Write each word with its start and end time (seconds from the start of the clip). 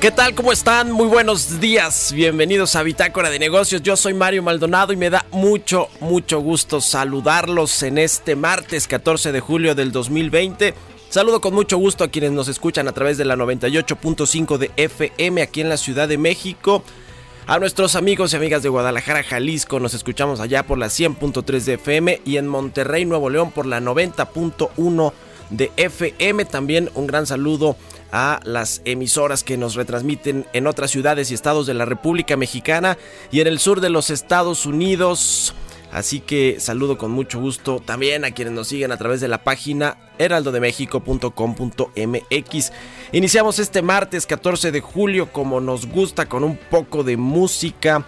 ¿Qué 0.00 0.10
tal? 0.10 0.34
¿Cómo 0.34 0.52
están? 0.52 0.92
Muy 0.92 1.08
buenos 1.08 1.58
días. 1.58 2.12
Bienvenidos 2.12 2.76
a 2.76 2.82
Bitácora 2.82 3.30
de 3.30 3.38
Negocios. 3.38 3.82
Yo 3.82 3.96
soy 3.96 4.12
Mario 4.12 4.42
Maldonado 4.42 4.92
y 4.92 4.96
me 4.96 5.08
da 5.08 5.24
mucho, 5.32 5.88
mucho 6.00 6.38
gusto 6.40 6.82
saludarlos 6.82 7.82
en 7.82 7.96
este 7.96 8.36
martes 8.36 8.88
14 8.88 9.32
de 9.32 9.40
julio 9.40 9.74
del 9.74 9.92
2020. 9.92 10.74
Saludo 11.08 11.40
con 11.40 11.54
mucho 11.54 11.78
gusto 11.78 12.04
a 12.04 12.08
quienes 12.08 12.32
nos 12.32 12.48
escuchan 12.48 12.88
a 12.88 12.92
través 12.92 13.16
de 13.16 13.24
la 13.24 13.36
98.5 13.36 14.58
de 14.58 14.70
FM 14.76 15.40
aquí 15.40 15.62
en 15.62 15.70
la 15.70 15.78
Ciudad 15.78 16.06
de 16.06 16.18
México. 16.18 16.84
A 17.46 17.58
nuestros 17.58 17.96
amigos 17.96 18.32
y 18.32 18.36
amigas 18.36 18.62
de 18.62 18.68
Guadalajara, 18.68 19.22
Jalisco, 19.22 19.80
nos 19.80 19.94
escuchamos 19.94 20.40
allá 20.40 20.64
por 20.64 20.76
la 20.76 20.88
100.3 20.88 21.60
de 21.60 21.74
FM 21.74 22.20
y 22.26 22.36
en 22.36 22.48
Monterrey, 22.48 23.06
Nuevo 23.06 23.30
León 23.30 23.50
por 23.50 23.64
la 23.64 23.80
90.1 23.80 25.12
de 25.50 25.70
FM. 25.76 26.44
También 26.44 26.90
un 26.94 27.06
gran 27.06 27.26
saludo 27.26 27.76
a 28.12 28.40
las 28.44 28.82
emisoras 28.84 29.44
que 29.44 29.56
nos 29.56 29.74
retransmiten 29.74 30.46
en 30.52 30.66
otras 30.66 30.90
ciudades 30.90 31.30
y 31.30 31.34
estados 31.34 31.66
de 31.66 31.74
la 31.74 31.84
República 31.84 32.36
Mexicana 32.36 32.98
y 33.30 33.40
en 33.40 33.46
el 33.46 33.58
sur 33.58 33.80
de 33.80 33.90
los 33.90 34.10
Estados 34.10 34.66
Unidos. 34.66 35.54
Así 35.92 36.20
que 36.20 36.58
saludo 36.60 36.98
con 36.98 37.10
mucho 37.10 37.40
gusto 37.40 37.80
también 37.84 38.24
a 38.24 38.32
quienes 38.32 38.52
nos 38.52 38.68
siguen 38.68 38.92
a 38.92 38.96
través 38.96 39.20
de 39.20 39.28
la 39.28 39.44
página 39.44 39.96
heraldodemexico.com.mx. 40.18 42.72
Iniciamos 43.12 43.58
este 43.58 43.82
martes 43.82 44.26
14 44.26 44.72
de 44.72 44.80
julio 44.80 45.32
como 45.32 45.60
nos 45.60 45.86
gusta 45.86 46.26
con 46.26 46.44
un 46.44 46.56
poco 46.56 47.02
de 47.02 47.16
música. 47.16 48.04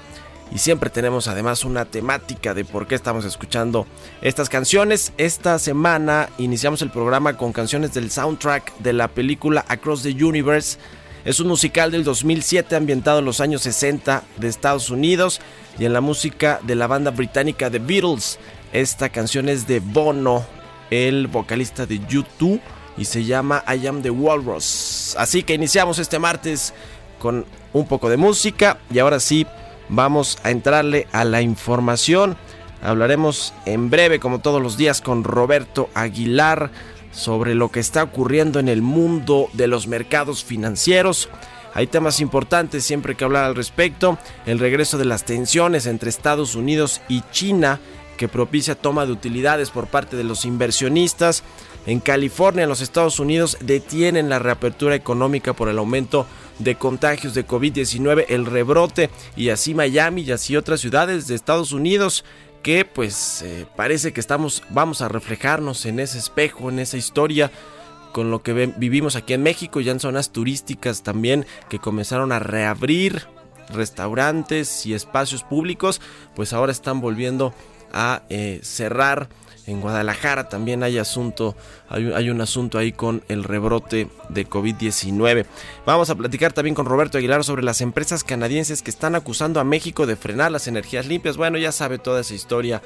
Y 0.51 0.59
siempre 0.59 0.89
tenemos 0.89 1.29
además 1.29 1.65
una 1.65 1.85
temática 1.85 2.55
de 2.55 2.65
por 2.65 2.87
qué 2.87 2.95
estamos 2.95 3.25
escuchando 3.25 3.87
estas 4.23 4.49
canciones. 4.49 5.13
Esta 5.19 5.59
semana 5.59 6.31
iniciamos 6.39 6.81
el 6.81 6.91
programa 6.91 7.37
con 7.37 7.53
canciones 7.53 7.93
del 7.93 8.11
soundtrack 8.11 8.79
de 8.79 8.95
la 8.95 9.09
película 9.09 9.65
Across 9.69 10.05
the 10.05 10.25
Universe. 10.25 10.79
Es 11.25 11.41
un 11.41 11.49
musical 11.49 11.91
del 11.91 12.05
2007 12.05 12.77
ambientado 12.77 13.19
en 13.19 13.27
los 13.27 13.41
años 13.41 13.63
60 13.63 14.23
de 14.39 14.49
Estados 14.49 14.89
Unidos 14.89 15.41
y 15.79 15.85
en 15.85 15.93
la 15.93 16.01
música 16.01 16.61
de 16.63 16.75
la 16.75 16.87
banda 16.87 17.11
británica 17.11 17.71
The 17.71 17.81
Beatles. 17.81 18.39
Esta 18.73 19.11
canción 19.11 19.51
es 19.51 19.67
de 19.67 19.81
Bono, 19.81 20.47
el 20.91 21.27
vocalista 21.27 21.85
de 21.85 22.01
U2 22.01 22.61
y 22.97 23.05
se 23.05 23.25
llama 23.25 23.63
I 23.69 23.87
Am 23.87 24.01
the 24.01 24.11
Walrus. 24.11 25.15
Así 25.19 25.43
que 25.43 25.55
iniciamos 25.55 25.99
este 25.99 26.19
martes 26.19 26.73
con 27.19 27.45
un 27.75 27.87
poco 27.87 28.09
de 28.09 28.17
música 28.17 28.79
y 28.91 28.99
ahora 28.99 29.21
sí 29.21 29.47
vamos 29.89 30.39
a 30.43 30.51
entrarle 30.51 31.07
a 31.13 31.25
la 31.25 31.43
información. 31.43 32.37
Hablaremos 32.83 33.55
en 33.67 33.91
breve, 33.91 34.21
como 34.21 34.41
todos 34.41 34.63
los 34.63 34.77
días, 34.77 35.01
con 35.01 35.25
Roberto 35.25 35.91
Aguilar 35.95 36.71
sobre 37.11 37.55
lo 37.55 37.71
que 37.71 37.81
está 37.81 38.03
ocurriendo 38.03 38.61
en 38.61 38.69
el 38.69 38.83
mundo 38.83 39.49
de 39.53 39.67
los 39.67 39.87
mercados 39.87 40.45
financieros. 40.45 41.29
Hay 41.75 41.87
temas 41.87 42.21
importantes 42.21 42.85
siempre 42.85 43.15
que 43.15 43.25
hablar 43.25 43.45
al 43.45 43.55
respecto. 43.55 44.19
El 44.47 44.59
regreso 44.59 44.99
de 44.99 45.05
las 45.05 45.25
tensiones 45.25 45.87
entre 45.87 46.11
Estados 46.11 46.55
Unidos 46.55 47.01
y 47.09 47.23
China 47.31 47.81
que 48.19 48.29
propicia 48.29 48.75
toma 48.75 49.07
de 49.07 49.13
utilidades 49.13 49.71
por 49.71 49.87
parte 49.87 50.17
de 50.17 50.25
los 50.25 50.45
inversionistas. 50.45 51.43
En 51.87 52.01
California, 52.01 52.65
en 52.65 52.69
los 52.69 52.81
Estados 52.81 53.19
Unidos, 53.19 53.57
detienen 53.61 54.29
la 54.29 54.39
reapertura 54.39 54.95
económica 54.95 55.55
por 55.55 55.69
el 55.69 55.79
aumento 55.79 56.27
de 56.59 56.75
contagios 56.75 57.35
de 57.35 57.47
COVID-19, 57.47 58.27
el 58.29 58.47
rebrote, 58.47 59.11
y 59.37 59.51
así 59.51 59.75
Miami 59.75 60.23
y 60.23 60.33
así 60.33 60.57
otras 60.57 60.81
ciudades 60.81 61.27
de 61.27 61.35
Estados 61.35 61.73
Unidos 61.73 62.25
que 62.63 62.85
pues 62.85 63.43
eh, 63.43 63.67
parece 63.77 64.13
que 64.13 64.21
estamos, 64.21 64.63
vamos 64.71 65.01
a 65.01 65.09
reflejarnos 65.09 65.87
en 65.87 66.01
ese 66.01 66.19
espejo, 66.19 66.69
en 66.69 66.81
esa 66.81 66.97
historia 66.97 67.51
con 68.13 68.31
lo 68.31 68.43
que 68.43 68.53
vivimos 68.77 69.17
aquí 69.17 69.35
en 69.35 69.43
México, 69.43 69.81
ya 69.81 69.93
en 69.93 70.01
zonas 70.01 70.33
turísticas 70.33 71.03
también 71.03 71.47
que 71.69 71.79
comenzaron 71.79 72.33
a 72.33 72.39
reabrir 72.39 73.27
restaurantes 73.71 74.87
y 74.87 74.95
espacios 74.95 75.45
públicos, 75.45 76.01
pues 76.35 76.53
ahora 76.53 76.73
están 76.73 77.01
volviendo 77.01 77.55
a 77.93 78.23
eh, 78.29 78.61
cerrar. 78.63 79.29
En 79.69 79.83
Guadalajara 79.83 80.49
también 80.49 80.83
hay 80.83 80.97
asunto, 80.97 81.55
hay, 81.91 82.31
un- 82.31 82.41
asunto 82.41 82.79
ahí 82.79 82.91
con 82.93 83.23
el 83.29 83.45
rebrote 83.45 84.09
de 84.31 84.49
COVID-19. 84.49 85.45
Vamos 85.85 86.09
a 86.09 86.15
platicar 86.15 86.55
también 86.55 86.75
con 86.75 86.87
Roberto 86.87 87.19
Aguilar 87.19 87.45
sobre 87.45 87.63
las 87.63 87.83
empresas 87.83 88.25
canadienses 88.25 88.81
que 88.83 88.91
están 88.91 89.15
acusando 89.15 89.61
a 89.61 89.65
México 89.65 90.07
de 90.07 90.17
frenar 90.17 90.51
las 90.53 90.69
energías 90.69 91.07
limpias. 91.07 91.37
Bueno, 91.37 91.59
ya 91.59 91.71
sabe 91.71 91.99
toda 91.99 92.23
esa 92.23 92.33
historia 92.35 92.81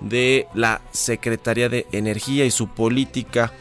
de 0.00 0.46
la 0.54 0.80
Secretaría 0.92 1.68
de 1.68 1.86
Energía 1.92 2.46
y 2.46 2.50
su 2.50 2.68
política 2.68 3.52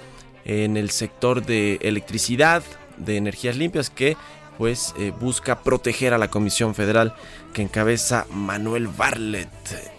en 0.46 0.78
el 0.78 0.92
sector 0.92 1.46
de 1.46 1.78
electricidad, 1.81 2.64
de 2.96 3.18
energías 3.18 3.58
limpias 3.58 3.90
que 3.90 4.16
pues 4.58 4.94
eh, 4.98 5.12
busca 5.20 5.60
proteger 5.62 6.14
a 6.14 6.18
la 6.18 6.30
Comisión 6.30 6.74
Federal 6.74 7.16
que 7.54 7.64
encabeza 7.64 8.28
Manuel 8.31 8.88
Barlet, 8.88 9.50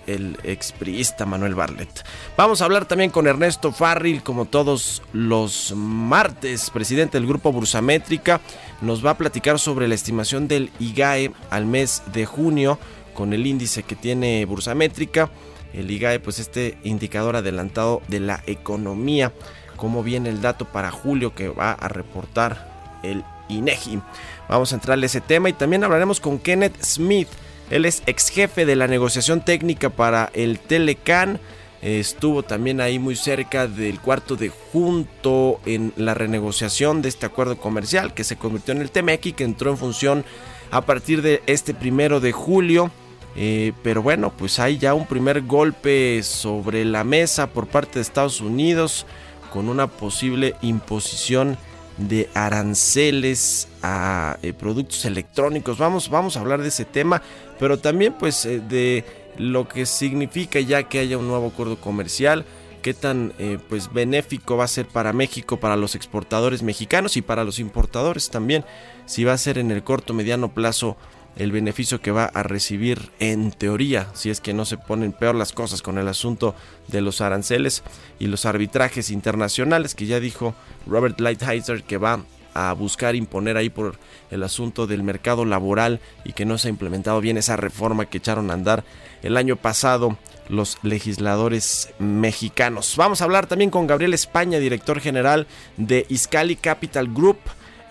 el 0.06 0.38
expriista 0.42 1.26
Manuel 1.26 1.54
Barlet. 1.54 2.04
Vamos 2.36 2.60
a 2.60 2.64
hablar 2.64 2.86
también 2.86 3.10
con 3.10 3.26
Ernesto 3.26 3.72
Farril, 3.72 4.22
como 4.22 4.44
todos 4.44 5.02
los 5.12 5.72
martes, 5.76 6.70
presidente 6.70 7.18
del 7.18 7.26
grupo 7.26 7.52
Bursamétrica, 7.52 8.40
nos 8.80 9.04
va 9.04 9.10
a 9.10 9.18
platicar 9.18 9.58
sobre 9.58 9.88
la 9.88 9.94
estimación 9.94 10.48
del 10.48 10.70
IGAE 10.78 11.32
al 11.50 11.66
mes 11.66 12.02
de 12.12 12.26
junio 12.26 12.78
con 13.14 13.32
el 13.32 13.46
índice 13.46 13.82
que 13.82 13.96
tiene 13.96 14.44
Bursamétrica. 14.44 15.30
El 15.72 15.90
IGAE, 15.90 16.20
pues 16.20 16.38
este 16.38 16.78
indicador 16.82 17.36
adelantado 17.36 18.02
de 18.08 18.20
la 18.20 18.42
economía, 18.46 19.32
cómo 19.76 20.02
viene 20.02 20.28
el 20.28 20.42
dato 20.42 20.64
para 20.66 20.90
julio 20.90 21.34
que 21.34 21.48
va 21.48 21.72
a 21.72 21.88
reportar 21.88 23.00
el 23.02 23.24
INEGI. 23.48 24.00
Vamos 24.48 24.72
a 24.72 24.76
entrarle 24.76 25.04
a 25.04 25.06
ese 25.06 25.20
tema 25.20 25.48
y 25.48 25.52
también 25.52 25.84
hablaremos 25.84 26.20
con 26.20 26.38
Kenneth 26.38 26.82
Smith. 26.82 27.28
Él 27.72 27.86
es 27.86 28.02
ex 28.04 28.28
jefe 28.28 28.66
de 28.66 28.76
la 28.76 28.86
negociación 28.86 29.42
técnica 29.42 29.88
para 29.88 30.30
el 30.34 30.58
Telecan. 30.58 31.40
Estuvo 31.80 32.42
también 32.42 32.82
ahí 32.82 32.98
muy 32.98 33.16
cerca 33.16 33.66
del 33.66 33.98
cuarto 33.98 34.36
de 34.36 34.50
junto 34.50 35.58
en 35.64 35.94
la 35.96 36.12
renegociación 36.12 37.00
de 37.00 37.08
este 37.08 37.24
acuerdo 37.24 37.56
comercial 37.56 38.12
que 38.12 38.24
se 38.24 38.36
convirtió 38.36 38.74
en 38.74 38.82
el 38.82 38.90
TMEC 38.90 39.34
que 39.34 39.44
entró 39.44 39.70
en 39.70 39.78
función 39.78 40.22
a 40.70 40.82
partir 40.82 41.22
de 41.22 41.42
este 41.46 41.72
primero 41.72 42.20
de 42.20 42.32
julio. 42.32 42.90
Eh, 43.36 43.72
pero 43.82 44.02
bueno, 44.02 44.34
pues 44.36 44.58
hay 44.58 44.76
ya 44.76 44.92
un 44.92 45.06
primer 45.06 45.40
golpe 45.40 46.22
sobre 46.22 46.84
la 46.84 47.04
mesa 47.04 47.46
por 47.54 47.68
parte 47.68 47.94
de 47.94 48.02
Estados 48.02 48.42
Unidos 48.42 49.06
con 49.50 49.70
una 49.70 49.86
posible 49.86 50.56
imposición 50.60 51.56
de 51.96 52.28
aranceles 52.34 53.68
a 53.82 54.38
eh, 54.42 54.52
productos 54.52 55.04
electrónicos. 55.04 55.78
Vamos, 55.78 56.08
vamos 56.08 56.36
a 56.36 56.40
hablar 56.40 56.62
de 56.62 56.68
ese 56.68 56.84
tema, 56.84 57.22
pero 57.58 57.78
también 57.78 58.14
pues 58.18 58.46
eh, 58.46 58.60
de 58.60 59.04
lo 59.36 59.68
que 59.68 59.86
significa 59.86 60.60
ya 60.60 60.84
que 60.84 60.98
haya 60.98 61.18
un 61.18 61.26
nuevo 61.28 61.48
acuerdo 61.48 61.76
comercial 61.76 62.44
qué 62.82 62.92
tan 62.92 63.32
eh, 63.38 63.58
pues 63.68 63.92
benéfico 63.92 64.56
va 64.56 64.64
a 64.64 64.68
ser 64.68 64.86
para 64.86 65.12
México, 65.12 65.58
para 65.58 65.76
los 65.76 65.94
exportadores 65.94 66.62
mexicanos 66.62 67.16
y 67.16 67.22
para 67.22 67.44
los 67.44 67.58
importadores 67.58 68.28
también, 68.28 68.64
si 69.06 69.24
va 69.24 69.32
a 69.32 69.38
ser 69.38 69.56
en 69.56 69.70
el 69.70 69.82
corto 69.84 70.12
mediano 70.12 70.52
plazo 70.52 70.96
el 71.36 71.50
beneficio 71.50 72.02
que 72.02 72.10
va 72.10 72.26
a 72.26 72.42
recibir 72.42 73.10
en 73.18 73.52
teoría, 73.52 74.08
si 74.12 74.28
es 74.28 74.42
que 74.42 74.52
no 74.52 74.66
se 74.66 74.76
ponen 74.76 75.12
peor 75.12 75.34
las 75.34 75.52
cosas 75.52 75.80
con 75.80 75.96
el 75.96 76.08
asunto 76.08 76.54
de 76.88 77.00
los 77.00 77.22
aranceles 77.22 77.82
y 78.18 78.26
los 78.26 78.44
arbitrajes 78.44 79.10
internacionales, 79.10 79.94
que 79.94 80.04
ya 80.04 80.20
dijo 80.20 80.54
Robert 80.86 81.18
Lighthizer 81.20 81.84
que 81.84 81.96
va 81.96 82.22
a 82.54 82.72
buscar 82.72 83.14
imponer 83.14 83.56
ahí 83.56 83.70
por 83.70 83.98
el 84.30 84.42
asunto 84.42 84.86
del 84.86 85.02
mercado 85.02 85.44
laboral 85.44 86.00
y 86.24 86.32
que 86.32 86.44
no 86.44 86.58
se 86.58 86.68
ha 86.68 86.70
implementado 86.70 87.20
bien 87.20 87.36
esa 87.36 87.56
reforma 87.56 88.06
que 88.06 88.18
echaron 88.18 88.50
a 88.50 88.54
andar 88.54 88.84
el 89.22 89.36
año 89.36 89.56
pasado 89.56 90.16
los 90.48 90.78
legisladores 90.82 91.90
mexicanos. 91.98 92.94
Vamos 92.96 93.20
a 93.20 93.24
hablar 93.24 93.46
también 93.46 93.70
con 93.70 93.86
Gabriel 93.86 94.14
España, 94.14 94.58
director 94.58 95.00
general 95.00 95.46
de 95.76 96.06
Iscali 96.08 96.56
Capital 96.56 97.08
Group 97.12 97.38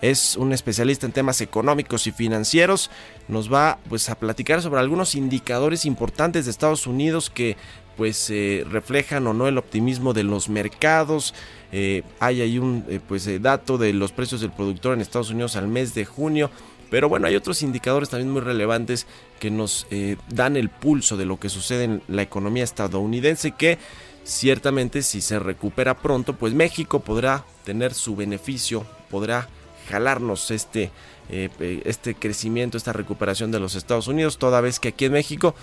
es 0.02 0.36
un 0.36 0.52
especialista 0.52 1.06
en 1.06 1.12
temas 1.12 1.40
económicos 1.40 2.08
y 2.08 2.12
financieros. 2.12 2.90
Nos 3.28 3.50
va 3.50 3.78
pues 3.88 4.10
a 4.10 4.16
platicar 4.16 4.60
sobre 4.60 4.80
algunos 4.80 5.14
indicadores 5.14 5.86
importantes 5.86 6.44
de 6.44 6.50
Estados 6.50 6.88
Unidos 6.88 7.30
que 7.30 7.56
pues 7.96 8.30
eh, 8.30 8.64
reflejan 8.68 9.26
o 9.26 9.34
no 9.34 9.48
el 9.48 9.58
optimismo 9.58 10.12
de 10.12 10.24
los 10.24 10.48
mercados. 10.48 11.34
Eh, 11.72 12.02
hay 12.20 12.40
ahí 12.40 12.58
un 12.58 12.84
eh, 12.88 13.00
pues 13.06 13.28
dato 13.42 13.78
de 13.78 13.92
los 13.92 14.12
precios 14.12 14.40
del 14.40 14.52
productor 14.52 14.94
en 14.94 15.00
Estados 15.00 15.30
Unidos 15.30 15.56
al 15.56 15.68
mes 15.68 15.94
de 15.94 16.04
junio. 16.04 16.50
Pero 16.90 17.08
bueno, 17.08 17.26
hay 17.26 17.36
otros 17.36 17.62
indicadores 17.62 18.10
también 18.10 18.30
muy 18.30 18.42
relevantes 18.42 19.06
que 19.40 19.50
nos 19.50 19.86
dan 20.28 20.58
el 20.58 20.68
pulso 20.68 21.16
de 21.16 21.24
lo 21.24 21.40
que 21.40 21.48
sucede 21.48 21.84
en 21.84 22.02
la 22.06 22.20
economía 22.20 22.64
estadounidense 22.64 23.52
que 23.52 23.78
ciertamente 24.24 25.02
si 25.02 25.20
se 25.20 25.38
recupera 25.38 25.96
pronto, 25.96 26.34
pues 26.34 26.54
México 26.54 27.00
podrá 27.00 27.44
tener 27.64 27.94
su 27.94 28.14
beneficio, 28.16 28.84
podrá 29.10 29.48
jalarnos 29.88 30.50
este, 30.50 30.90
eh, 31.28 31.82
este 31.84 32.14
crecimiento, 32.14 32.76
esta 32.76 32.92
recuperación 32.92 33.50
de 33.50 33.60
los 33.60 33.74
Estados 33.74 34.08
Unidos, 34.08 34.38
toda 34.38 34.60
vez 34.60 34.78
que 34.80 34.88
aquí 34.88 35.06
en 35.06 35.12
México 35.12 35.54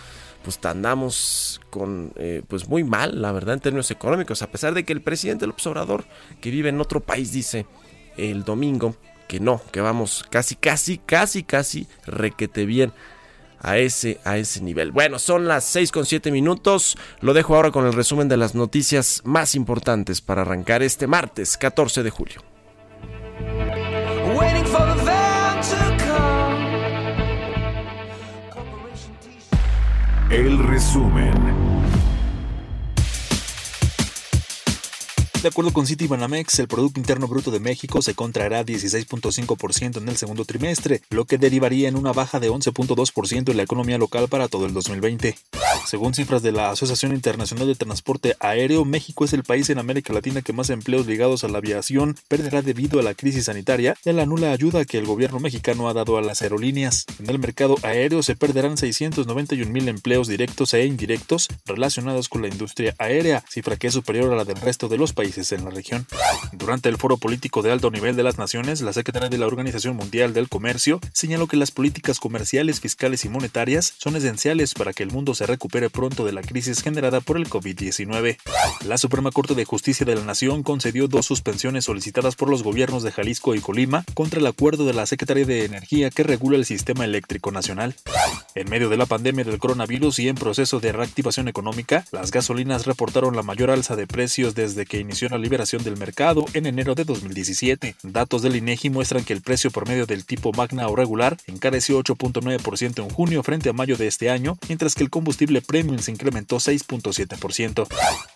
pues 0.44 0.60
andamos 0.64 1.62
con 1.70 2.14
eh, 2.16 2.42
pues 2.48 2.68
muy 2.68 2.84
mal, 2.84 3.22
la 3.22 3.32
verdad, 3.32 3.56
en 3.56 3.60
términos 3.60 3.92
económicos, 3.92 4.42
a 4.42 4.52
pesar 4.52 4.74
de 4.74 4.84
que 4.84 4.94
el 4.94 5.02
presidente 5.02 5.48
López 5.48 5.68
Obrador, 5.68 6.06
que 6.42 6.52
vive 6.52 6.70
en 6.70 6.80
otro 6.82 7.00
país, 7.00 7.32
dice 7.32 7.66
el 8.18 8.44
domingo 8.44 8.96
que 9.28 9.40
no, 9.40 9.62
que 9.72 9.82
vamos 9.82 10.26
casi, 10.30 10.56
casi, 10.56 10.98
casi, 10.98 11.44
casi 11.44 11.88
requete 12.06 12.66
bien 12.66 12.92
a 13.62 13.78
ese, 13.78 14.20
a 14.24 14.38
ese 14.38 14.62
nivel. 14.62 14.92
Bueno, 14.92 15.20
son 15.20 15.48
las 15.48 15.66
6 15.66 15.92
con 15.92 16.06
7 16.06 16.32
minutos. 16.32 16.98
Lo 17.22 17.34
dejo 17.34 17.56
ahora 17.56 17.72
con 17.72 17.86
el 17.86 17.94
resumen 17.94 18.28
de 18.28 18.38
las 18.38 18.56
noticias 18.56 19.22
más 19.26 19.56
importantes 19.56 20.22
para 20.22 20.42
arrancar 20.42 20.82
este 20.82 21.08
martes 21.08 21.58
14 21.58 22.04
de 22.04 22.10
julio. 22.10 22.49
El 30.30 30.60
resumen. 30.60 31.59
De 35.42 35.48
acuerdo 35.48 35.72
con 35.72 35.88
Citibanamex, 35.88 36.60
el 36.60 36.68
Producto 36.68 37.00
Interno 37.00 37.26
Bruto 37.30 37.50
de 37.50 37.62
México 37.62 38.02
se 38.02 38.14
contraerá 38.14 38.66
16.5% 38.66 39.98
en 39.98 40.10
el 40.10 40.18
segundo 40.18 40.44
trimestre, 40.44 41.02
lo 41.12 41.24
que 41.24 41.38
derivaría 41.38 41.88
en 41.88 41.96
una 41.96 42.12
baja 42.12 42.42
de 42.42 42.52
11.2% 42.52 43.50
en 43.50 43.56
la 43.56 43.64
economía 43.64 43.98
local 43.98 44.28
para 44.28 44.50
todo 44.50 44.66
el 44.66 44.74
2020. 44.74 45.38
Según 45.88 46.14
cifras 46.14 46.42
de 46.42 46.52
la 46.52 46.72
Asociación 46.72 47.14
Internacional 47.14 47.68
de 47.68 47.76
Transporte 47.76 48.36
Aéreo, 48.42 48.84
México 48.84 49.24
es 49.24 49.32
el 49.32 49.44
país 49.44 49.70
en 49.70 49.80
América 49.80 50.12
Latina 50.12 50.42
que 50.42 50.52
más 50.52 50.70
empleos 50.70 51.08
ligados 51.08 51.46
a 51.46 51.48
la 51.48 51.60
aviación 51.60 52.18
perderá 52.28 52.62
debido 52.62 53.00
a 53.00 53.04
la 53.04 53.14
crisis 53.14 53.46
sanitaria 53.46 53.96
y 54.04 54.10
a 54.10 54.14
la 54.14 54.26
nula 54.26 54.52
ayuda 54.52 54.84
que 54.84 54.98
el 54.98 55.06
gobierno 55.06 55.40
mexicano 55.40 55.88
ha 55.88 55.94
dado 55.94 56.18
a 56.18 56.22
las 56.22 56.42
aerolíneas. 56.42 57.06
En 57.18 57.30
el 57.30 57.40
mercado 57.40 57.78
aéreo 57.84 58.24
se 58.24 58.36
perderán 58.36 58.78
691 58.78 59.72
mil 59.72 59.88
empleos 59.88 60.28
directos 60.28 60.74
e 60.74 60.86
indirectos 60.86 61.48
relacionados 61.66 62.28
con 62.28 62.42
la 62.42 62.50
industria 62.50 62.94
aérea, 62.98 63.42
cifra 63.50 63.78
que 63.78 63.88
es 63.88 63.94
superior 63.94 64.34
a 64.34 64.36
la 64.36 64.44
del 64.44 64.60
resto 64.60 64.90
de 64.90 64.98
los 64.98 65.14
países 65.14 65.29
en 65.38 65.64
la 65.64 65.70
región. 65.70 66.08
Durante 66.52 66.90
el 66.90 66.98
foro 66.98 67.18
político 67.18 67.62
de 67.62 67.72
alto 67.72 67.92
nivel 67.92 68.16
de 68.16 68.24
las 68.24 68.38
naciones, 68.38 68.82
la 68.82 68.94
secretaria 68.94 69.30
de 69.30 69.38
la 69.38 69.46
Organización 69.46 69.96
Mundial 69.96 70.34
del 70.34 70.50
Comercio 70.50 71.00
señaló 71.14 71.48
que 71.48 71.56
las 71.56 71.72
políticas 71.72 72.20
comerciales, 72.20 72.80
fiscales 72.80 73.26
y 73.26 73.30
monetarias 73.30 73.94
son 73.98 74.16
esenciales 74.16 74.74
para 74.74 74.92
que 74.92 75.04
el 75.04 75.12
mundo 75.12 75.36
se 75.36 75.46
recupere 75.46 75.90
pronto 75.90 76.26
de 76.26 76.32
la 76.32 76.42
crisis 76.42 76.82
generada 76.82 77.22
por 77.22 77.38
el 77.38 77.48
COVID-19. 77.48 78.38
La 78.86 78.98
Suprema 78.98 79.32
Corte 79.32 79.54
de 79.54 79.66
Justicia 79.66 80.06
de 80.06 80.16
la 80.16 80.24
Nación 80.24 80.64
concedió 80.64 81.08
dos 81.08 81.28
suspensiones 81.28 81.86
solicitadas 81.86 82.36
por 82.36 82.50
los 82.50 82.64
gobiernos 82.64 83.04
de 83.04 83.12
Jalisco 83.12 83.54
y 83.54 83.60
Colima 83.60 84.04
contra 84.16 84.40
el 84.40 84.48
acuerdo 84.48 84.86
de 84.86 84.94
la 84.94 85.06
Secretaría 85.06 85.46
de 85.46 85.66
Energía 85.66 86.10
que 86.10 86.24
regula 86.24 86.58
el 86.58 86.66
sistema 86.66 87.06
eléctrico 87.06 87.52
nacional. 87.52 87.96
En 88.56 88.70
medio 88.70 88.90
de 88.90 88.98
la 88.98 89.06
pandemia 89.06 89.44
del 89.44 89.60
coronavirus 89.60 90.20
y 90.20 90.28
en 90.28 90.36
proceso 90.36 90.80
de 90.80 90.92
reactivación 90.92 91.48
económica, 91.48 92.06
las 92.12 92.32
gasolinas 92.32 92.88
reportaron 92.88 93.36
la 93.36 93.44
mayor 93.44 93.70
alza 93.70 93.96
de 93.96 94.08
precios 94.08 94.56
desde 94.56 94.86
que 94.86 95.00
inició 95.00 95.19
la 95.28 95.38
liberación 95.38 95.84
del 95.84 95.98
mercado 95.98 96.46
en 96.54 96.66
enero 96.66 96.96
de 96.96 97.04
2017. 97.04 97.96
Datos 98.04 98.42
del 98.42 98.56
INEGI 98.56 98.90
muestran 98.90 99.26
que 99.26 99.34
el 99.34 99.42
precio 99.42 99.72
promedio 99.72 100.06
del 100.06 100.26
tipo 100.26 100.54
magna 100.54 100.88
o 100.88 100.96
regular 100.96 101.38
encareció 101.48 102.00
8.9% 102.00 103.04
en 103.04 103.10
junio 103.10 103.44
frente 103.44 103.70
a 103.70 103.74
mayo 103.74 103.98
de 103.98 104.08
este 104.08 104.30
año, 104.30 104.58
mientras 104.68 104.96
que 104.96 105.04
el 105.04 105.10
combustible 105.10 105.62
premium 105.62 106.00
se 106.00 106.12
incrementó 106.12 106.58
6.7%. 106.58 107.88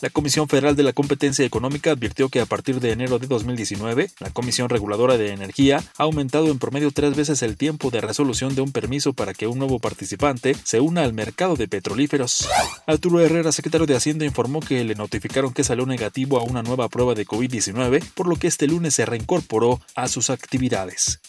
La 0.01 0.09
Comisión 0.09 0.49
Federal 0.49 0.75
de 0.75 0.83
la 0.83 0.93
Competencia 0.93 1.45
Económica 1.45 1.91
advirtió 1.91 2.29
que 2.29 2.41
a 2.41 2.45
partir 2.45 2.79
de 2.79 2.91
enero 2.91 3.19
de 3.19 3.27
2019, 3.27 4.09
la 4.19 4.31
Comisión 4.31 4.69
Reguladora 4.69 5.17
de 5.17 5.31
Energía 5.31 5.83
ha 5.97 6.03
aumentado 6.03 6.47
en 6.47 6.59
promedio 6.59 6.91
tres 6.91 7.15
veces 7.15 7.41
el 7.43 7.55
tiempo 7.55 7.91
de 7.91 8.01
resolución 8.01 8.55
de 8.55 8.61
un 8.61 8.71
permiso 8.71 9.13
para 9.13 9.33
que 9.33 9.47
un 9.47 9.59
nuevo 9.59 9.79
participante 9.79 10.55
se 10.63 10.79
una 10.79 11.03
al 11.03 11.13
mercado 11.13 11.55
de 11.55 11.67
petrolíferos. 11.67 12.47
Arturo 12.87 13.19
Herrera, 13.19 13.51
secretario 13.51 13.85
de 13.85 13.95
Hacienda, 13.95 14.25
informó 14.25 14.59
que 14.59 14.83
le 14.83 14.95
notificaron 14.95 15.53
que 15.53 15.63
salió 15.63 15.85
negativo 15.85 16.39
a 16.39 16.43
una 16.43 16.63
nueva 16.63 16.72
prueba 16.89 17.13
de 17.13 17.25
COVID-19, 17.25 18.03
por 18.13 18.27
lo 18.27 18.35
que 18.35 18.47
este 18.47 18.67
lunes 18.67 18.95
se 18.95 19.05
reincorporó 19.05 19.79
a 19.95 20.07
sus 20.07 20.29
actividades. 20.29 21.19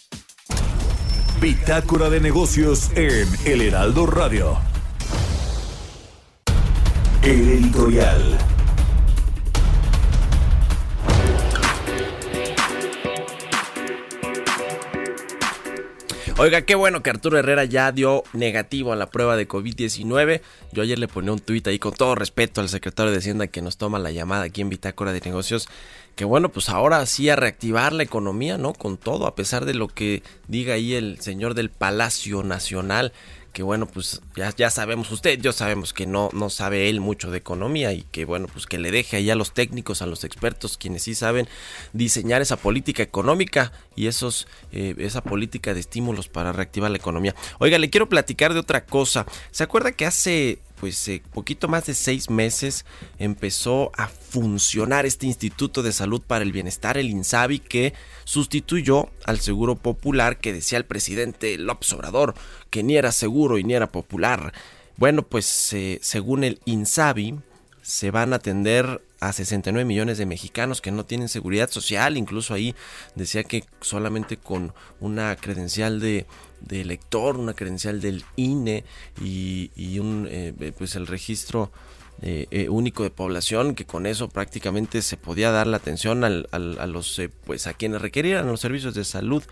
Bitácora 1.41 2.11
de 2.11 2.20
negocios 2.20 2.91
en 2.94 3.29
El 3.44 3.61
Heraldo 3.61 4.06
Radio. 4.06 4.58
El 7.23 7.49
editorial. 7.49 8.53
Oiga, 16.37 16.62
qué 16.62 16.75
bueno 16.75 17.00
que 17.00 17.11
Arturo 17.11 17.38
Herrera 17.38 17.64
ya 17.64 17.93
dio 17.93 18.25
negativo 18.33 18.93
a 18.93 18.97
la 18.97 19.09
prueba 19.09 19.37
de 19.37 19.47
COVID-19. 19.47 20.41
Yo 20.73 20.83
ayer 20.83 20.99
le 20.99 21.07
ponía 21.07 21.33
un 21.33 21.38
tuit 21.38 21.64
ahí 21.69 21.79
con 21.79 21.93
todo 21.95 22.17
respeto 22.17 22.61
al 22.61 22.69
secretario 22.69 23.12
de 23.12 23.19
Hacienda 23.19 23.47
que 23.47 23.62
nos 23.62 23.76
toma 23.76 24.00
la 24.00 24.11
llamada 24.11 24.43
aquí 24.43 24.61
en 24.61 24.69
Bitácora 24.69 25.12
de 25.12 25.21
Negocios. 25.21 25.69
Que 26.17 26.25
bueno, 26.25 26.49
pues 26.49 26.71
ahora 26.71 27.07
sí 27.07 27.29
a 27.29 27.37
reactivar 27.37 27.93
la 27.93 28.03
economía, 28.03 28.59
¿no? 28.59 28.73
Con 28.73 28.97
todo, 28.97 29.29
a 29.29 29.37
pesar 29.37 29.64
de 29.64 29.75
lo 29.75 29.87
que 29.87 30.25
diga 30.49 30.75
ahí 30.75 30.95
el 30.95 31.21
señor 31.21 31.55
del 31.55 31.71
Palacio 31.71 32.43
Nacional 32.43 33.12
que 33.54 33.62
bueno, 33.62 33.87
pues 33.87 34.20
ya, 34.37 34.52
ya 34.54 34.68
sabemos 34.68 35.11
usted, 35.12 35.40
ya 35.40 35.52
sabemos 35.52 35.92
que 35.92 36.06
no, 36.06 36.28
no 36.32 36.50
sabe 36.50 36.90
él 36.90 37.00
mucho 37.00 37.30
de 37.30 37.38
economía 37.38 37.92
y 37.92 38.02
que 38.02 38.25
bueno, 38.25 38.49
pues 38.52 38.66
que 38.66 38.78
le 38.78 38.90
deje 38.90 39.16
ahí 39.16 39.30
a 39.30 39.37
los 39.37 39.54
técnicos, 39.54 40.02
a 40.02 40.06
los 40.06 40.25
expertos, 40.25 40.76
quienes 40.76 41.04
sí 41.04 41.14
saben 41.14 41.49
diseñar 41.92 42.42
esa 42.42 42.56
política 42.56 43.04
económica 43.04 43.73
y 43.94 44.08
esos, 44.08 44.49
eh, 44.73 44.96
esa 44.99 45.23
política 45.23 45.73
de 45.73 45.80
estímulos 45.80 46.28
para 46.28 46.52
reactivar 46.52 46.90
la 46.90 46.96
economía. 46.96 47.37
Oiga, 47.61 47.78
le 47.78 47.90
quiero 47.90 48.08
platicar 48.08 48.52
de 48.54 48.58
otra 48.58 48.87
cosa. 48.87 49.25
¿Se 49.52 49.62
acuerda 49.62 49.92
que 49.92 50.04
hace 50.04 50.58
pues 50.85 51.09
eh, 51.09 51.23
poquito 51.33 51.67
más 51.67 51.87
de 51.87 51.95
seis 51.95 52.29
meses 52.29 52.85
empezó 53.19 53.91
a 53.97 54.07
funcionar 54.07 55.07
este 55.07 55.25
Instituto 55.25 55.83
de 55.83 55.95
Salud 55.95 56.21
para 56.21 56.45
el 56.45 56.53
Bienestar, 56.53 56.99
el 56.99 57.09
INSABI, 57.09 57.59
que 57.61 57.95
sustituyó 58.25 59.09
al 59.25 59.41
Seguro 59.41 59.76
Popular 59.76 60.37
que 60.37 60.53
decía 60.53 60.76
el 60.76 60.85
presidente 60.85 61.57
López 61.57 61.91
Obrador, 61.95 62.35
que 62.69 62.83
ni 62.83 62.99
era 62.99 63.12
seguro 63.12 63.57
y 63.57 63.64
ni 63.64 63.73
era 63.73 63.93
popular. 63.93 64.53
Bueno, 64.99 65.23
pues 65.23 65.73
eh, 65.73 66.00
según 66.03 66.45
el 66.45 66.61
INSABI, 66.67 67.41
se 67.81 68.11
van 68.11 68.35
a 68.35 68.37
atender 68.37 69.00
a 69.28 69.33
69 69.33 69.87
millones 69.87 70.19
de 70.19 70.26
mexicanos 70.26 70.81
que 70.81 70.90
no 70.90 71.04
tienen 71.04 71.28
seguridad 71.28 71.71
social. 71.71 72.16
Incluso 72.16 72.54
ahí 72.54 72.75
decía 73.14 73.45
que 73.45 73.64
solamente 73.81 74.37
con 74.37 74.75
una 75.00 75.35
credencial 75.37 76.00
de, 76.00 76.26
de 76.61 76.81
elector, 76.81 77.37
una 77.37 77.54
credencial 77.54 78.00
del 78.00 78.25
INE 78.37 78.85
y, 79.21 79.71
y 79.76 79.99
un, 79.99 80.28
eh, 80.31 80.73
pues 80.76 80.95
el 80.97 81.07
registro 81.07 81.73
eh, 82.23 82.47
eh, 82.50 82.69
único 82.69 83.02
de 83.02 83.11
población, 83.11 83.75
que 83.75 83.87
con 83.87 84.07
eso 84.07 84.28
prácticamente 84.28 85.02
se 85.02 85.16
podía 85.16 85.50
dar 85.50 85.66
la 85.66 85.78
atención 85.78 86.23
al, 86.25 86.49
al, 86.52 86.78
a 86.78 86.87
los, 86.87 87.21
pues 87.45 87.66
a 87.66 87.75
quienes 87.75 88.02
requerían 88.02 88.47
los 88.47 88.61
servicios 88.61 88.95
de 88.95 89.04
salud 89.04 89.43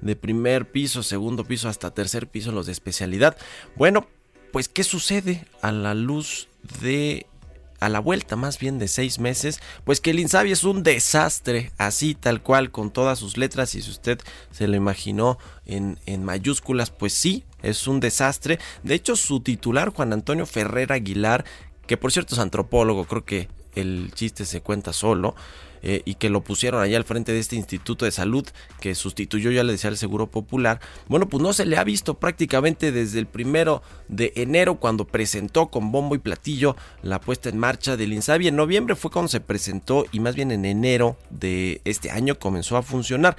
de 0.00 0.16
primer 0.16 0.70
piso, 0.70 1.02
segundo 1.02 1.44
piso 1.44 1.68
hasta 1.68 1.92
tercer 1.92 2.26
piso, 2.26 2.52
los 2.52 2.66
de 2.66 2.72
especialidad. 2.72 3.36
Bueno, 3.76 4.06
pues 4.52 4.68
¿qué 4.68 4.84
sucede 4.84 5.46
a 5.62 5.72
la 5.72 5.94
luz 5.94 6.48
de 6.82 7.26
a 7.80 7.88
la 7.88 8.00
vuelta 8.00 8.36
más 8.36 8.58
bien 8.58 8.78
de 8.78 8.88
seis 8.88 9.18
meses, 9.18 9.60
pues 9.84 10.00
que 10.00 10.10
el 10.10 10.20
Insabi 10.20 10.52
es 10.52 10.64
un 10.64 10.82
desastre, 10.82 11.72
así 11.78 12.14
tal 12.14 12.42
cual, 12.42 12.70
con 12.70 12.90
todas 12.90 13.18
sus 13.18 13.36
letras, 13.36 13.74
y 13.74 13.82
si 13.82 13.90
usted 13.90 14.18
se 14.50 14.66
lo 14.68 14.76
imaginó 14.76 15.38
en, 15.64 15.98
en 16.06 16.24
mayúsculas, 16.24 16.90
pues 16.90 17.12
sí, 17.12 17.44
es 17.62 17.86
un 17.86 18.00
desastre. 18.00 18.58
De 18.82 18.94
hecho, 18.94 19.16
su 19.16 19.40
titular, 19.40 19.90
Juan 19.90 20.12
Antonio 20.12 20.46
Ferrer 20.46 20.92
Aguilar, 20.92 21.44
que 21.86 21.96
por 21.96 22.12
cierto 22.12 22.34
es 22.34 22.40
antropólogo, 22.40 23.04
creo 23.04 23.24
que 23.24 23.48
el 23.74 24.10
chiste 24.14 24.44
se 24.44 24.60
cuenta 24.60 24.92
solo, 24.92 25.34
eh, 25.88 26.02
y 26.04 26.16
que 26.16 26.30
lo 26.30 26.40
pusieron 26.40 26.82
allá 26.82 26.96
al 26.96 27.04
frente 27.04 27.30
de 27.30 27.38
este 27.38 27.54
Instituto 27.54 28.06
de 28.06 28.10
Salud 28.10 28.44
que 28.80 28.96
sustituyó, 28.96 29.52
ya 29.52 29.62
le 29.62 29.70
decía, 29.70 29.88
el 29.88 29.96
Seguro 29.96 30.26
Popular. 30.26 30.80
Bueno, 31.06 31.28
pues 31.28 31.40
no 31.40 31.52
se 31.52 31.64
le 31.64 31.76
ha 31.76 31.84
visto 31.84 32.14
prácticamente 32.14 32.90
desde 32.90 33.20
el 33.20 33.26
primero 33.26 33.84
de 34.08 34.32
enero 34.34 34.80
cuando 34.80 35.06
presentó 35.06 35.68
con 35.68 35.92
bombo 35.92 36.16
y 36.16 36.18
platillo 36.18 36.74
la 37.02 37.20
puesta 37.20 37.50
en 37.50 37.58
marcha 37.58 37.96
del 37.96 38.12
INSABI. 38.14 38.48
En 38.48 38.56
noviembre 38.56 38.96
fue 38.96 39.12
cuando 39.12 39.28
se 39.28 39.38
presentó 39.38 40.06
y 40.10 40.18
más 40.18 40.34
bien 40.34 40.50
en 40.50 40.64
enero 40.64 41.16
de 41.30 41.80
este 41.84 42.10
año 42.10 42.36
comenzó 42.36 42.76
a 42.76 42.82
funcionar. 42.82 43.36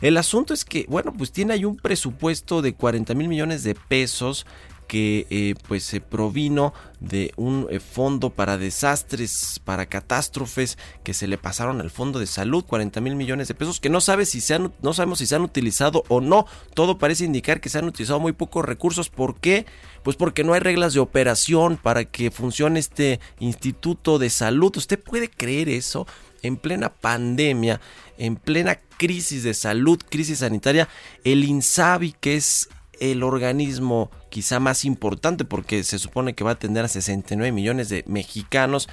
El 0.00 0.18
asunto 0.18 0.54
es 0.54 0.64
que, 0.64 0.86
bueno, 0.88 1.12
pues 1.12 1.32
tiene 1.32 1.54
ahí 1.54 1.64
un 1.64 1.78
presupuesto 1.78 2.62
de 2.62 2.74
40 2.74 3.12
mil 3.14 3.26
millones 3.26 3.64
de 3.64 3.74
pesos 3.74 4.46
que 4.88 5.26
eh, 5.28 5.54
pues 5.68 5.84
se 5.84 6.00
provino 6.00 6.72
de 6.98 7.32
un 7.36 7.68
eh, 7.70 7.78
fondo 7.78 8.30
para 8.30 8.58
desastres, 8.58 9.60
para 9.62 9.86
catástrofes 9.86 10.78
que 11.04 11.14
se 11.14 11.28
le 11.28 11.38
pasaron 11.38 11.80
al 11.80 11.90
fondo 11.90 12.18
de 12.18 12.26
salud, 12.26 12.64
40 12.64 13.00
mil 13.02 13.14
millones 13.14 13.46
de 13.46 13.54
pesos, 13.54 13.78
que 13.78 13.90
no 13.90 14.00
sabe 14.00 14.24
si 14.24 14.40
se 14.40 14.54
han, 14.54 14.72
no 14.82 14.94
sabemos 14.94 15.18
si 15.18 15.26
se 15.26 15.36
han 15.36 15.42
utilizado 15.42 16.02
o 16.08 16.20
no. 16.20 16.46
Todo 16.74 16.98
parece 16.98 17.26
indicar 17.26 17.60
que 17.60 17.68
se 17.68 17.78
han 17.78 17.84
utilizado 17.84 18.18
muy 18.18 18.32
pocos 18.32 18.64
recursos. 18.64 19.10
¿Por 19.10 19.38
qué? 19.38 19.66
Pues 20.02 20.16
porque 20.16 20.42
no 20.42 20.54
hay 20.54 20.60
reglas 20.60 20.94
de 20.94 21.00
operación 21.00 21.76
para 21.76 22.06
que 22.06 22.30
funcione 22.30 22.80
este 22.80 23.20
instituto 23.38 24.18
de 24.18 24.30
salud. 24.30 24.74
¿Usted 24.74 24.98
puede 24.98 25.28
creer 25.28 25.68
eso? 25.68 26.06
En 26.42 26.56
plena 26.56 26.88
pandemia, 26.88 27.80
en 28.16 28.36
plena 28.36 28.78
crisis 28.96 29.42
de 29.42 29.52
salud, 29.54 30.00
crisis 30.08 30.38
sanitaria, 30.38 30.88
el 31.24 31.44
INSABI, 31.44 32.14
que 32.20 32.36
es 32.36 32.68
el 33.00 33.22
organismo 33.22 34.10
quizá 34.28 34.60
más 34.60 34.84
importante 34.84 35.44
porque 35.44 35.82
se 35.84 35.98
supone 35.98 36.34
que 36.34 36.44
va 36.44 36.50
a 36.50 36.54
atender 36.54 36.84
a 36.84 36.88
69 36.88 37.52
millones 37.52 37.88
de 37.88 38.04
mexicanos, 38.06 38.88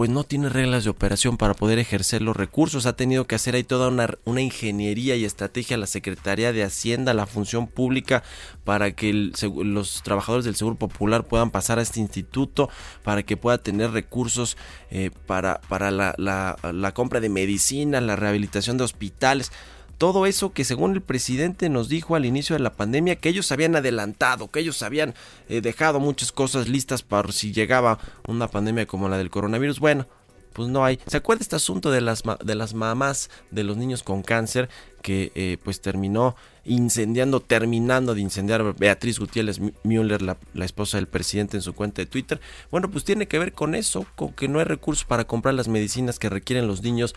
pues 0.00 0.08
no 0.08 0.24
tiene 0.24 0.48
reglas 0.48 0.84
de 0.84 0.88
operación 0.88 1.36
para 1.36 1.52
poder 1.52 1.78
ejercer 1.78 2.22
los 2.22 2.34
recursos. 2.34 2.86
Ha 2.86 2.96
tenido 2.96 3.26
que 3.26 3.34
hacer 3.34 3.54
ahí 3.54 3.64
toda 3.64 3.88
una, 3.88 4.40
ingeniería 4.40 5.14
y 5.16 5.26
estrategia 5.26 5.76
la 5.76 5.86
Secretaría 5.86 6.54
de 6.54 6.62
Hacienda, 6.62 7.12
la 7.12 7.26
función 7.26 7.66
pública, 7.66 8.22
para 8.64 8.92
que 8.92 9.12
los 9.12 10.02
trabajadores 10.02 10.46
del 10.46 10.56
Seguro 10.56 10.76
Popular 10.76 11.26
puedan 11.26 11.50
pasar 11.50 11.78
a 11.78 11.82
este 11.82 12.00
instituto, 12.00 12.70
para 13.02 13.24
que 13.24 13.36
pueda 13.36 13.58
tener 13.58 13.90
recursos 13.90 14.56
eh, 14.90 15.10
para, 15.26 15.60
para 15.68 15.90
la, 15.90 16.14
la, 16.16 16.56
la 16.72 16.94
compra 16.94 17.20
de 17.20 17.28
medicinas, 17.28 18.02
la 18.02 18.16
rehabilitación 18.16 18.78
de 18.78 18.84
hospitales 18.84 19.52
todo 20.00 20.24
eso 20.24 20.54
que 20.54 20.64
según 20.64 20.94
el 20.94 21.02
presidente 21.02 21.68
nos 21.68 21.90
dijo 21.90 22.16
al 22.16 22.24
inicio 22.24 22.56
de 22.56 22.62
la 22.62 22.72
pandemia 22.72 23.16
que 23.16 23.28
ellos 23.28 23.52
habían 23.52 23.76
adelantado, 23.76 24.50
que 24.50 24.60
ellos 24.60 24.82
habían 24.82 25.14
eh, 25.50 25.60
dejado 25.60 26.00
muchas 26.00 26.32
cosas 26.32 26.70
listas 26.70 27.02
para 27.02 27.30
si 27.32 27.52
llegaba 27.52 27.98
una 28.26 28.48
pandemia 28.48 28.86
como 28.86 29.10
la 29.10 29.18
del 29.18 29.28
coronavirus. 29.28 29.78
Bueno, 29.78 30.06
pues 30.54 30.70
no 30.70 30.86
hay. 30.86 30.98
¿Se 31.06 31.18
acuerda 31.18 31.42
este 31.42 31.56
asunto 31.56 31.90
de 31.90 32.00
las, 32.00 32.22
de 32.42 32.54
las 32.54 32.72
mamás 32.72 33.28
de 33.50 33.62
los 33.62 33.76
niños 33.76 34.02
con 34.02 34.22
cáncer 34.22 34.70
que 35.02 35.32
eh, 35.34 35.58
pues 35.62 35.82
terminó 35.82 36.34
incendiando, 36.64 37.40
terminando 37.40 38.14
de 38.14 38.22
incendiar 38.22 38.74
Beatriz 38.78 39.18
Gutiérrez 39.18 39.60
Müller, 39.82 40.22
la, 40.22 40.38
la, 40.54 40.64
esposa 40.64 40.96
del 40.96 41.08
presidente 41.08 41.58
en 41.58 41.62
su 41.62 41.74
cuenta 41.74 42.00
de 42.00 42.06
Twitter? 42.06 42.40
Bueno, 42.70 42.90
pues 42.90 43.04
tiene 43.04 43.28
que 43.28 43.38
ver 43.38 43.52
con 43.52 43.74
eso, 43.74 44.06
con 44.16 44.32
que 44.32 44.48
no 44.48 44.60
hay 44.60 44.64
recursos 44.64 45.04
para 45.04 45.26
comprar 45.26 45.52
las 45.52 45.68
medicinas 45.68 46.18
que 46.18 46.30
requieren 46.30 46.66
los 46.66 46.80
niños 46.82 47.14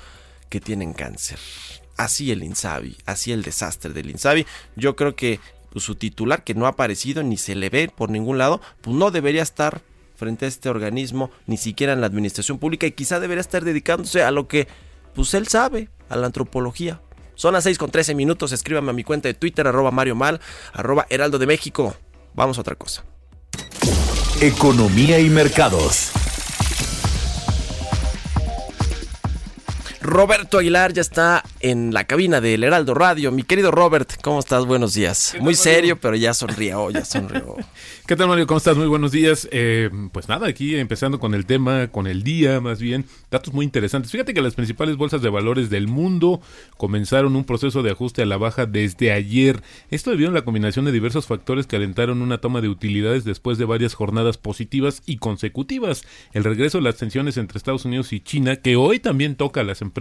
que 0.50 0.60
tienen 0.60 0.92
cáncer 0.92 1.40
así 1.98 2.32
el 2.32 2.44
Insabi, 2.44 2.98
así 3.06 3.32
el 3.32 3.44
desastre 3.44 3.94
del 3.94 4.10
Insabi. 4.10 4.46
Yo 4.76 4.96
creo 4.96 5.16
que 5.16 5.40
pues, 5.72 5.86
su 5.86 5.96
titular, 5.96 6.44
que 6.44 6.54
no 6.54 6.66
ha 6.66 6.70
aparecido 6.70 7.24
ni 7.24 7.38
se 7.38 7.56
le 7.56 7.70
ve 7.70 7.92
por 7.94 8.10
ningún 8.10 8.38
lado, 8.38 8.62
pues 8.82 8.96
no 8.96 9.12
debería 9.12 9.42
estar 9.42 9.82
frente 10.16 10.46
a 10.46 10.48
este 10.48 10.70
organismo, 10.70 11.32
ni 11.48 11.58
siquiera 11.58 11.94
en 11.94 12.02
la 12.02 12.08
administración 12.08 12.60
pública, 12.60 12.88
y 12.88 12.92
quizá 12.92 13.20
debería 13.20 13.42
estar 13.42 13.64
dedicándose 13.64 14.24
a 14.24 14.32
lo 14.32 14.48
que 14.48 14.68
pues 15.16 15.34
él 15.34 15.48
sabe, 15.48 15.90
a 16.10 16.16
la 16.16 16.28
antropología. 16.28 17.02
Son 17.36 17.54
las 17.54 17.64
6 17.64 17.78
con 17.78 17.92
13 17.92 18.16
minutos, 18.16 18.52
escríbame 18.52 18.92
a 18.92 18.94
mi 18.94 19.04
cuenta 19.04 19.28
de 19.28 19.34
Twitter, 19.34 19.68
arroba 19.68 19.92
Mario 19.92 20.16
Mal, 20.16 20.40
arroba 20.72 21.08
Heraldo 21.10 21.40
de 21.40 21.48
México. 21.48 21.96
Vamos 22.36 22.58
a 22.58 22.62
otra 22.62 22.76
cosa. 22.76 23.04
Economía 24.42 25.20
y 25.20 25.30
mercados. 25.30 26.12
Roberto 30.04 30.58
Aguilar 30.58 30.92
ya 30.92 31.02
está 31.02 31.44
en 31.62 31.94
la 31.94 32.04
cabina 32.04 32.42
del 32.42 32.66
Heraldo 32.66 32.94
Radio. 32.94 33.32
Mi 33.32 33.44
querido 33.44 33.72
Robert, 33.72 34.16
¿cómo 34.22 34.42
estás? 34.42 34.66
Buenos 34.66 34.94
días. 34.94 35.34
Muy 35.40 35.56
serio, 35.56 35.98
pero 35.98 36.18
ya 36.18 36.34
sonrió, 36.34 36.92
ya 36.92 37.06
sonrió. 37.06 37.56
¿Qué 38.06 38.18
tal, 38.18 38.28
Mario? 38.28 38.46
¿Cómo 38.46 38.58
estás? 38.58 38.76
Muy 38.76 38.88
buenos 38.88 39.14
días. 39.14 39.48
Eh, 39.54 39.90
pues 40.12 40.28
nada, 40.28 40.48
aquí 40.48 40.76
empezando 40.76 41.22
con 41.22 41.34
el 41.34 41.46
tema, 41.46 41.88
con 41.88 42.06
el 42.08 42.22
día 42.22 42.60
más 42.60 42.82
bien. 42.82 43.06
Datos 43.32 43.54
muy 43.54 43.64
interesantes. 43.64 44.12
Fíjate 44.12 44.34
que 44.34 44.42
las 44.42 44.56
principales 44.56 44.98
bolsas 44.98 45.22
de 45.22 45.30
valores 45.30 45.70
del 45.70 45.88
mundo 45.88 46.42
comenzaron 46.76 47.38
un 47.38 47.46
proceso 47.46 47.82
de 47.82 47.92
ajuste 47.92 48.24
a 48.24 48.26
la 48.26 48.36
baja 48.36 48.66
desde 48.66 49.14
ayer. 49.14 49.64
Esto 49.90 50.12
debido 50.12 50.32
a 50.32 50.34
la 50.34 50.44
combinación 50.44 50.84
de 50.84 50.92
diversos 50.92 51.28
factores 51.28 51.66
que 51.66 51.78
alentaron 51.78 52.22
una 52.22 52.40
toma 52.40 52.60
de 52.60 52.68
utilidades 52.68 53.24
después 53.24 53.58
de 53.58 53.64
varias 53.64 53.94
jornadas 53.94 54.38
positivas 54.38 55.02
y 55.06 55.16
consecutivas. 55.16 56.04
El 56.34 56.44
regreso 56.44 56.80
de 56.80 56.84
las 56.84 56.98
tensiones 56.98 57.38
entre 57.38 57.58
Estados 57.58 57.86
Unidos 57.86 58.12
y 58.12 58.20
China, 58.20 58.58
que 58.58 58.76
hoy 58.76 59.00
también 59.00 59.38
toca 59.38 59.62
a 59.62 59.64
las 59.64 59.82
empresas 59.82 59.93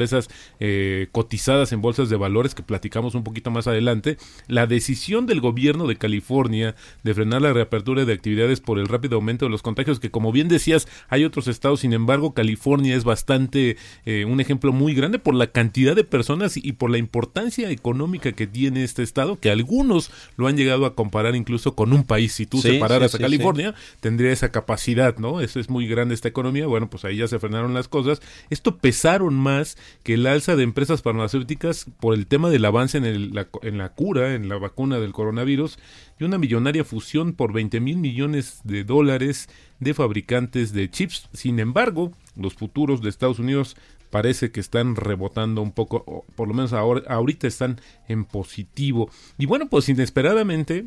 eh, 0.61 1.09
cotizadas 1.13 1.73
en 1.73 1.81
bolsas 1.81 2.09
de 2.09 2.17
valores, 2.17 2.55
que 2.55 2.63
platicamos 2.63 3.15
un 3.15 3.25
poquito 3.25 3.51
más 3.51 3.67
adelante. 3.67 4.17
La 4.49 4.67
decisión 4.67 5.27
del 5.27 5.41
gobierno 5.41 5.87
de 5.87 5.97
California 5.97 6.75
de 7.03 7.15
frenar 7.15 7.43
la 7.43 7.53
reapertura 7.53 8.05
de 8.05 8.13
actividades 8.13 8.61
por 8.61 8.79
el 8.79 8.89
rápido 8.89 9.17
aumento 9.17 9.47
de 9.47 9.51
los 9.51 9.63
contagios, 9.63 10.01
que 10.01 10.11
como 10.11 10.33
bien 10.33 10.49
decías, 10.49 10.89
hay 11.09 11.25
otros 11.25 11.49
estados, 11.49 11.81
sin 11.81 11.93
embargo, 11.93 12.35
California 12.35 12.97
es 12.97 13.05
bastante 13.05 13.77
eh, 14.05 14.25
un 14.25 14.41
ejemplo 14.41 14.73
muy 14.73 14.95
grande 14.95 15.19
por 15.19 15.35
la 15.35 15.49
cantidad 15.49 15.95
de 15.95 16.05
personas 16.05 16.57
y 16.57 16.73
por 16.73 16.91
la 16.91 16.99
importancia 16.99 17.71
económica 17.71 18.33
que 18.33 18.47
tiene 18.47 18.85
este 18.85 19.03
estado, 19.03 19.39
que 19.39 19.51
algunos 19.51 20.11
lo 20.37 20.47
han 20.47 20.57
llegado 20.57 20.87
a 20.87 20.95
comparar 20.95 21.37
incluso 21.37 21.75
con 21.75 21.93
un 21.93 22.05
país. 22.05 22.33
Si 22.33 22.47
tú 22.47 22.59
Sí, 22.59 22.73
separaras 22.73 23.13
sí, 23.13 23.17
a 23.19 23.21
California, 23.21 23.75
tendría 24.01 24.33
esa 24.33 24.51
capacidad, 24.51 25.17
¿no? 25.19 25.41
Eso 25.41 25.61
es 25.61 25.69
muy 25.69 25.87
grande 25.87 26.15
esta 26.15 26.29
economía. 26.29 26.67
Bueno, 26.67 26.89
pues 26.89 27.05
ahí 27.05 27.17
ya 27.17 27.29
se 27.29 27.39
frenaron 27.39 27.75
las 27.75 27.89
cosas. 27.89 28.21
Esto 28.51 28.79
pesaron 28.79 29.35
más 29.35 29.77
que 30.03 30.15
el 30.15 30.27
alza 30.27 30.57
de 30.57 30.63
empresas 30.63 31.03
farmacéuticas 31.03 31.87
por 32.01 32.15
el 32.15 32.27
tema 32.27 32.51
del 32.51 32.65
avance 32.65 32.99
en, 32.99 33.35
la 33.35 33.89
cura, 33.91 34.35
en 34.35 34.49
la 34.49 34.59
vacuna 34.59 34.99
del 34.99 35.13
coronavirus 35.13 35.79
y 36.19 36.25
una 36.25 36.39
millonaria 36.39 36.85
fusión 36.85 37.33
por 37.33 37.53
20 37.53 37.81
mil 37.81 37.97
millones 37.99 38.61
de 38.65 38.85
dólares 38.85 39.49
de 39.81 39.95
fabricantes 39.95 40.73
de 40.73 40.91
chips. 40.91 41.29
Sin 41.33 41.59
embargo, 41.59 42.13
los 42.37 42.55
futuros 42.55 43.03
de 43.03 43.09
Estados 43.09 43.39
Unidos 43.39 43.77
parece 44.11 44.53
que 44.53 44.61
están 44.61 44.95
rebotando 44.95 45.63
un 45.63 45.73
poco, 45.73 46.05
o 46.07 46.25
por 46.37 46.47
lo 46.47 46.55
menos 46.55 46.75
ahora, 46.75 47.03
ahorita 47.09 47.47
están 47.47 47.81
en 48.09 48.27
positivo. 48.27 49.11
Y 49.39 49.47
bueno, 49.47 49.69
pues 49.71 49.89
inesperadamente, 49.89 50.87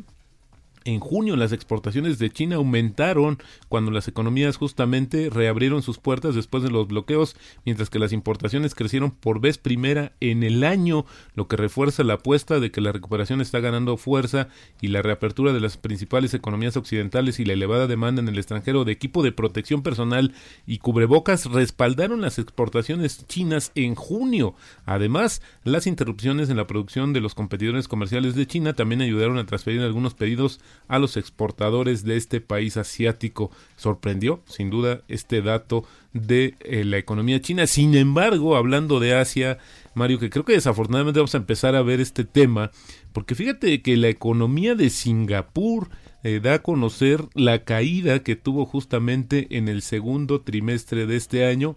en 0.86 1.00
junio 1.00 1.36
las 1.36 1.52
exportaciones 1.52 2.18
de 2.18 2.30
China 2.30 2.56
aumentaron 2.56 3.38
cuando 3.68 3.90
las 3.90 4.08
economías 4.08 4.56
justamente 4.56 5.28
reabrieron 5.30 5.82
sus 5.82 5.98
puertas 5.98 6.34
después 6.34 6.62
de 6.62 6.70
los 6.70 6.86
bloqueos, 6.86 7.36
mientras 7.64 7.90
que 7.90 7.98
las 7.98 8.12
importaciones 8.12 8.74
crecieron 8.74 9.10
por 9.10 9.40
vez 9.40 9.58
primera 9.58 10.12
en 10.20 10.44
el 10.44 10.64
año, 10.64 11.04
lo 11.34 11.48
que 11.48 11.56
refuerza 11.56 12.04
la 12.04 12.14
apuesta 12.14 12.60
de 12.60 12.70
que 12.70 12.80
la 12.80 12.92
recuperación 12.92 13.40
está 13.40 13.60
ganando 13.60 13.96
fuerza 13.96 14.48
y 14.80 14.88
la 14.88 15.02
reapertura 15.02 15.52
de 15.52 15.60
las 15.60 15.76
principales 15.76 16.34
economías 16.34 16.76
occidentales 16.76 17.40
y 17.40 17.44
la 17.44 17.54
elevada 17.54 17.86
demanda 17.86 18.22
en 18.22 18.28
el 18.28 18.38
extranjero 18.38 18.84
de 18.84 18.92
equipo 18.92 19.22
de 19.22 19.32
protección 19.32 19.82
personal 19.82 20.34
y 20.66 20.78
cubrebocas 20.78 21.46
respaldaron 21.46 22.20
las 22.20 22.38
exportaciones 22.38 23.26
chinas 23.26 23.72
en 23.74 23.96
junio. 23.96 24.54
Además, 24.84 25.42
las 25.64 25.88
interrupciones 25.88 26.48
en 26.48 26.56
la 26.56 26.68
producción 26.68 27.12
de 27.12 27.20
los 27.20 27.34
competidores 27.34 27.88
comerciales 27.88 28.36
de 28.36 28.46
China 28.46 28.74
también 28.74 29.00
ayudaron 29.00 29.38
a 29.38 29.46
transferir 29.46 29.80
algunos 29.80 30.14
pedidos 30.14 30.60
a 30.88 30.98
los 30.98 31.16
exportadores 31.16 32.04
de 32.04 32.16
este 32.16 32.40
país 32.40 32.76
asiático. 32.76 33.50
Sorprendió, 33.76 34.42
sin 34.46 34.70
duda, 34.70 35.02
este 35.08 35.42
dato 35.42 35.84
de 36.12 36.54
eh, 36.60 36.84
la 36.84 36.98
economía 36.98 37.40
china. 37.40 37.66
Sin 37.66 37.94
embargo, 37.94 38.56
hablando 38.56 39.00
de 39.00 39.14
Asia, 39.14 39.58
Mario, 39.94 40.18
que 40.18 40.30
creo 40.30 40.44
que 40.44 40.52
desafortunadamente 40.52 41.20
vamos 41.20 41.34
a 41.34 41.38
empezar 41.38 41.74
a 41.74 41.82
ver 41.82 42.00
este 42.00 42.24
tema, 42.24 42.70
porque 43.12 43.34
fíjate 43.34 43.82
que 43.82 43.96
la 43.96 44.08
economía 44.08 44.74
de 44.74 44.90
Singapur 44.90 45.88
eh, 46.22 46.40
da 46.42 46.54
a 46.54 46.62
conocer 46.62 47.24
la 47.34 47.64
caída 47.64 48.22
que 48.22 48.36
tuvo 48.36 48.66
justamente 48.66 49.46
en 49.56 49.68
el 49.68 49.82
segundo 49.82 50.40
trimestre 50.40 51.06
de 51.06 51.16
este 51.16 51.46
año 51.46 51.76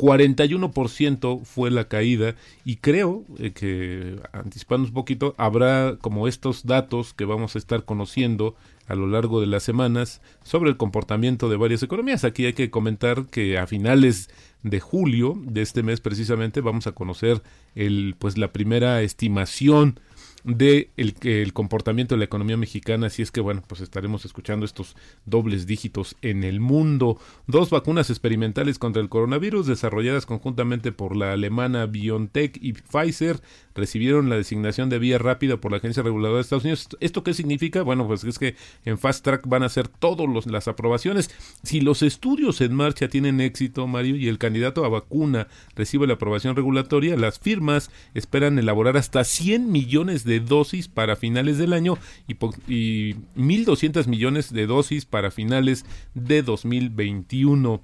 41% 0.00 1.44
fue 1.44 1.70
la 1.70 1.86
caída 1.86 2.34
y 2.64 2.76
creo 2.76 3.22
eh, 3.38 3.52
que, 3.52 4.18
anticipando 4.32 4.88
un 4.88 4.94
poquito, 4.94 5.34
habrá 5.36 5.98
como 6.00 6.26
estos 6.26 6.64
datos 6.64 7.12
que 7.12 7.26
vamos 7.26 7.54
a 7.54 7.58
estar 7.58 7.84
conociendo 7.84 8.56
a 8.86 8.94
lo 8.94 9.06
largo 9.06 9.42
de 9.42 9.46
las 9.46 9.62
semanas 9.62 10.22
sobre 10.42 10.70
el 10.70 10.78
comportamiento 10.78 11.50
de 11.50 11.58
varias 11.58 11.82
economías. 11.82 12.24
Aquí 12.24 12.46
hay 12.46 12.54
que 12.54 12.70
comentar 12.70 13.26
que 13.26 13.58
a 13.58 13.66
finales 13.66 14.30
de 14.62 14.80
julio 14.80 15.38
de 15.44 15.60
este 15.60 15.82
mes 15.82 16.00
precisamente 16.00 16.62
vamos 16.62 16.86
a 16.86 16.92
conocer 16.92 17.42
el 17.74 18.14
pues 18.18 18.38
la 18.38 18.52
primera 18.52 19.02
estimación 19.02 20.00
de 20.44 20.90
el, 20.96 21.14
el 21.22 21.52
comportamiento 21.52 22.14
de 22.14 22.20
la 22.20 22.24
economía 22.24 22.56
mexicana, 22.56 23.08
así 23.08 23.22
es 23.22 23.30
que 23.30 23.40
bueno, 23.40 23.62
pues 23.66 23.80
estaremos 23.80 24.24
escuchando 24.24 24.64
estos 24.64 24.96
dobles 25.24 25.66
dígitos 25.66 26.16
en 26.22 26.44
el 26.44 26.60
mundo. 26.60 27.18
Dos 27.46 27.70
vacunas 27.70 28.10
experimentales 28.10 28.78
contra 28.78 29.02
el 29.02 29.08
coronavirus 29.08 29.66
desarrolladas 29.66 30.26
conjuntamente 30.26 30.92
por 30.92 31.16
la 31.16 31.32
alemana 31.32 31.86
BioNTech 31.86 32.58
y 32.60 32.72
Pfizer 32.72 33.40
recibieron 33.74 34.28
la 34.28 34.36
designación 34.36 34.90
de 34.90 34.98
vía 34.98 35.18
rápida 35.18 35.58
por 35.58 35.70
la 35.70 35.78
Agencia 35.78 36.02
Reguladora 36.02 36.36
de 36.36 36.42
Estados 36.42 36.64
Unidos. 36.64 36.88
¿Esto 37.00 37.22
qué 37.22 37.34
significa? 37.34 37.82
Bueno, 37.82 38.06
pues 38.06 38.24
es 38.24 38.38
que 38.38 38.56
en 38.84 38.98
Fast 38.98 39.24
Track 39.24 39.46
van 39.46 39.62
a 39.62 39.68
ser 39.68 39.88
todas 39.88 40.46
las 40.46 40.68
aprobaciones. 40.68 41.30
Si 41.62 41.80
los 41.80 42.02
estudios 42.02 42.60
en 42.60 42.74
marcha 42.74 43.08
tienen 43.08 43.40
éxito, 43.40 43.86
Mario, 43.86 44.16
y 44.16 44.28
el 44.28 44.38
candidato 44.38 44.84
a 44.84 44.88
vacuna 44.88 45.48
recibe 45.74 46.06
la 46.06 46.14
aprobación 46.14 46.56
regulatoria, 46.56 47.16
las 47.16 47.38
firmas 47.38 47.90
esperan 48.14 48.58
elaborar 48.58 48.96
hasta 48.96 49.24
100 49.24 49.70
millones 49.70 50.24
de 50.24 50.29
dosis 50.38 50.86
para 50.86 51.16
finales 51.16 51.58
del 51.58 51.72
año 51.72 51.98
y, 52.28 52.34
y 52.72 53.14
1.200 53.36 54.06
millones 54.06 54.52
de 54.52 54.66
dosis 54.66 55.06
para 55.06 55.32
finales 55.32 55.84
de 56.14 56.42
2021. 56.42 57.82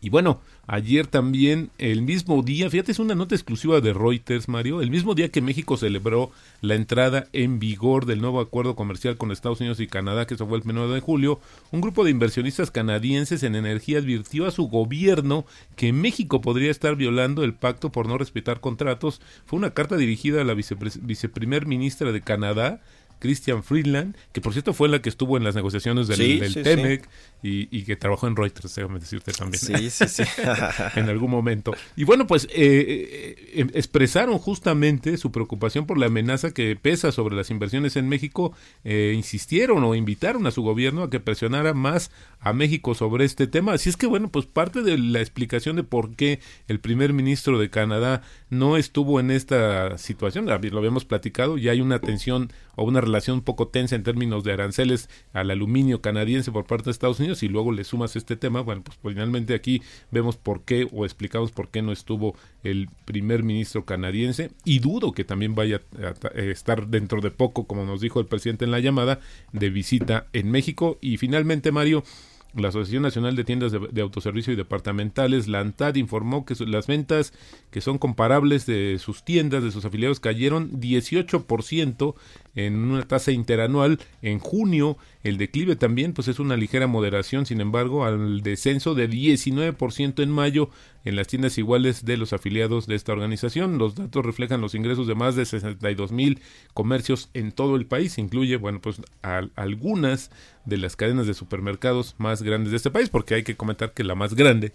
Y 0.00 0.08
bueno, 0.08 0.40
ayer 0.66 1.06
también, 1.06 1.70
el 1.76 2.00
mismo 2.00 2.42
día, 2.42 2.70
fíjate, 2.70 2.92
es 2.92 2.98
una 2.98 3.14
nota 3.14 3.34
exclusiva 3.34 3.80
de 3.80 3.92
Reuters, 3.92 4.48
Mario, 4.48 4.80
el 4.80 4.90
mismo 4.90 5.14
día 5.14 5.28
que 5.28 5.42
México 5.42 5.76
celebró 5.76 6.30
la 6.62 6.74
entrada 6.74 7.26
en 7.32 7.58
vigor 7.58 8.06
del 8.06 8.22
nuevo 8.22 8.40
acuerdo 8.40 8.76
comercial 8.76 9.18
con 9.18 9.30
Estados 9.30 9.60
Unidos 9.60 9.78
y 9.80 9.86
Canadá, 9.86 10.26
que 10.26 10.34
eso 10.34 10.46
fue 10.46 10.58
el 10.58 10.64
1 10.64 10.88
de 10.88 11.00
julio, 11.00 11.40
un 11.70 11.82
grupo 11.82 12.04
de 12.04 12.10
inversionistas 12.10 12.70
canadienses 12.70 13.42
en 13.42 13.54
energía 13.54 13.98
advirtió 13.98 14.46
a 14.46 14.50
su 14.50 14.68
gobierno 14.68 15.44
que 15.76 15.92
México 15.92 16.40
podría 16.40 16.70
estar 16.70 16.96
violando 16.96 17.44
el 17.44 17.54
pacto 17.54 17.92
por 17.92 18.06
no 18.06 18.16
respetar 18.16 18.60
contratos. 18.60 19.20
Fue 19.44 19.58
una 19.58 19.70
carta 19.70 19.96
dirigida 19.96 20.40
a 20.40 20.44
la 20.44 20.54
viceprimer 20.54 21.66
ministra 21.66 22.12
de 22.12 22.22
Canadá, 22.22 22.80
Christian 23.20 23.62
Friedland, 23.62 24.16
que 24.32 24.40
por 24.40 24.52
cierto 24.52 24.72
fue 24.74 24.88
la 24.88 25.00
que 25.00 25.08
estuvo 25.08 25.36
en 25.36 25.44
las 25.44 25.54
negociaciones 25.54 26.08
del, 26.08 26.16
Sí, 26.16 26.40
del 26.40 26.52
sí, 26.52 26.54
sí. 26.54 26.62
TEMEC 26.64 27.08
y, 27.42 27.76
y 27.76 27.84
que 27.84 27.96
trabajó 27.96 28.26
en 28.26 28.34
Reuters, 28.34 28.74
déjame 28.74 28.98
decirte 28.98 29.32
también. 29.32 29.60
Sí, 29.60 29.90
sí, 29.90 30.08
sí. 30.08 30.22
en 30.96 31.08
algún 31.08 31.30
momento. 31.30 31.72
Y 31.96 32.04
bueno, 32.04 32.26
pues 32.26 32.44
eh, 32.46 32.48
eh, 32.56 33.36
eh, 33.54 33.66
expresaron 33.74 34.38
justamente 34.38 35.16
su 35.16 35.30
preocupación 35.30 35.86
por 35.86 35.98
la 35.98 36.06
amenaza 36.06 36.50
que 36.50 36.74
pesa 36.76 37.12
sobre 37.12 37.36
las 37.36 37.50
inversiones 37.50 37.96
en 37.96 38.08
México. 38.08 38.52
Eh, 38.84 39.12
insistieron 39.14 39.84
o 39.84 39.94
invitaron 39.94 40.46
a 40.46 40.50
su 40.50 40.62
gobierno 40.62 41.02
a 41.02 41.10
que 41.10 41.20
presionara 41.20 41.74
más 41.74 42.10
a 42.40 42.52
México 42.52 42.94
sobre 42.94 43.24
este 43.24 43.46
tema. 43.46 43.74
Así 43.74 43.90
es 43.90 43.96
que 43.96 44.06
bueno, 44.06 44.28
pues 44.28 44.46
parte 44.46 44.82
de 44.82 44.98
la 44.98 45.20
explicación 45.20 45.76
de 45.76 45.82
por 45.84 46.16
qué 46.16 46.40
el 46.68 46.80
primer 46.80 47.12
ministro 47.12 47.58
de 47.58 47.70
Canadá 47.70 48.22
no 48.48 48.76
estuvo 48.76 49.20
en 49.20 49.30
esta 49.30 49.98
situación, 49.98 50.46
lo 50.46 50.78
habíamos 50.78 51.04
platicado, 51.04 51.58
ya 51.58 51.72
hay 51.72 51.80
una 51.80 51.98
tensión 52.00 52.50
o 52.76 52.84
una 52.84 53.00
relación 53.00 53.09
un 53.32 53.42
poco 53.42 53.68
tensa 53.68 53.96
en 53.96 54.02
términos 54.02 54.44
de 54.44 54.52
aranceles 54.52 55.08
al 55.32 55.50
aluminio 55.50 56.00
canadiense 56.00 56.50
por 56.52 56.66
parte 56.66 56.84
de 56.86 56.90
Estados 56.92 57.18
Unidos 57.20 57.42
y 57.42 57.48
luego 57.48 57.72
le 57.72 57.84
sumas 57.84 58.16
este 58.16 58.36
tema, 58.36 58.60
bueno, 58.60 58.82
pues 58.82 58.98
finalmente 59.02 59.54
aquí 59.54 59.82
vemos 60.10 60.36
por 60.36 60.62
qué 60.62 60.88
o 60.92 61.04
explicamos 61.04 61.50
por 61.52 61.68
qué 61.68 61.82
no 61.82 61.92
estuvo 61.92 62.34
el 62.62 62.88
primer 63.04 63.42
ministro 63.42 63.84
canadiense 63.84 64.50
y 64.64 64.78
dudo 64.78 65.12
que 65.12 65.24
también 65.24 65.54
vaya 65.54 65.82
a 66.02 66.14
ta- 66.14 66.28
estar 66.28 66.86
dentro 66.88 67.20
de 67.20 67.30
poco, 67.30 67.64
como 67.66 67.84
nos 67.84 68.00
dijo 68.00 68.20
el 68.20 68.26
presidente 68.26 68.64
en 68.64 68.70
la 68.70 68.80
llamada, 68.80 69.20
de 69.52 69.70
visita 69.70 70.26
en 70.32 70.50
México. 70.50 70.98
Y 71.00 71.16
finalmente 71.16 71.72
Mario 71.72 72.04
la 72.52 72.66
Asociación 72.70 73.04
Nacional 73.04 73.36
de 73.36 73.44
Tiendas 73.44 73.70
de, 73.70 73.78
de 73.92 74.00
Autoservicio 74.00 74.52
y 74.52 74.56
Departamentales, 74.56 75.46
la 75.46 75.60
ANTAD, 75.60 75.94
informó 75.94 76.44
que 76.44 76.56
su- 76.56 76.66
las 76.66 76.88
ventas 76.88 77.32
que 77.70 77.80
son 77.80 77.98
comparables 77.98 78.66
de 78.66 78.98
sus 78.98 79.22
tiendas, 79.24 79.62
de 79.62 79.70
sus 79.70 79.84
afiliados, 79.84 80.18
cayeron 80.18 80.72
18% 80.80 82.14
en 82.54 82.76
una 82.76 83.02
tasa 83.06 83.32
interanual. 83.32 83.98
En 84.22 84.38
junio, 84.38 84.98
el 85.22 85.38
declive 85.38 85.76
también, 85.76 86.12
pues 86.12 86.28
es 86.28 86.38
una 86.40 86.56
ligera 86.56 86.86
moderación, 86.86 87.46
sin 87.46 87.60
embargo, 87.60 88.04
al 88.04 88.42
descenso 88.42 88.94
de 88.94 89.08
19% 89.08 90.22
en 90.22 90.30
mayo 90.30 90.70
en 91.04 91.16
las 91.16 91.26
tiendas 91.28 91.56
iguales 91.58 92.04
de 92.04 92.16
los 92.16 92.32
afiliados 92.32 92.86
de 92.86 92.94
esta 92.94 93.12
organización. 93.12 93.78
Los 93.78 93.94
datos 93.94 94.24
reflejan 94.24 94.60
los 94.60 94.74
ingresos 94.74 95.06
de 95.06 95.14
más 95.14 95.36
de 95.36 95.46
62 95.46 96.12
mil 96.12 96.40
comercios 96.74 97.30
en 97.34 97.52
todo 97.52 97.76
el 97.76 97.86
país. 97.86 98.18
Incluye, 98.18 98.56
bueno, 98.56 98.80
pues 98.80 99.00
al- 99.22 99.50
algunas 99.56 100.30
de 100.66 100.76
las 100.76 100.96
cadenas 100.96 101.26
de 101.26 101.34
supermercados 101.34 102.14
más 102.18 102.42
grandes 102.42 102.70
de 102.70 102.76
este 102.76 102.90
país, 102.90 103.08
porque 103.08 103.34
hay 103.34 103.42
que 103.44 103.56
comentar 103.56 103.92
que 103.92 104.04
la 104.04 104.14
más 104.14 104.34
grande, 104.34 104.72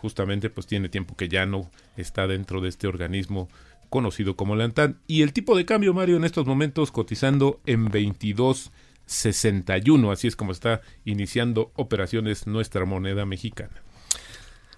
justamente, 0.00 0.48
pues 0.48 0.66
tiene 0.66 0.88
tiempo 0.88 1.16
que 1.16 1.28
ya 1.28 1.44
no 1.44 1.70
está 1.96 2.26
dentro 2.26 2.60
de 2.60 2.68
este 2.68 2.86
organismo 2.86 3.48
conocido 3.88 4.36
como 4.36 4.54
la 4.56 4.64
ANTAD. 4.64 4.96
Y 5.06 5.22
el 5.22 5.32
tipo 5.32 5.56
de 5.56 5.64
cambio, 5.64 5.94
Mario, 5.94 6.16
en 6.16 6.24
estos 6.24 6.44
momentos 6.46 6.90
cotizando 6.92 7.60
en 7.66 7.90
22.61, 7.90 10.12
así 10.12 10.28
es 10.28 10.36
como 10.36 10.52
está 10.52 10.82
iniciando 11.04 11.72
operaciones 11.74 12.46
nuestra 12.46 12.84
moneda 12.84 13.26
mexicana. 13.26 13.82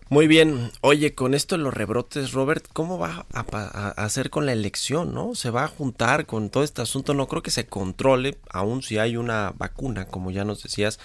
Muy 0.09 0.27
bien. 0.27 0.73
Oye, 0.81 1.15
con 1.15 1.35
esto 1.35 1.57
los 1.57 1.73
rebrotes, 1.73 2.33
Robert, 2.33 2.67
¿cómo 2.73 2.99
va 2.99 3.27
a, 3.33 3.91
hacer 3.91 4.31
con 4.31 4.45
la 4.45 4.53
elección, 4.53 5.15
no? 5.15 5.37
¿Se 5.37 5.51
va 5.51 5.63
a 5.63 5.69
juntar 5.69 6.27
con 6.27 6.51
todo 6.51 6.65
este 6.65 6.83
asunto? 6.83 7.15
No 7.15 7.29
creo 7.29 7.43
que 7.43 7.53
se 7.53 7.67
controle, 7.67 8.39
aun 8.51 8.83
si 8.83 8.99
hay 8.99 9.17
una 9.17 9.53
vacuna, 9.57 10.07
como 10.07 10.33
ya 10.33 10.45
nos 10.45 10.65
decías, 10.65 10.99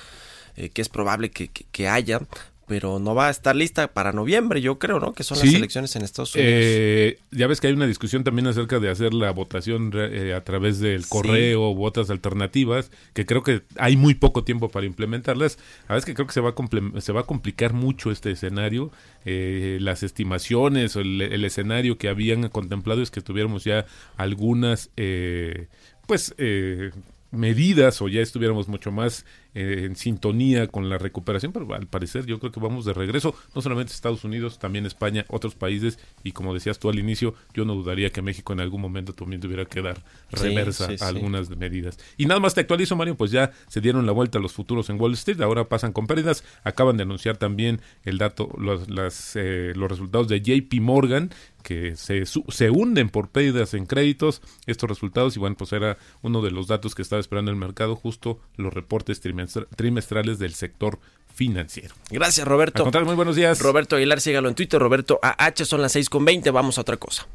eh, 0.55 0.69
que 0.69 0.81
es 0.81 0.89
probable 0.89 1.29
que 1.29 1.87
haya, 1.87 2.19
pero 2.67 2.99
no 2.99 3.13
va 3.13 3.27
a 3.27 3.29
estar 3.29 3.55
lista 3.55 3.87
para 3.93 4.11
noviembre, 4.11 4.59
yo 4.61 4.79
creo, 4.79 4.99
¿no? 4.99 5.13
Que 5.13 5.23
son 5.23 5.37
las 5.37 5.47
Sí. 5.47 5.55
elecciones 5.55 5.95
en 5.95 6.01
Estados 6.03 6.33
Unidos. 6.35 6.51
Eh, 6.53 7.19
ya 7.31 7.47
ves 7.47 7.61
que 7.61 7.67
hay 7.67 7.73
una 7.73 7.85
discusión 7.87 8.23
también 8.23 8.47
acerca 8.47 8.79
de 8.79 8.89
hacer 8.89 9.13
la 9.13 9.31
votación 9.31 9.91
eh, 9.93 10.33
a 10.33 10.43
través 10.43 10.79
del 10.79 11.07
correo 11.07 11.61
o 11.69 11.85
otras 11.85 12.09
alternativas, 12.09 12.89
que 13.13 13.25
creo 13.25 13.43
que 13.43 13.61
hay 13.77 13.97
muy 13.97 14.15
poco 14.15 14.43
tiempo 14.43 14.69
para 14.69 14.85
implementarlas. 14.85 15.59
A 15.87 15.93
veces 15.93 16.05
que 16.05 16.13
creo 16.15 16.25
que 16.27 16.33
se 16.33 16.41
va 16.41 16.49
a, 16.57 17.01
se 17.01 17.11
va 17.11 17.21
a 17.21 17.25
complicar 17.25 17.73
mucho 17.73 18.09
este 18.11 18.31
escenario. 18.31 18.91
Eh, 19.25 19.77
las 19.81 20.03
estimaciones 20.03 20.95
o 20.95 21.01
el, 21.01 21.21
el 21.21 21.45
escenario 21.45 21.97
que 21.97 22.09
habían 22.09 22.49
contemplado 22.49 23.01
es 23.01 23.11
que 23.11 23.21
tuviéramos 23.21 23.63
ya 23.63 23.85
algunas, 24.17 24.89
eh, 24.97 25.67
pues, 26.07 26.33
eh, 26.37 26.91
medidas 27.31 28.01
o 28.01 28.07
ya 28.07 28.21
estuviéramos 28.21 28.67
mucho 28.67 28.91
más 28.91 29.25
eh, 29.55 29.85
en 29.85 29.95
sintonía 29.95 30.67
con 30.67 30.89
la 30.89 30.97
recuperación, 30.99 31.51
pero 31.51 31.73
al 31.73 31.87
parecer 31.87 32.25
yo 32.27 32.39
creo 32.39 32.51
que 32.51 32.59
vamos 32.59 32.85
de 32.85 32.93
regreso, 32.93 33.33
no 33.55 33.61
solamente 33.63 33.91
Estados 33.93 34.23
Unidos, 34.23 34.59
también 34.59 34.85
España, 34.85 35.25
otros 35.29 35.55
países, 35.55 35.97
y 36.23 36.33
como 36.33 36.53
decías 36.53 36.77
tú 36.77 36.89
al 36.89 36.99
inicio, 36.99 37.33
yo 37.53 37.65
no 37.65 37.73
dudaría 37.73 38.11
que 38.11 38.21
México 38.21 38.53
en 38.53 38.59
algún 38.59 38.81
momento 38.81 39.13
también 39.13 39.41
tuviera 39.41 39.65
que 39.65 39.81
dar 39.81 40.03
reversa 40.31 40.87
sí, 40.89 40.97
sí. 40.97 41.03
a 41.03 41.07
algunas 41.07 41.49
medidas. 41.49 41.97
Y 42.17 42.25
nada 42.25 42.39
más 42.39 42.53
te 42.53 42.61
actualizo, 42.61 42.95
Mario, 42.95 43.15
pues 43.15 43.31
ya 43.31 43.51
se 43.67 43.81
dieron 43.81 44.05
la 44.05 44.11
vuelta 44.11 44.37
a 44.37 44.41
los 44.41 44.53
futuros 44.53 44.89
en 44.89 44.99
Wall 44.99 45.13
Street, 45.13 45.41
ahora 45.41 45.67
pasan 45.69 45.93
con 45.93 46.05
pérdidas, 46.07 46.43
acaban 46.63 46.97
de 46.97 47.03
anunciar 47.03 47.37
también 47.37 47.81
el 48.03 48.17
dato, 48.17 48.49
los, 48.57 48.89
las, 48.89 49.35
eh, 49.35 49.73
los 49.75 49.89
resultados 49.89 50.27
de 50.27 50.41
JP 50.41 50.81
Morgan, 50.81 51.31
que 51.63 51.95
se, 51.95 52.27
su- 52.27 52.45
se 52.49 52.69
hunden 52.69 53.09
por 53.09 53.29
pérdidas 53.29 53.73
en 53.73 53.87
créditos 53.87 54.43
estos 54.67 54.87
resultados 54.87 55.35
y 55.35 55.39
bueno 55.39 55.55
pues 55.57 55.73
era 55.73 55.97
uno 56.21 56.43
de 56.43 56.51
los 56.51 56.67
datos 56.67 56.93
que 56.93 57.01
estaba 57.01 57.19
esperando 57.19 57.49
el 57.49 57.57
mercado 57.57 57.95
justo 57.95 58.39
los 58.55 58.71
reportes 58.71 59.19
trimestra- 59.19 59.44
trimestrales 59.75 60.39
del 60.39 60.53
sector 60.53 60.99
financiero. 61.33 61.93
Gracias, 62.09 62.45
Al 62.45 62.49
Roberto. 62.49 62.83
contrario, 62.83 63.05
muy 63.05 63.15
buenos 63.15 63.35
días. 63.35 63.59
Roberto 63.59 63.95
Aguilar, 63.95 64.21
sígalo 64.21 64.47
en 64.49 64.55
Twitter, 64.55 64.79
Roberto 64.79 65.19
AH, 65.21 65.65
son 65.65 65.81
las 65.81 65.91
6 65.91 66.09
con 66.09 66.23
20, 66.25 66.49
vamos 66.51 66.77
a 66.77 66.81
otra 66.81 66.97
cosa. 66.97 67.27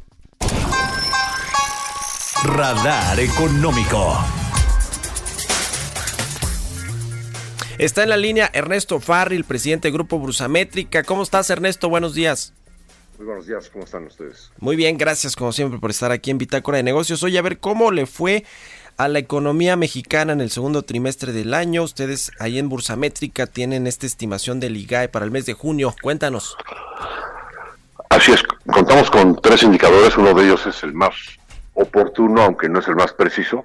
Radar 2.44 3.20
económico. 3.20 4.18
Está 7.78 8.02
en 8.02 8.10
la 8.10 8.16
línea 8.16 8.50
Ernesto 8.52 9.00
Farri, 9.00 9.36
el 9.36 9.44
presidente 9.44 9.88
del 9.88 9.94
Grupo 9.94 10.18
Brusamétrica. 10.18 11.02
¿Cómo 11.02 11.22
estás, 11.22 11.48
Ernesto? 11.50 11.88
Buenos 11.88 12.14
días. 12.14 12.52
Muy 13.18 13.26
buenos 13.26 13.46
días, 13.46 13.68
¿cómo 13.70 13.84
están 13.84 14.04
ustedes? 14.06 14.50
Muy 14.58 14.76
bien, 14.76 14.96
gracias 14.96 15.36
como 15.36 15.52
siempre 15.52 15.78
por 15.78 15.90
estar 15.90 16.10
aquí 16.10 16.30
en 16.30 16.38
Bitácora 16.38 16.78
de 16.78 16.82
Negocios. 16.82 17.22
Oye, 17.22 17.38
a 17.38 17.42
ver 17.42 17.58
cómo 17.58 17.90
le 17.90 18.06
fue 18.06 18.44
a 19.00 19.08
la 19.08 19.18
economía 19.18 19.76
mexicana 19.76 20.34
en 20.34 20.42
el 20.42 20.50
segundo 20.50 20.82
trimestre 20.82 21.32
del 21.32 21.54
año. 21.54 21.82
Ustedes 21.82 22.32
ahí 22.38 22.58
en 22.58 22.68
Bursamétrica 22.68 23.46
tienen 23.46 23.86
esta 23.86 24.04
estimación 24.04 24.60
del 24.60 24.76
IGAE 24.76 25.08
para 25.08 25.24
el 25.24 25.30
mes 25.30 25.46
de 25.46 25.54
junio. 25.54 25.94
Cuéntanos. 26.02 26.54
Así 28.10 28.32
es, 28.32 28.42
contamos 28.70 29.10
con 29.10 29.40
tres 29.40 29.62
indicadores, 29.62 30.18
uno 30.18 30.34
de 30.34 30.44
ellos 30.44 30.66
es 30.66 30.82
el 30.82 30.92
más 30.92 31.14
oportuno, 31.72 32.42
aunque 32.42 32.68
no 32.68 32.80
es 32.80 32.88
el 32.88 32.96
más 32.96 33.14
preciso, 33.14 33.64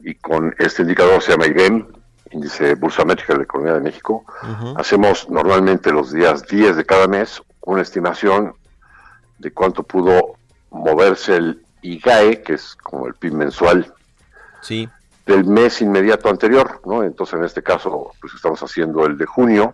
y 0.00 0.16
con 0.16 0.52
este 0.58 0.82
indicador 0.82 1.22
se 1.22 1.30
llama 1.30 1.46
IBEM, 1.46 1.86
Índice 2.32 2.74
Bursamétrica 2.74 3.34
de 3.34 3.38
la 3.38 3.44
Economía 3.44 3.74
de 3.74 3.80
México. 3.80 4.24
Hacemos 4.76 5.30
normalmente 5.30 5.92
los 5.92 6.10
días 6.10 6.44
10 6.48 6.76
de 6.76 6.84
cada 6.84 7.06
mes 7.06 7.40
una 7.60 7.82
estimación 7.82 8.54
de 9.38 9.52
cuánto 9.52 9.84
pudo 9.84 10.34
moverse 10.70 11.36
el 11.36 11.62
IGAE, 11.82 12.42
que 12.42 12.54
es 12.54 12.74
como 12.82 13.06
el 13.06 13.14
PIB 13.14 13.32
mensual 13.34 13.92
Sí. 14.66 14.88
del 15.24 15.44
mes 15.44 15.80
inmediato 15.80 16.28
anterior, 16.28 16.80
¿no? 16.84 17.02
Entonces, 17.02 17.38
en 17.38 17.44
este 17.44 17.62
caso, 17.62 18.12
pues 18.20 18.34
estamos 18.34 18.60
haciendo 18.62 19.06
el 19.06 19.16
de 19.16 19.26
junio. 19.26 19.72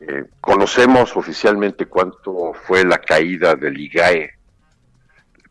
Eh, 0.00 0.24
conocemos 0.40 1.16
oficialmente 1.16 1.86
cuánto 1.86 2.52
fue 2.54 2.84
la 2.84 2.98
caída 2.98 3.54
del 3.54 3.78
IGAE 3.78 4.30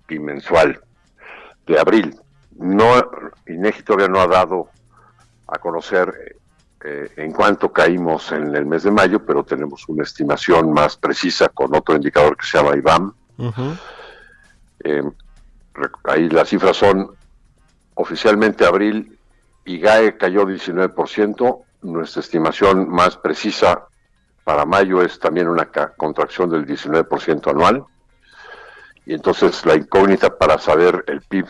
bimensual 0.07 0.81
de 1.65 1.79
abril. 1.79 2.17
No, 2.57 2.85
INEGI 3.47 3.83
todavía 3.83 4.09
no 4.09 4.19
ha 4.19 4.27
dado 4.27 4.69
a 5.47 5.57
conocer 5.57 6.37
eh, 6.83 7.11
en 7.15 7.31
cuánto 7.31 7.71
caímos 7.71 8.31
en 8.31 8.55
el 8.55 8.65
mes 8.65 8.83
de 8.83 8.91
mayo, 8.91 9.25
pero 9.25 9.43
tenemos 9.43 9.87
una 9.87 10.03
estimación 10.03 10.73
más 10.73 10.97
precisa 10.97 11.49
con 11.49 11.73
otro 11.75 11.95
indicador 11.95 12.35
que 12.35 12.45
se 12.45 12.57
llama 12.57 12.75
IBAM. 12.75 13.13
Eh, 14.83 15.03
ahí 16.05 16.29
las 16.29 16.49
cifras 16.49 16.75
son 16.75 17.20
oficialmente 18.01 18.65
abril, 18.65 19.17
IGAE 19.65 20.17
cayó 20.17 20.45
19%, 20.45 21.63
nuestra 21.83 22.19
estimación 22.19 22.89
más 22.89 23.17
precisa 23.17 23.87
para 24.43 24.65
mayo 24.65 25.01
es 25.01 25.19
también 25.19 25.47
una 25.47 25.69
contracción 25.97 26.49
del 26.49 26.65
19% 26.65 27.49
anual, 27.49 27.85
y 29.05 29.13
entonces 29.13 29.65
la 29.65 29.75
incógnita 29.75 30.35
para 30.37 30.57
saber 30.57 31.03
el 31.07 31.21
PIB 31.21 31.45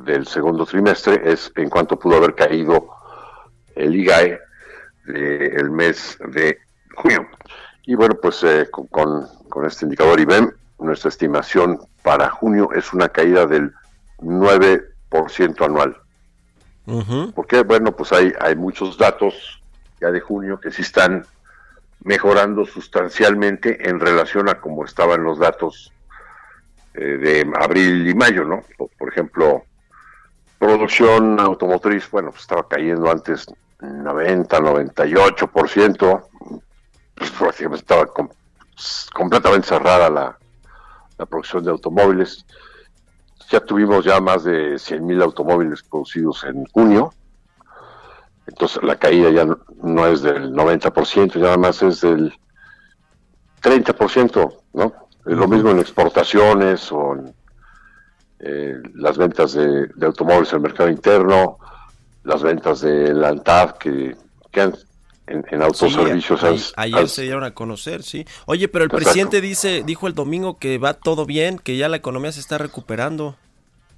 del 0.00 0.26
segundo 0.26 0.64
trimestre 0.64 1.20
es 1.24 1.52
en 1.56 1.68
cuánto 1.68 1.98
pudo 1.98 2.16
haber 2.16 2.34
caído 2.34 2.88
el 3.74 3.94
IGAE 3.94 4.38
del 5.06 5.70
mes 5.70 6.18
de 6.28 6.58
junio. 6.94 7.26
Y 7.84 7.94
bueno, 7.94 8.14
pues 8.20 8.42
eh, 8.44 8.68
con 8.70 9.26
este 9.64 9.84
indicador 9.84 10.20
IBEM, 10.20 10.52
nuestra 10.78 11.08
estimación 11.08 11.80
para 12.02 12.30
junio 12.30 12.70
es 12.72 12.92
una 12.92 13.08
caída 13.08 13.46
del 13.46 13.72
9% 14.18 14.97
anual. 15.64 15.96
Ujú. 16.86 17.32
Porque, 17.34 17.62
bueno, 17.62 17.92
pues 17.92 18.12
hay, 18.12 18.32
hay 18.40 18.56
muchos 18.56 18.96
datos 18.96 19.60
ya 20.00 20.10
de 20.10 20.20
junio 20.20 20.60
que 20.60 20.70
sí 20.70 20.82
están 20.82 21.26
mejorando 22.04 22.64
sustancialmente 22.64 23.88
en 23.88 24.00
relación 24.00 24.48
a 24.48 24.60
cómo 24.60 24.84
estaban 24.84 25.22
los 25.24 25.38
datos 25.38 25.92
eh, 26.94 27.00
de 27.00 27.52
abril 27.60 28.08
y 28.08 28.14
mayo, 28.14 28.44
¿no? 28.44 28.62
Por, 28.76 28.88
por 28.96 29.08
ejemplo, 29.08 29.64
producción 30.58 31.38
automotriz, 31.40 32.10
bueno, 32.10 32.30
pues 32.30 32.42
estaba 32.42 32.66
cayendo 32.68 33.10
antes 33.10 33.46
90, 33.80 34.58
98%, 34.60 36.22
pues 37.14 37.30
prácticamente 37.32 37.82
estaba 37.82 38.06
com- 38.06 38.30
completamente 39.14 39.68
cerrada 39.68 40.08
la, 40.08 40.38
la 41.18 41.26
producción 41.26 41.64
de 41.64 41.70
automóviles. 41.70 42.44
Ya 43.50 43.60
tuvimos 43.60 44.04
ya 44.04 44.20
más 44.20 44.44
de 44.44 44.74
100.000 44.74 45.22
automóviles 45.22 45.82
producidos 45.82 46.44
en 46.44 46.64
junio. 46.66 47.12
Entonces 48.46 48.82
la 48.82 48.96
caída 48.96 49.30
ya 49.30 49.46
no, 49.82 50.06
es 50.06 50.22
del 50.22 50.52
90%, 50.52 51.34
ya 51.34 51.40
nada 51.40 51.56
más 51.56 51.82
es 51.82 52.00
del 52.00 52.32
30%, 53.62 54.54
¿no? 54.74 54.92
Lo 55.24 55.48
mismo 55.48 55.70
en 55.70 55.78
exportaciones 55.78 56.90
o 56.90 57.14
en 57.14 57.34
eh, 58.40 58.76
las 58.94 59.18
ventas 59.18 59.52
de, 59.52 59.88
de 59.88 60.06
automóviles 60.06 60.50
en 60.52 60.56
el 60.56 60.62
mercado 60.62 60.88
interno, 60.88 61.58
las 62.24 62.42
ventas 62.42 62.80
de 62.80 63.12
la 63.12 63.28
ANTAD 63.28 63.72
que, 63.72 64.16
que 64.50 64.60
han, 64.60 64.74
en, 65.28 65.44
en 65.50 65.62
autoservicios 65.62 66.40
Sí, 66.40 66.72
ayer 66.76 67.08
se 67.08 67.22
dieron 67.22 67.44
a 67.44 67.52
conocer, 67.54 68.02
sí. 68.02 68.24
Oye, 68.46 68.68
pero 68.68 68.84
el 68.84 68.90
Exacto. 68.90 69.04
presidente 69.04 69.40
dice, 69.40 69.82
dijo 69.84 70.06
el 70.06 70.14
domingo 70.14 70.58
que 70.58 70.78
va 70.78 70.94
todo 70.94 71.26
bien, 71.26 71.58
que 71.58 71.76
ya 71.76 71.88
la 71.88 71.96
economía 71.96 72.32
se 72.32 72.40
está 72.40 72.58
recuperando. 72.58 73.36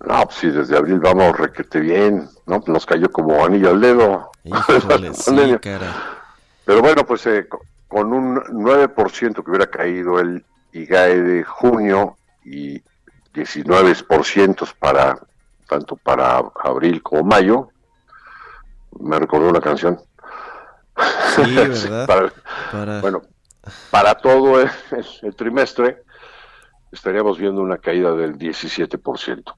No, 0.07 0.25
pues 0.25 0.37
sí, 0.39 0.51
desde 0.51 0.77
abril 0.77 0.99
vamos 0.99 1.37
requete 1.37 1.79
bien, 1.81 2.27
¿no? 2.47 2.63
Nos 2.67 2.87
cayó 2.87 3.11
como 3.13 3.45
anillo 3.45 3.71
al 3.71 3.81
dedo. 3.81 4.31
Híjole, 4.45 5.13
sí, 5.15 5.59
cara. 5.61 5.95
Pero 6.65 6.81
bueno, 6.81 7.05
pues 7.05 7.27
eh, 7.27 7.47
co- 7.49 7.61
con 7.87 8.13
un 8.13 8.41
9% 8.53 9.43
que 9.45 9.51
hubiera 9.51 9.67
caído 9.67 10.19
el 10.19 10.45
IGAE 10.73 11.21
de 11.23 11.45
junio 11.45 12.17
y 12.45 12.81
19% 13.35 14.67
para 14.79 15.19
tanto 15.69 15.97
para 15.97 16.43
abril 16.65 17.03
como 17.03 17.23
mayo, 17.25 17.69
me 19.01 19.19
recordó 19.19 19.49
una 19.49 19.61
canción. 19.61 19.99
Sí, 21.37 21.55
¿verdad? 21.55 22.07
Para- 22.07 22.33
Para- 22.73 23.01
bueno, 23.01 23.23
para 23.91 24.15
todo 24.17 24.61
el, 24.61 24.71
el 25.23 25.35
trimestre 25.37 26.03
estaríamos 26.93 27.39
viendo 27.39 27.61
una 27.63 27.79
caída 27.79 28.13
del 28.15 28.37
17%. 28.37 29.55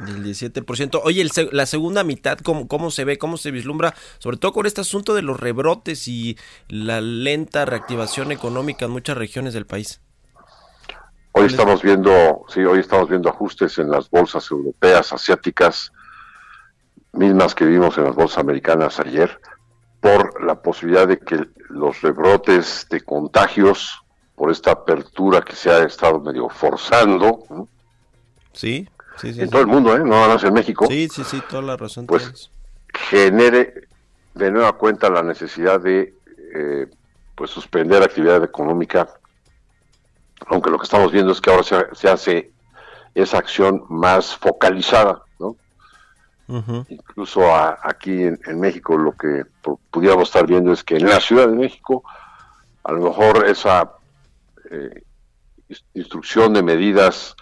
Del 0.00 0.24
17%. 0.24 1.00
Oye, 1.04 1.22
el 1.22 1.30
la 1.52 1.64
segunda 1.66 2.02
mitad, 2.04 2.38
¿cómo, 2.38 2.66
¿cómo 2.66 2.90
se 2.90 3.04
ve? 3.04 3.18
¿Cómo 3.18 3.36
se 3.36 3.50
vislumbra? 3.50 3.94
Sobre 4.18 4.36
todo 4.36 4.52
con 4.52 4.66
este 4.66 4.80
asunto 4.80 5.14
de 5.14 5.22
los 5.22 5.38
rebrotes 5.38 6.08
y 6.08 6.36
la 6.68 7.00
lenta 7.00 7.64
reactivación 7.64 8.32
económica 8.32 8.86
en 8.86 8.90
muchas 8.90 9.16
regiones 9.16 9.54
del 9.54 9.66
país. 9.66 10.00
Hoy 11.32 11.46
estamos 11.46 11.82
viendo, 11.82 12.44
sí, 12.48 12.60
hoy 12.64 12.80
estamos 12.80 13.08
viendo 13.10 13.28
ajustes 13.28 13.78
en 13.78 13.90
las 13.90 14.08
bolsas 14.10 14.50
europeas, 14.50 15.12
asiáticas, 15.12 15.92
mismas 17.12 17.54
que 17.54 17.66
vimos 17.66 17.96
en 17.98 18.04
las 18.04 18.14
bolsas 18.14 18.38
americanas 18.38 18.98
ayer, 19.00 19.38
por 20.06 20.44
la 20.44 20.54
posibilidad 20.54 21.08
de 21.08 21.18
que 21.18 21.48
los 21.68 22.00
rebrotes 22.00 22.86
de 22.88 23.00
contagios, 23.00 24.00
por 24.36 24.52
esta 24.52 24.70
apertura 24.70 25.42
que 25.42 25.56
se 25.56 25.68
ha 25.68 25.82
estado 25.82 26.20
medio 26.20 26.48
forzando, 26.48 27.42
¿no? 27.50 27.68
Sí, 28.52 28.88
sí, 29.16 29.32
sí. 29.34 29.40
en 29.40 29.46
sí. 29.46 29.50
todo 29.50 29.62
el 29.62 29.66
mundo, 29.66 29.96
¿eh? 29.96 29.98
no 29.98 30.10
nada 30.10 30.28
más 30.34 30.44
en 30.44 30.54
México, 30.54 30.86
Sí, 30.88 31.08
sí, 31.08 31.24
sí, 31.24 31.42
toda 31.50 31.62
la 31.62 31.76
razón. 31.76 32.06
Pues, 32.06 32.22
tienes. 32.22 32.50
genere 32.92 33.88
de 34.34 34.50
nueva 34.52 34.74
cuenta 34.74 35.10
la 35.10 35.24
necesidad 35.24 35.80
de 35.80 36.14
eh, 36.54 36.86
pues 37.34 37.50
suspender 37.50 38.00
actividad 38.00 38.44
económica, 38.44 39.08
aunque 40.46 40.70
lo 40.70 40.78
que 40.78 40.84
estamos 40.84 41.10
viendo 41.10 41.32
es 41.32 41.40
que 41.40 41.50
ahora 41.50 41.64
se, 41.64 41.84
se 41.94 42.08
hace 42.08 42.52
esa 43.16 43.38
acción 43.38 43.84
más 43.88 44.36
focalizada, 44.36 45.22
Incluso 46.88 47.42
a- 47.52 47.78
aquí 47.82 48.22
en, 48.22 48.38
en 48.46 48.60
México 48.60 48.96
lo 48.96 49.12
que 49.12 49.44
pu- 49.62 49.78
pudiéramos 49.90 50.28
estar 50.28 50.46
viendo 50.46 50.72
es 50.72 50.84
que 50.84 50.96
en 50.96 51.06
la 51.08 51.20
Ciudad 51.20 51.48
de 51.48 51.56
México 51.56 52.04
a 52.84 52.92
lo 52.92 53.00
mejor 53.00 53.46
esa 53.46 53.92
eh, 54.70 55.02
ins- 55.68 55.82
instrucción 55.94 56.52
de 56.52 56.62
medidas 56.62 57.34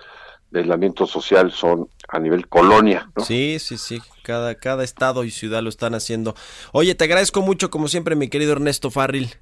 de 0.51 0.61
aislamiento 0.61 1.07
social 1.07 1.51
son 1.51 1.89
a 2.09 2.19
nivel 2.19 2.49
colonia, 2.49 3.11
¿no? 3.17 3.25
Sí, 3.25 3.59
sí, 3.59 3.77
sí. 3.77 4.01
Cada, 4.23 4.55
cada 4.55 4.85
estado 4.85 5.25
y 5.25 5.31
ciudad 5.31 5.63
lo 5.63 5.69
están 5.69 5.95
haciendo. 5.95 6.35
Oye, 6.73 6.95
te 6.95 7.05
agradezco 7.05 7.43
mucho, 7.43 7.71
como 7.71 7.89
siempre, 7.89 8.15
mi 8.17 8.29
querido 8.29 8.53
Ernesto 8.53 8.91
Farril. 8.91 9.35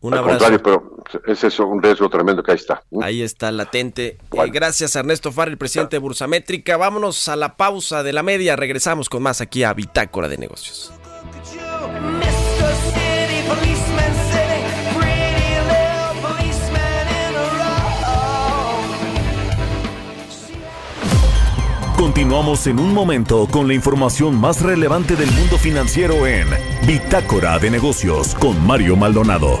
Un 0.00 0.14
Al 0.14 0.20
abrazo. 0.20 0.38
contrario, 0.46 0.62
pero 0.62 0.91
es 1.26 1.44
eso 1.44 1.66
un 1.66 1.82
riesgo 1.82 2.08
tremendo 2.08 2.42
que 2.42 2.52
ahí 2.52 2.56
está. 2.56 2.82
Ahí 3.00 3.22
está, 3.22 3.50
latente. 3.50 4.18
Eh, 4.32 4.50
gracias, 4.50 4.96
Ernesto 4.96 5.32
Farril, 5.32 5.58
presidente 5.58 5.96
de 5.96 6.00
Bursamétrica. 6.00 6.76
Vámonos 6.76 7.28
a 7.28 7.36
la 7.36 7.56
pausa 7.56 8.02
de 8.02 8.12
la 8.12 8.22
media. 8.22 8.56
Regresamos 8.56 9.08
con 9.08 9.22
más 9.22 9.40
aquí 9.40 9.64
a 9.64 9.72
Bitácora 9.72 10.28
de 10.28 10.38
Negocios. 10.38 10.92
Continuamos 22.02 22.66
en 22.66 22.80
un 22.80 22.92
momento 22.92 23.46
con 23.48 23.68
la 23.68 23.74
información 23.74 24.34
más 24.34 24.60
relevante 24.60 25.14
del 25.14 25.30
mundo 25.30 25.56
financiero 25.56 26.26
en 26.26 26.48
Bitácora 26.84 27.60
de 27.60 27.70
Negocios 27.70 28.34
con 28.34 28.66
Mario 28.66 28.96
Maldonado. 28.96 29.60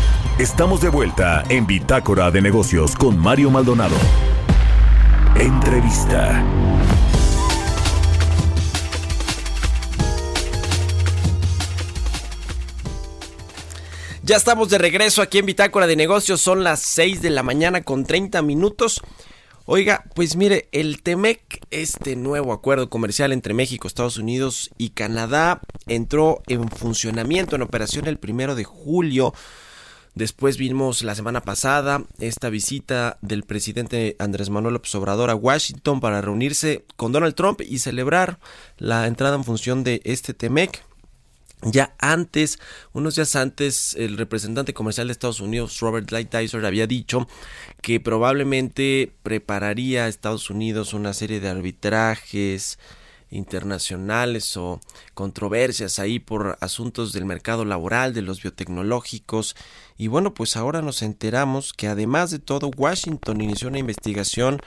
Estamos 0.39 0.81
de 0.81 0.89
vuelta 0.89 1.43
en 1.49 1.67
Bitácora 1.67 2.31
de 2.31 2.41
Negocios 2.41 2.95
con 2.95 3.17
Mario 3.17 3.51
Maldonado. 3.51 3.95
Entrevista. 5.35 6.43
Ya 14.23 14.37
estamos 14.37 14.69
de 14.69 14.79
regreso 14.79 15.21
aquí 15.21 15.37
en 15.37 15.45
Bitácora 15.45 15.85
de 15.85 15.95
Negocios, 15.95 16.41
son 16.41 16.63
las 16.63 16.79
6 16.79 17.21
de 17.21 17.29
la 17.29 17.43
mañana 17.43 17.83
con 17.83 18.05
30 18.05 18.41
minutos. 18.41 19.01
Oiga, 19.65 20.05
pues 20.15 20.35
mire, 20.37 20.69
el 20.71 21.03
TEMEC, 21.03 21.65
este 21.69 22.15
nuevo 22.15 22.51
acuerdo 22.51 22.89
comercial 22.89 23.31
entre 23.31 23.53
México, 23.53 23.87
Estados 23.87 24.17
Unidos 24.17 24.71
y 24.77 24.89
Canadá, 24.89 25.61
entró 25.85 26.41
en 26.47 26.67
funcionamiento, 26.69 27.55
en 27.55 27.61
operación 27.61 28.07
el 28.07 28.17
primero 28.17 28.55
de 28.55 28.63
julio. 28.63 29.33
Después 30.13 30.57
vimos 30.57 31.03
la 31.03 31.15
semana 31.15 31.41
pasada 31.41 32.03
esta 32.19 32.49
visita 32.49 33.17
del 33.21 33.43
presidente 33.43 34.17
Andrés 34.19 34.49
Manuel 34.49 34.73
López 34.73 34.93
Obrador 34.95 35.29
a 35.29 35.35
Washington 35.35 36.01
para 36.01 36.19
reunirse 36.19 36.83
con 36.97 37.13
Donald 37.13 37.33
Trump 37.33 37.61
y 37.61 37.79
celebrar 37.79 38.37
la 38.77 39.07
entrada 39.07 39.37
en 39.37 39.45
función 39.45 39.85
de 39.85 40.01
este 40.03 40.33
TEMEC. 40.33 40.83
Ya 41.63 41.95
antes, 41.99 42.59
unos 42.91 43.15
días 43.15 43.35
antes, 43.35 43.95
el 43.95 44.17
representante 44.17 44.73
comercial 44.73 45.07
de 45.07 45.13
Estados 45.13 45.39
Unidos, 45.39 45.79
Robert 45.79 46.11
Lighthizer, 46.11 46.65
había 46.65 46.87
dicho 46.87 47.27
que 47.81 47.99
probablemente 47.99 49.13
prepararía 49.23 50.05
a 50.05 50.07
Estados 50.07 50.49
Unidos 50.49 50.93
una 50.93 51.13
serie 51.13 51.39
de 51.39 51.49
arbitrajes 51.49 52.79
internacionales 53.31 54.55
o 54.57 54.79
controversias 55.13 55.97
ahí 55.97 56.19
por 56.19 56.57
asuntos 56.61 57.13
del 57.13 57.25
mercado 57.25 57.65
laboral, 57.65 58.13
de 58.13 58.21
los 58.21 58.41
biotecnológicos. 58.43 59.55
Y 59.97 60.07
bueno, 60.07 60.33
pues 60.33 60.55
ahora 60.57 60.81
nos 60.81 61.01
enteramos 61.01 61.73
que 61.73 61.87
además 61.87 62.29
de 62.29 62.39
todo, 62.39 62.69
Washington 62.75 63.41
inició 63.41 63.69
una 63.69 63.79
investigación 63.79 64.59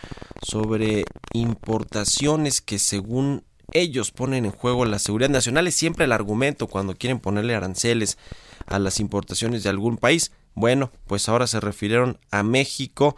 sobre 0.42 1.04
importaciones 1.32 2.60
que 2.60 2.78
según 2.78 3.44
ellos 3.72 4.10
ponen 4.10 4.44
en 4.44 4.52
juego 4.52 4.84
la 4.84 4.98
seguridad 4.98 5.30
nacional. 5.30 5.66
Es 5.66 5.74
siempre 5.74 6.04
el 6.04 6.12
argumento 6.12 6.66
cuando 6.66 6.96
quieren 6.96 7.20
ponerle 7.20 7.54
aranceles 7.54 8.18
a 8.66 8.78
las 8.78 9.00
importaciones 9.00 9.62
de 9.62 9.70
algún 9.70 9.96
país. 9.96 10.32
Bueno, 10.54 10.90
pues 11.06 11.28
ahora 11.28 11.46
se 11.46 11.60
refirieron 11.60 12.18
a 12.30 12.42
México. 12.42 13.16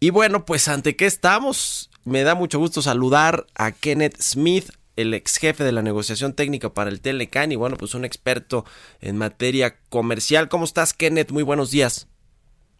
Y 0.00 0.10
bueno, 0.10 0.44
pues 0.44 0.66
ante 0.68 0.96
qué 0.96 1.06
estamos, 1.06 1.90
me 2.04 2.22
da 2.22 2.34
mucho 2.34 2.58
gusto 2.58 2.82
saludar 2.82 3.46
a 3.54 3.72
Kenneth 3.72 4.20
Smith, 4.20 4.70
el 4.96 5.14
ex 5.14 5.36
jefe 5.36 5.64
de 5.64 5.72
la 5.72 5.82
negociación 5.82 6.34
técnica 6.34 6.74
para 6.74 6.90
el 6.90 7.00
Telecan 7.00 7.52
y 7.52 7.56
bueno, 7.56 7.76
pues 7.76 7.94
un 7.94 8.04
experto 8.04 8.64
en 9.00 9.16
materia 9.16 9.76
comercial. 9.88 10.48
¿Cómo 10.48 10.64
estás, 10.64 10.92
Kenneth? 10.94 11.30
Muy 11.30 11.42
buenos 11.42 11.70
días. 11.70 12.08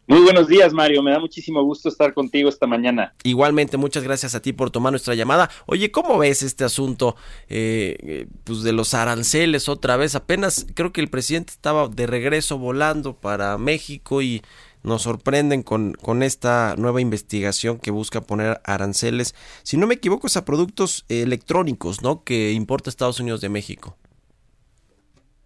Muy 0.09 0.21
buenos 0.21 0.49
días, 0.49 0.73
Mario. 0.73 1.01
Me 1.03 1.13
da 1.13 1.21
muchísimo 1.21 1.63
gusto 1.63 1.89
estar 1.89 2.13
contigo 2.13 2.49
esta 2.49 2.67
mañana. 2.67 3.15
Igualmente, 3.23 3.77
muchas 3.77 4.03
gracias 4.03 4.35
a 4.35 4.43
ti 4.43 4.53
por 4.53 4.71
tomar 4.71 4.93
nuestra 4.93 5.15
llamada. 5.15 5.49
Oye, 5.67 5.93
¿cómo 5.93 6.19
ves 6.19 6.43
este 6.43 6.65
asunto 6.65 7.15
eh, 7.49 7.97
eh, 8.01 8.27
pues 8.43 8.63
de 8.63 8.73
los 8.73 8.95
aranceles 8.95 9.69
otra 9.69 9.97
vez? 9.97 10.17
Apenas 10.17 10.67
creo 10.75 10.93
que 10.93 11.01
el 11.01 11.09
presidente 11.09 11.53
estaba 11.53 11.87
de 11.89 12.09
regreso 12.09 12.59
volando 12.59 13.15
para 13.15 13.57
México 13.59 14.23
y 14.23 14.43
nos 14.83 15.03
sorprenden 15.03 15.63
con, 15.63 15.95
con 15.95 16.23
esta 16.23 16.75
nueva 16.77 17.01
investigación 17.01 17.79
que 17.79 17.91
busca 17.91 18.21
poner 18.21 18.61
aranceles, 18.65 19.35
si 19.63 19.77
no 19.77 19.87
me 19.87 19.95
equivoco, 19.95 20.27
es 20.27 20.37
a 20.37 20.45
productos 20.45 21.05
electrónicos, 21.09 22.03
¿no? 22.03 22.25
Que 22.25 22.53
importa 22.53 22.91
Estados 22.91 23.21
Unidos 23.21 23.41
de 23.41 23.49
México. 23.49 23.97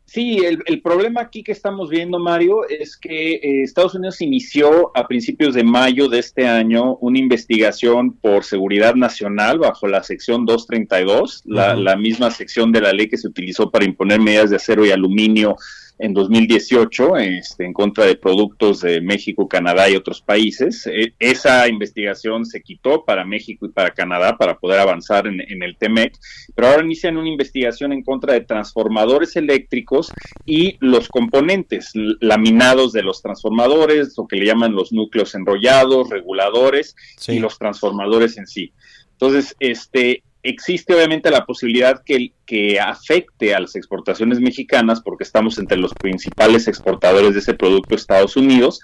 Sí, 0.07 0.39
el, 0.39 0.63
el, 0.67 0.81
problema 0.83 1.21
aquí 1.21 1.43
que 1.43 1.51
estamos 1.51 1.91
viendo, 1.91 2.21
Mario, 2.21 2.67
es 2.69 2.97
que 2.97 3.35
eh, 3.35 3.63
Estados 3.63 3.97
Unidos 3.97 4.21
inició 4.21 4.97
a 4.97 5.09
principios 5.09 5.53
de 5.55 5.65
mayo 5.65 6.09
de 6.09 6.21
este 6.21 6.47
año 6.47 6.97
una 7.01 7.19
investigación 7.19 8.13
por 8.17 8.45
seguridad 8.45 8.95
nacional 8.95 9.59
bajo 9.59 9.89
la 9.89 10.05
sección 10.05 10.47
232, 10.47 11.43
la, 11.45 11.75
uh 11.75 11.77
-huh. 11.77 11.83
la 11.83 11.97
misma 11.97 12.31
sección 12.31 12.71
de 12.71 12.83
la 12.83 12.93
ley 12.93 13.09
que 13.09 13.19
se 13.19 13.27
utilizó 13.27 13.71
para 13.73 13.85
imponer 13.85 14.21
medidas 14.21 14.51
de 14.51 14.57
acero 14.57 14.87
y 14.87 14.93
aluminio 14.93 15.57
en 15.99 16.13
2018 16.13 17.17
este, 17.17 17.65
en 17.65 17.73
contra 17.73 18.05
de 18.05 18.17
productos 18.17 18.81
de 18.81 19.01
México, 19.01 19.49
Canadá 19.49 19.89
y 19.89 19.97
otros 19.97 20.21
países. 20.21 20.87
E 20.87 21.15
esa 21.19 21.69
investigación 21.69 22.45
se 22.45 22.63
quitó 22.63 23.05
para 23.05 23.25
México 23.25 23.67
y 23.67 23.71
para 23.71 23.93
Canadá 23.93 24.37
para 24.37 24.59
poder 24.59 24.81
avanzar 24.81 25.27
en, 25.27 25.41
en, 25.41 25.63
el 25.63 25.77
TEMEC, 25.77 26.15
pero 26.55 26.69
ahora 26.69 26.85
inician 26.85 27.17
una 27.17 27.29
investigación 27.29 27.93
en 27.93 28.03
contra 28.03 28.35
de 28.35 28.43
transformadores 28.43 29.37
eléctricos 29.37 30.13
y 30.45 30.77
los 30.81 31.09
componentes 31.09 31.93
laminados 32.21 32.93
de 32.93 33.03
los 33.03 33.23
transformadores, 33.23 34.15
lo 34.17 34.27
que 34.27 34.37
le 34.37 34.47
llaman 34.47 34.75
los 34.75 34.93
núcleos 34.93 35.35
enrollados, 35.35 36.11
reguladores 36.11 36.95
sí. 37.17 37.33
y 37.33 37.39
los 37.39 37.59
transformadores 37.59 38.37
en 38.39 38.47
sí. 38.47 38.73
Entonces, 39.13 39.57
este, 39.61 40.23
existe 40.49 40.95
obviamente 40.95 41.31
la 41.31 41.45
posibilidad 41.45 42.03
que, 42.05 42.33
que 42.45 42.81
afecte 42.81 43.55
a 43.55 43.61
las 43.61 43.77
exportaciones 43.77 44.41
mexicanas, 44.41 45.01
porque 45.01 45.25
estamos 45.25 45.59
entre 45.59 45.77
los 45.77 45.93
principales 45.95 46.69
exportadores 46.69 47.35
de 47.35 47.41
ese 47.41 47.55
producto 47.55 47.95
Estados 47.95 48.37
Unidos, 48.37 48.81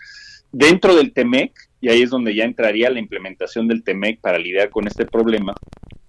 dentro 0.51 0.95
del 0.95 1.13
TEMEC, 1.13 1.53
y 1.81 1.89
ahí 1.89 2.03
es 2.03 2.11
donde 2.11 2.35
ya 2.35 2.45
entraría 2.45 2.91
la 2.91 2.99
implementación 2.99 3.69
del 3.69 3.83
TEMEC 3.83 4.21
para 4.21 4.39
lidiar 4.39 4.71
con 4.71 4.87
este 4.87 5.07
problema. 5.07 5.55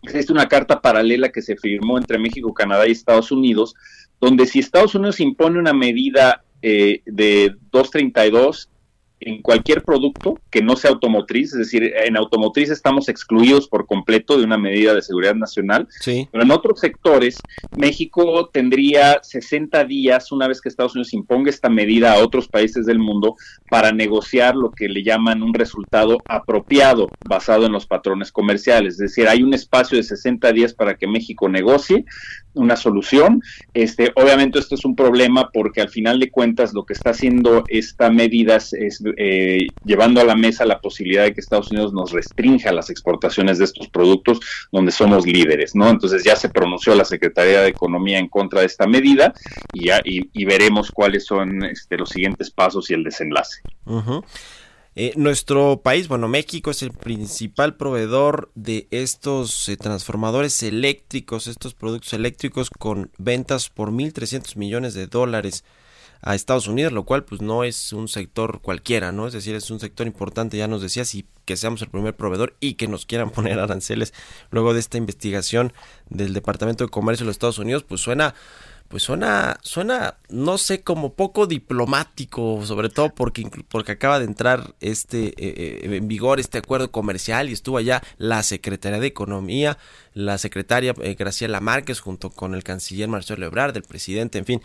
Existe 0.04 0.34
una 0.34 0.48
carta 0.48 0.82
paralela 0.82 1.30
que 1.30 1.42
se 1.42 1.56
firmó 1.56 1.98
entre 1.98 2.20
México, 2.20 2.54
Canadá 2.54 2.88
y 2.88 2.92
Estados 2.92 3.32
Unidos, 3.32 3.74
donde 4.20 4.46
si 4.46 4.60
Estados 4.60 4.96
Unidos 4.96 5.20
impone 5.20 5.60
una 5.60 5.74
medida 5.74 6.44
eh, 6.62 7.02
de 7.06 7.56
232 7.72 8.70
en 9.26 9.42
cualquier 9.42 9.84
producto 9.84 10.40
que 10.50 10.62
no 10.62 10.76
sea 10.76 10.92
automotriz, 10.92 11.54
es 11.54 11.60
decir, 11.60 11.94
en 11.96 12.18
automotriz 12.18 12.70
estamos 12.70 13.10
excluidos 13.10 13.68
por 13.68 13.86
completo 13.86 14.38
de 14.38 14.44
una 14.44 14.58
medida 14.58 14.94
de 14.94 15.02
seguridad 15.02 15.36
nacional, 15.36 15.88
sí. 16.00 16.28
pero 16.32 16.44
en 16.44 16.52
otros 16.52 16.80
sectores 16.80 17.40
México 17.78 18.50
tendría 18.52 19.20
60 19.22 19.84
días 19.86 20.32
una 20.32 20.48
vez 20.48 20.62
que 20.62 20.70
Estados 20.70 20.96
Unidos 20.96 21.14
imponga 21.14 21.50
esta 21.50 21.70
medida 21.70 22.14
a 22.14 22.20
otros 22.20 22.48
países 22.48 22.86
del 22.86 23.00
mundo 23.00 23.36
para 23.70 23.92
negociar 23.92 24.56
lo 24.56 24.72
que 24.72 24.88
le 24.88 25.04
llaman 25.04 25.44
un 25.44 25.54
resultado 25.54 26.18
apropiado 26.26 27.10
basado 27.28 27.66
en 27.66 27.72
los 27.72 27.86
patrones 27.86 28.32
comerciales, 28.32 28.94
es 28.94 29.00
decir, 29.00 29.28
hay 29.28 29.44
un 29.44 29.54
espacio 29.54 29.98
de 29.98 30.04
60 30.04 30.52
días 30.52 30.74
para 30.74 30.96
que 30.96 31.08
México 31.08 31.50
negocie 31.50 32.06
una 32.54 32.76
solución. 32.76 33.42
Este, 33.74 34.12
obviamente 34.16 34.60
esto 34.60 34.76
es 34.76 34.86
un 34.86 34.96
problema 34.96 35.50
porque 35.52 35.82
al 35.82 35.90
final 35.90 36.20
de 36.20 36.32
cuentas 36.32 36.74
lo 36.74 36.86
que 36.86 36.94
está 36.94 37.12
haciendo 37.12 37.64
esta 37.68 38.10
medida 38.10 38.56
es, 38.56 38.74
eh, 39.18 39.68
llevando 39.86 40.22
a 40.22 40.26
la 40.26 40.36
mesa 40.36 40.66
la 40.66 40.80
posibilidad 40.80 41.24
de 41.24 41.34
que 41.34 41.42
Estados 41.42 41.72
Unidos 41.72 41.94
nos 41.94 42.12
restrinja 42.12 42.72
las 42.72 42.90
exportaciones 42.90 43.58
de 43.58 43.66
estos 43.66 43.88
productos 43.88 44.40
donde 44.72 44.92
somos 44.92 45.26
líderes, 45.26 45.76
¿no? 45.76 45.90
Entonces 45.90 46.24
ya 46.24 46.36
se 46.36 46.50
pronunció 46.50 46.96
la 46.96 47.06
Secretaría 47.06 47.62
de 47.62 47.70
Economía 47.70 48.20
en 48.20 48.28
contra 48.28 48.62
de 48.62 48.68
esta 48.68 48.88
medida 48.88 49.34
y, 49.74 49.88
ya, 49.88 50.02
y, 50.04 50.30
y 50.34 50.46
veremos 50.46 50.92
cuáles 50.92 51.26
son 51.26 51.64
este, 51.64 51.98
los 51.98 52.10
siguientes 52.10 52.50
pasos 52.52 52.90
y 52.90 52.94
el 52.94 53.04
desenlace. 53.04 53.62
Eh, 54.96 55.14
nuestro 55.16 55.82
país, 55.82 56.08
bueno, 56.08 56.28
México 56.28 56.70
es 56.70 56.84
el 56.84 56.92
principal 56.92 57.76
proveedor 57.76 58.52
de 58.54 58.88
estos 58.92 59.68
eh, 59.68 59.76
transformadores 59.76 60.62
eléctricos, 60.62 61.48
estos 61.48 61.74
productos 61.74 62.14
eléctricos 62.14 62.70
con 62.70 63.10
ventas 63.18 63.72
por 63.72 63.92
1.300 63.92 64.56
millones 64.56 64.94
de 64.94 65.08
dólares 65.08 65.64
a 66.22 66.36
Estados 66.36 66.68
Unidos, 66.68 66.94
lo 66.94 67.04
cual 67.04 67.26
pues 67.26 67.42
no 67.42 67.64
es 67.64 67.92
un 67.92 68.08
sector 68.08 68.62
cualquiera, 68.62 69.12
¿no? 69.12 69.26
Es 69.26 69.34
decir, 69.34 69.56
es 69.56 69.72
un 69.72 69.80
sector 69.80 70.06
importante, 70.06 70.58
ya 70.58 70.68
nos 70.68 70.84
decías, 70.84 71.16
y 71.16 71.26
que 71.46 71.58
seamos 71.58 71.82
el 71.82 71.90
primer 71.90 72.16
proveedor 72.16 72.56
y 72.60 72.76
que 72.76 72.88
nos 72.88 73.08
quieran 73.08 73.30
poner 73.32 73.60
aranceles 73.60 74.14
luego 74.52 74.76
de 74.76 74.80
esta 74.80 75.00
investigación 75.00 75.74
del 76.10 76.34
Departamento 76.34 76.84
de 76.84 76.92
Comercio 76.92 77.24
de 77.24 77.28
los 77.28 77.36
Estados 77.36 77.58
Unidos, 77.58 77.84
pues 77.84 78.00
suena 78.00 78.36
pues 78.94 79.02
suena, 79.02 79.58
suena, 79.64 80.18
no 80.30 80.60
sé, 80.60 80.84
como 80.84 81.16
poco 81.16 81.48
diplomático, 81.48 82.64
sobre 82.64 82.90
todo 82.90 83.10
porque, 83.10 83.50
porque 83.68 83.94
acaba 83.94 84.20
de 84.20 84.26
entrar 84.26 84.76
este 84.82 85.34
eh, 85.36 85.96
en 85.98 86.08
vigor 86.08 86.40
este 86.40 86.60
acuerdo 86.60 86.92
comercial 86.92 87.50
y 87.50 87.54
estuvo 87.54 87.80
allá 87.80 88.04
la 88.20 88.44
Secretaría 88.44 89.00
de 89.00 89.08
Economía, 89.08 89.80
la 90.14 90.38
secretaria 90.38 90.94
eh, 91.02 91.16
Graciela 91.16 91.60
Márquez 91.60 92.02
junto 92.02 92.30
con 92.30 92.54
el 92.54 92.64
canciller 92.64 93.10
Marcelo 93.10 93.48
Ebrard, 93.48 93.76
el 93.76 93.82
presidente, 93.82 94.38
en 94.38 94.46
fin, 94.46 94.62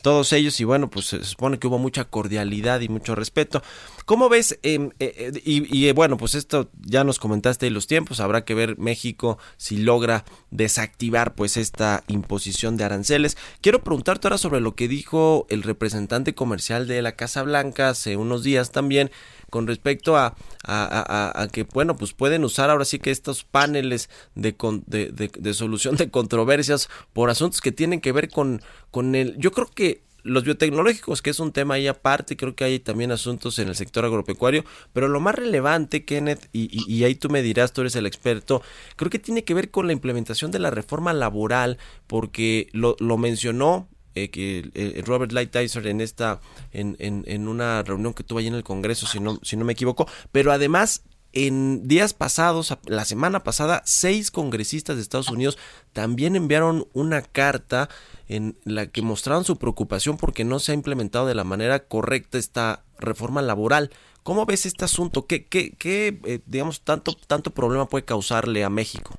todos 0.00 0.32
ellos 0.32 0.58
y 0.60 0.64
bueno, 0.64 0.90
pues 0.90 1.06
se 1.06 1.24
supone 1.24 1.58
que 1.58 1.66
hubo 1.66 1.78
mucha 1.78 2.04
cordialidad 2.04 2.80
y 2.80 2.88
mucho 2.88 3.14
respeto. 3.14 3.62
¿Cómo 4.04 4.28
ves? 4.28 4.58
Eh, 4.62 4.90
eh, 4.98 5.32
y, 5.44 5.86
y, 5.86 5.92
bueno, 5.92 6.16
pues 6.16 6.34
esto 6.34 6.70
ya 6.80 7.04
nos 7.04 7.18
comentaste 7.18 7.66
de 7.66 7.70
los 7.70 7.86
tiempos, 7.86 8.20
habrá 8.20 8.44
que 8.44 8.54
ver 8.54 8.78
México 8.78 9.38
si 9.56 9.76
logra 9.76 10.24
desactivar 10.50 11.34
pues 11.34 11.56
esta 11.56 12.02
imposición 12.08 12.76
de 12.76 12.84
aranceles. 12.84 13.36
Quiero 13.60 13.84
preguntarte 13.84 14.26
ahora 14.26 14.38
sobre 14.38 14.60
lo 14.60 14.74
que 14.74 14.88
dijo 14.88 15.46
el 15.48 15.62
representante 15.62 16.34
comercial 16.34 16.86
de 16.86 17.02
la 17.02 17.12
Casa 17.12 17.42
Blanca 17.42 17.90
hace 17.90 18.16
unos 18.16 18.42
días 18.42 18.72
también 18.72 19.10
con 19.50 19.66
respecto 19.66 20.16
a, 20.16 20.34
a, 20.64 21.42
a, 21.42 21.48
que, 21.48 21.64
bueno, 21.64 21.96
pues 21.96 22.12
pueden 22.12 22.44
usar 22.44 22.70
ahora 22.70 22.84
sí 22.84 22.98
que 22.98 23.10
estos 23.10 23.44
paneles 23.44 24.08
de, 24.34 24.56
de, 24.86 25.10
de, 25.12 25.30
de, 25.36 25.54
solución 25.54 25.96
de 25.96 26.10
controversias 26.10 26.88
por 27.12 27.30
asuntos 27.30 27.60
que 27.60 27.72
tienen 27.72 28.00
que 28.00 28.12
ver 28.12 28.30
con, 28.30 28.62
con 28.90 29.14
el... 29.14 29.36
Yo 29.38 29.52
creo 29.52 29.66
que 29.66 30.02
los 30.22 30.44
biotecnológicos, 30.44 31.22
que 31.22 31.30
es 31.30 31.40
un 31.40 31.52
tema 31.52 31.74
ahí 31.74 31.86
aparte, 31.86 32.36
creo 32.36 32.54
que 32.54 32.64
hay 32.64 32.78
también 32.78 33.12
asuntos 33.12 33.58
en 33.58 33.68
el 33.68 33.76
sector 33.76 34.04
agropecuario, 34.04 34.64
pero 34.92 35.08
lo 35.08 35.20
más 35.20 35.34
relevante, 35.34 36.04
Kenneth, 36.04 36.48
y, 36.52 36.68
y, 36.70 36.92
y, 36.92 37.04
ahí 37.04 37.14
tú 37.14 37.30
me 37.30 37.42
dirás, 37.42 37.72
tú 37.72 37.80
eres 37.80 37.96
el 37.96 38.06
experto, 38.06 38.62
creo 38.96 39.10
que 39.10 39.18
tiene 39.18 39.44
que 39.44 39.54
ver 39.54 39.70
con 39.70 39.86
la 39.86 39.92
implementación 39.92 40.50
de 40.50 40.58
la 40.58 40.70
reforma 40.70 41.12
laboral, 41.12 41.78
porque 42.06 42.68
lo, 42.72 42.96
lo 42.98 43.16
mencionó 43.16 43.88
eh, 44.14 44.30
que 44.30 45.02
Robert 45.06 45.32
Lighthizer 45.32 45.86
en 45.86 46.00
esta, 46.00 46.40
en, 46.72 46.96
en, 46.98 47.24
en 47.26 47.48
una 47.48 47.82
reunión 47.82 48.14
que 48.14 48.24
tuvo 48.24 48.38
allí 48.38 48.48
en 48.48 48.54
el 48.54 48.64
Congreso, 48.64 49.06
si 49.06 49.20
no, 49.20 49.38
si 49.42 49.56
no 49.56 49.64
me 49.64 49.72
equivoco, 49.72 50.06
pero 50.32 50.52
además 50.52 51.02
en 51.32 51.86
días 51.86 52.12
pasados, 52.12 52.76
la 52.86 53.04
semana 53.04 53.44
pasada, 53.44 53.82
seis 53.84 54.30
congresistas 54.30 54.96
de 54.96 55.02
Estados 55.02 55.30
Unidos 55.30 55.58
también 55.92 56.34
enviaron 56.34 56.88
una 56.92 57.22
carta 57.22 57.88
en 58.28 58.58
la 58.64 58.86
que 58.86 59.02
mostraron 59.02 59.44
su 59.44 59.56
preocupación 59.56 60.16
porque 60.16 60.44
no 60.44 60.58
se 60.58 60.72
ha 60.72 60.74
implementado 60.74 61.26
de 61.26 61.34
la 61.34 61.44
manera 61.44 61.86
correcta 61.86 62.38
esta 62.38 62.84
reforma 62.98 63.42
laboral. 63.42 63.90
¿Cómo 64.22 64.44
ves 64.44 64.66
este 64.66 64.84
asunto? 64.84 65.26
¿Qué, 65.26 65.46
qué, 65.46 65.72
qué 65.78 66.20
eh, 66.24 66.40
digamos, 66.46 66.82
tanto, 66.82 67.14
tanto 67.14 67.52
problema 67.52 67.88
puede 67.88 68.04
causarle 68.04 68.64
a 68.64 68.70
México? 68.70 69.14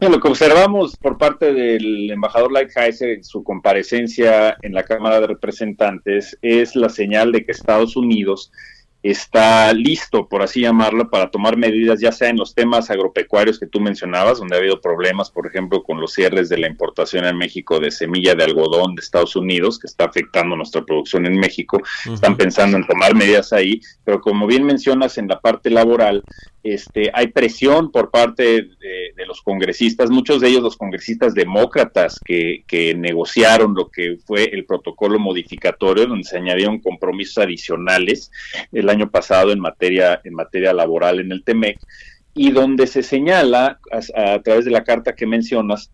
Bien, 0.00 0.12
lo 0.12 0.20
que 0.20 0.28
observamos 0.28 0.96
por 0.96 1.18
parte 1.18 1.52
del 1.52 2.10
embajador 2.10 2.52
Lighthizer 2.52 3.10
en 3.10 3.24
su 3.24 3.42
comparecencia 3.42 4.56
en 4.62 4.72
la 4.72 4.84
Cámara 4.84 5.20
de 5.20 5.26
Representantes 5.26 6.38
es 6.40 6.76
la 6.76 6.88
señal 6.88 7.32
de 7.32 7.44
que 7.44 7.52
Estados 7.52 7.96
Unidos 7.96 8.50
está 9.02 9.72
listo, 9.72 10.28
por 10.28 10.42
así 10.42 10.62
llamarlo, 10.62 11.08
para 11.08 11.30
tomar 11.30 11.56
medidas, 11.56 12.00
ya 12.00 12.10
sea 12.10 12.28
en 12.28 12.36
los 12.36 12.54
temas 12.54 12.90
agropecuarios 12.90 13.58
que 13.58 13.66
tú 13.66 13.80
mencionabas, 13.80 14.38
donde 14.38 14.56
ha 14.56 14.58
habido 14.58 14.80
problemas, 14.80 15.30
por 15.30 15.46
ejemplo, 15.46 15.82
con 15.82 16.00
los 16.00 16.12
cierres 16.12 16.48
de 16.48 16.58
la 16.58 16.66
importación 16.66 17.24
en 17.24 17.36
México 17.36 17.78
de 17.78 17.90
semilla 17.90 18.34
de 18.34 18.44
algodón 18.44 18.94
de 18.94 19.00
Estados 19.00 19.36
Unidos, 19.36 19.78
que 19.78 19.86
está 19.86 20.06
afectando 20.06 20.56
nuestra 20.56 20.84
producción 20.84 21.26
en 21.26 21.38
México. 21.38 21.80
Están 22.12 22.36
pensando 22.36 22.76
en 22.76 22.86
tomar 22.86 23.14
medidas 23.14 23.52
ahí, 23.52 23.80
pero 24.04 24.20
como 24.20 24.46
bien 24.46 24.64
mencionas, 24.64 25.16
en 25.18 25.28
la 25.28 25.40
parte 25.40 25.70
laboral, 25.70 26.24
este, 26.62 27.10
hay 27.14 27.28
presión 27.28 27.90
por 27.92 28.10
parte 28.10 28.42
de, 28.44 29.26
los 29.26 29.42
congresistas, 29.42 30.10
muchos 30.10 30.40
de 30.40 30.48
ellos 30.48 30.62
los 30.62 30.76
congresistas 30.76 31.34
demócratas 31.34 32.18
que, 32.24 32.64
que, 32.66 32.94
negociaron 32.94 33.74
lo 33.74 33.90
que 33.90 34.16
fue 34.24 34.44
el 34.44 34.64
protocolo 34.64 35.18
modificatorio, 35.18 36.06
donde 36.06 36.24
se 36.24 36.38
añadieron 36.38 36.80
compromisos 36.80 37.38
adicionales 37.38 38.30
el 38.72 38.88
año 38.88 39.10
pasado 39.10 39.52
en 39.52 39.60
materia, 39.60 40.20
en 40.24 40.32
materia 40.32 40.72
laboral 40.72 41.20
en 41.20 41.30
el 41.30 41.44
TEMEC, 41.44 41.78
y 42.34 42.52
donde 42.52 42.86
se 42.86 43.02
señala 43.02 43.80
a 44.14 44.38
través 44.40 44.64
de 44.64 44.70
la 44.70 44.84
carta 44.84 45.14
que 45.14 45.26
mencionas 45.26 45.90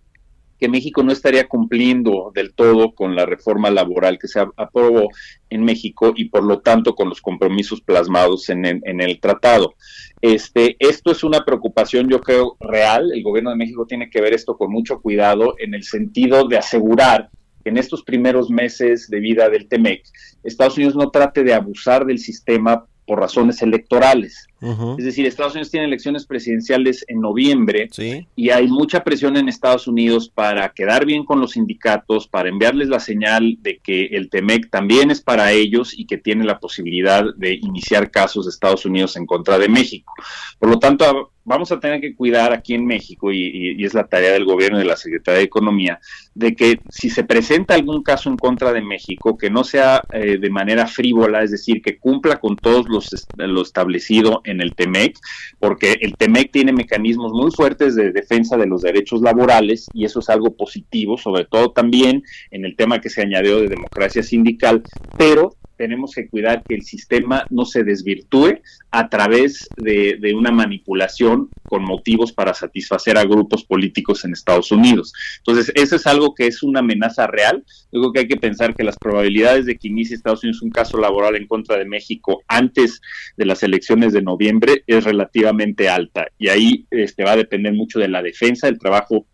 que 0.59 0.69
México 0.69 1.03
no 1.03 1.12
estaría 1.12 1.49
cumpliendo 1.49 2.31
del 2.35 2.55
todo 2.55 2.95
con 2.95 3.14
la 3.14 3.27
reforma 3.27 3.71
laboral 3.71 4.19
que 4.19 4.29
se 4.29 4.40
aprobó 4.40 5.09
en 5.51 5.64
México 5.64 6.12
y 6.17 6.27
por 6.27 6.45
lo 6.45 6.61
tanto 6.61 6.95
con 6.95 7.09
los 7.09 7.21
compromisos 7.21 7.81
plasmados 7.81 8.49
en 8.49 8.64
el, 8.64 9.21
tratado. 9.21 9.75
Este, 10.21 10.77
esto 10.79 11.12
es 11.12 11.25
una 11.25 11.45
preocupación, 11.45 12.09
yo 12.09 12.21
creo, 12.21 12.57
real. 12.61 13.11
El 13.12 13.23
gobierno 13.23 13.51
de 13.51 13.57
México 13.57 13.87
tiene 13.87 14.11
que 14.11 14.21
ver 14.21 14.33
esto 14.33 14.57
con 14.57 14.71
mucho 14.71 15.01
cuidado 15.01 15.55
en 15.59 15.75
el 15.75 15.83
sentido 15.83 16.47
de 16.49 16.59
asegurar 16.59 17.31
que 17.62 17.71
en 17.71 17.79
estos 17.79 18.03
primeros 18.03 18.51
meses 18.51 19.09
de 19.09 19.21
vida 19.21 19.49
del 19.49 19.69
TEMEC, 19.69 20.05
Estados 20.43 20.77
Unidos 20.77 20.97
no 20.97 21.11
trate 21.11 21.43
de 21.43 21.55
abusar 21.55 22.05
del 22.05 22.19
sistema 22.19 22.87
por 23.07 23.21
razones 23.21 23.62
electorales. 23.62 24.47
Uh 24.61 24.69
-huh. 24.69 24.99
Es 24.99 25.05
decir, 25.05 25.27
Estados 25.27 25.55
Unidos 25.55 25.71
tiene 25.71 25.87
elecciones 25.87 26.27
presidenciales 26.27 27.05
en 27.09 27.21
noviembre 27.21 27.88
¿Sí? 27.90 28.27
y 28.37 28.51
hay 28.51 28.67
mucha 28.69 29.05
presión 29.05 29.37
en 29.37 29.49
Estados 29.49 29.87
Unidos 29.87 30.29
para 30.29 30.71
quedar 30.71 31.05
bien 31.05 31.25
con 31.25 31.40
los 31.40 31.53
sindicatos, 31.53 32.29
para 32.29 32.49
enviarles 32.49 32.88
la 32.88 33.01
señal 33.01 33.59
de 33.61 33.79
que 33.79 34.07
el 34.07 34.31
TEMEC 34.31 34.71
también 34.71 35.11
es 35.11 35.21
para 35.21 35.53
ellos 35.53 35.99
y 35.99 36.07
que 36.07 36.19
tiene 36.19 36.45
la 36.45 36.59
posibilidad 36.59 37.25
de 37.37 37.55
iniciar 37.55 38.11
casos 38.11 38.47
de 38.47 38.51
Estados 38.51 38.87
Unidos 38.87 39.17
en 39.17 39.27
contra 39.27 39.59
de 39.59 39.69
México. 39.69 40.12
Por 40.59 40.71
lo 40.71 40.79
tanto, 40.79 41.33
vamos 41.45 41.71
a 41.71 41.79
tener 41.79 42.01
que 42.01 42.14
cuidar 42.14 42.53
aquí 42.53 42.75
en 42.75 42.87
México, 42.87 43.31
y, 43.31 43.38
y, 43.38 43.83
y, 43.83 43.85
es 43.85 43.95
la 43.95 44.07
tarea 44.07 44.33
del 44.33 44.45
gobierno 44.45 44.79
y 44.79 44.83
de 44.83 44.88
la 44.88 44.97
Secretaría 44.97 45.38
de 45.38 45.45
Economía, 45.45 46.01
de 46.35 46.55
que 46.57 46.81
si 46.88 47.11
se 47.11 47.25
presenta 47.25 47.75
algún 47.75 48.03
caso 48.03 48.31
en 48.31 48.37
contra 48.37 48.73
de 48.73 48.81
México, 48.81 49.37
que 49.37 49.51
no 49.51 49.62
sea 49.62 50.03
eh, 50.12 50.38
de 50.38 50.51
manera 50.51 50.87
frívola, 50.87 51.43
es 51.43 51.51
decir, 51.51 51.83
que 51.83 51.99
cumpla 51.99 52.40
con 52.40 52.57
todos 52.57 52.88
los 52.88 53.27
lo 53.37 53.62
establecido 53.62 54.40
en 54.45 54.61
el 54.61 54.75
TEMEC, 54.75 55.17
porque 55.59 55.97
el 56.01 56.17
TEMEC 56.17 56.53
tiene 56.53 56.73
mecanismos 56.73 57.33
muy 57.33 57.51
fuertes 57.51 57.95
de 57.95 58.13
defensa 58.13 58.57
de 58.57 58.67
los 58.67 58.83
derechos 58.83 59.21
laborales 59.21 59.89
y 59.93 60.05
eso 60.05 60.21
es 60.21 60.29
algo 60.29 60.57
positivo, 60.57 61.19
sobre 61.19 61.45
todo 61.45 61.73
también 61.73 62.23
en 62.51 62.65
el 62.65 62.77
tema 62.77 63.01
que 63.01 63.11
se 63.11 63.23
añadió 63.23 63.61
de 63.61 63.69
democracia 63.69 64.23
sindical, 64.23 64.83
pero 65.17 65.57
tenemos 65.77 66.13
que 66.15 66.29
cuidar 66.29 66.63
que 66.63 66.75
el 66.75 66.83
sistema 66.83 67.45
no 67.51 67.65
se 67.65 67.85
desvirtúe 67.85 68.61
a 68.91 69.09
través 69.09 69.69
de, 69.77 70.35
una 70.35 70.51
manipulación 70.51 71.49
con 71.69 71.85
motivos 71.85 72.33
para 72.33 72.55
satisfacer 72.55 73.17
a 73.19 73.25
grupos 73.25 73.65
políticos 73.65 74.25
en 74.25 74.33
Estados 74.33 74.73
Unidos. 74.73 75.13
Entonces, 75.39 75.73
eso 75.75 75.97
es 75.97 76.07
algo 76.07 76.35
que 76.35 76.47
es 76.47 76.63
una 76.63 76.81
amenaza 76.81 77.27
real. 77.27 77.65
Yo 77.93 78.01
creo 78.01 78.13
que 78.13 78.21
hay 78.21 78.29
que 78.29 78.37
pensar 78.37 78.75
que 78.75 78.85
las 78.85 78.97
probabilidades 78.97 79.67
de 79.67 79.77
que 79.77 79.89
inicie 79.89 80.17
Estados 80.17 80.43
Unidos 80.43 80.63
un 80.63 80.71
caso 80.71 80.99
laboral 80.99 81.37
en 81.37 81.47
contra 81.47 81.77
de 81.77 81.85
México 81.85 82.43
antes 82.49 83.01
de 83.37 83.47
las 83.47 83.63
elecciones 83.63 84.13
de 84.13 84.23
noviembre 84.23 84.83
es 84.87 85.05
relativamente 85.05 85.89
alta. 85.89 86.27
Y 86.39 86.49
ahí 86.49 86.87
este, 86.91 87.25
va 87.25 87.33
a 87.33 87.37
depender 87.37 87.73
mucho 87.73 87.99
de 87.99 88.09
la 88.09 88.23
defensa, 88.23 88.67
del 88.67 88.79
trabajo 88.79 89.27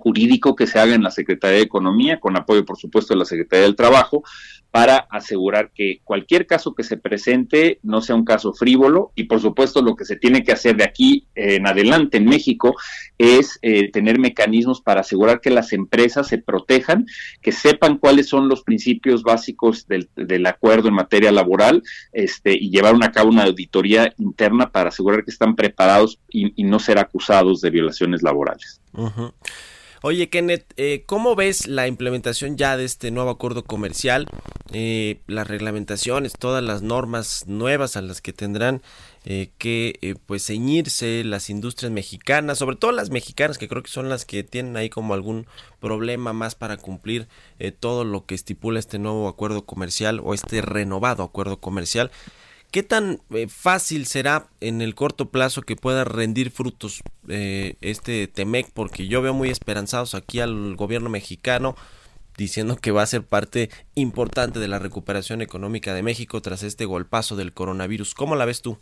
jurídico 0.00 0.56
que 0.56 0.66
se 0.66 0.80
haga 0.80 0.94
en 0.94 1.02
la 1.02 1.10
Secretaría 1.10 1.58
de 1.58 1.64
Economía, 1.64 2.18
con 2.18 2.36
apoyo, 2.36 2.64
por 2.64 2.78
supuesto, 2.78 3.14
de 3.14 3.18
la 3.18 3.24
Secretaría 3.24 3.66
del 3.66 3.76
Trabajo, 3.76 4.24
para 4.70 4.98
asegurar 5.10 5.72
que 5.74 6.00
cualquier 6.04 6.46
caso 6.46 6.74
que 6.74 6.84
se 6.84 6.96
presente 6.96 7.80
no 7.82 8.00
sea 8.00 8.14
un 8.14 8.24
caso 8.24 8.52
frívolo 8.52 9.12
y, 9.16 9.24
por 9.24 9.40
supuesto, 9.40 9.82
lo 9.82 9.96
que 9.96 10.04
se 10.04 10.16
tiene 10.16 10.44
que 10.44 10.52
hacer 10.52 10.76
de 10.76 10.84
aquí 10.84 11.26
en 11.34 11.66
adelante 11.66 12.18
en 12.18 12.26
México 12.26 12.76
es 13.18 13.58
eh, 13.62 13.90
tener 13.90 14.18
mecanismos 14.18 14.80
para 14.80 15.00
asegurar 15.00 15.40
que 15.40 15.50
las 15.50 15.72
empresas 15.72 16.28
se 16.28 16.38
protejan, 16.38 17.06
que 17.42 17.52
sepan 17.52 17.98
cuáles 17.98 18.28
son 18.28 18.48
los 18.48 18.62
principios 18.62 19.22
básicos 19.22 19.86
del, 19.88 20.46
acuerdo 20.46 20.88
en 20.88 20.94
materia 20.94 21.32
laboral 21.32 21.82
este, 22.12 22.54
y 22.54 22.70
llevar 22.70 22.94
a 23.02 23.12
cabo 23.12 23.30
una 23.30 23.44
auditoría 23.44 24.12
interna 24.18 24.70
para 24.70 24.88
asegurar 24.88 25.24
que 25.24 25.30
están 25.30 25.56
preparados 25.56 26.20
y, 26.30 26.52
y 26.60 26.64
no 26.64 26.78
ser 26.78 26.98
acusados 26.98 27.60
de 27.60 27.70
violaciones 27.70 28.22
laborales. 28.22 28.80
Uh. 28.92 29.30
Oye, 30.02 30.30
Kenneth, 30.30 30.64
eh, 30.78 31.02
¿cómo 31.04 31.36
ves 31.36 31.66
la 31.66 31.86
implementación 31.86 32.56
ya 32.56 32.78
de 32.78 32.86
este 32.86 33.10
nuevo 33.10 33.28
acuerdo 33.28 33.64
comercial? 33.64 34.26
Eh, 34.72 35.20
las 35.26 35.46
reglamentaciones, 35.46 36.32
todas 36.32 36.64
las 36.64 36.80
normas 36.80 37.44
nuevas 37.46 37.96
a 37.96 38.00
las 38.00 38.22
que 38.22 38.32
tendrán 38.32 38.80
eh, 39.26 39.50
que 39.58 39.98
eh, 40.00 40.14
pues 40.24 40.46
ceñirse 40.46 41.22
las 41.24 41.50
industrias 41.50 41.92
mexicanas, 41.92 42.56
sobre 42.56 42.76
todo 42.76 42.90
las 42.92 43.10
mexicanas, 43.10 43.58
que 43.58 43.68
creo 43.68 43.82
que 43.82 43.90
son 43.90 44.08
las 44.08 44.24
que 44.24 44.42
tienen 44.42 44.78
ahí 44.78 44.88
como 44.88 45.12
algún 45.12 45.46
problema 45.78 46.32
más 46.32 46.54
para 46.54 46.78
cumplir 46.78 47.28
eh, 47.58 47.70
todo 47.70 48.04
lo 48.04 48.24
que 48.24 48.34
estipula 48.34 48.78
este 48.78 48.98
nuevo 48.98 49.28
acuerdo 49.28 49.66
comercial 49.66 50.22
o 50.24 50.32
este 50.32 50.62
renovado 50.62 51.22
acuerdo 51.22 51.60
comercial. 51.60 52.10
¿Qué 52.70 52.84
tan 52.84 53.18
eh, 53.30 53.48
fácil 53.48 54.06
será 54.06 54.46
en 54.60 54.80
el 54.80 54.94
corto 54.94 55.30
plazo 55.30 55.62
que 55.62 55.74
pueda 55.74 56.04
rendir 56.04 56.50
frutos 56.50 57.02
eh, 57.28 57.74
este 57.80 58.28
Temec? 58.28 58.70
Porque 58.72 59.08
yo 59.08 59.22
veo 59.22 59.34
muy 59.34 59.48
esperanzados 59.48 60.14
aquí 60.14 60.38
al 60.38 60.76
gobierno 60.76 61.10
mexicano 61.10 61.74
diciendo 62.36 62.76
que 62.76 62.92
va 62.92 63.02
a 63.02 63.06
ser 63.06 63.24
parte 63.24 63.70
importante 63.96 64.60
de 64.60 64.68
la 64.68 64.78
recuperación 64.78 65.42
económica 65.42 65.94
de 65.94 66.04
México 66.04 66.40
tras 66.42 66.62
este 66.62 66.84
golpazo 66.84 67.34
del 67.34 67.52
coronavirus. 67.52 68.14
¿Cómo 68.14 68.36
la 68.36 68.44
ves 68.44 68.62
tú? 68.62 68.78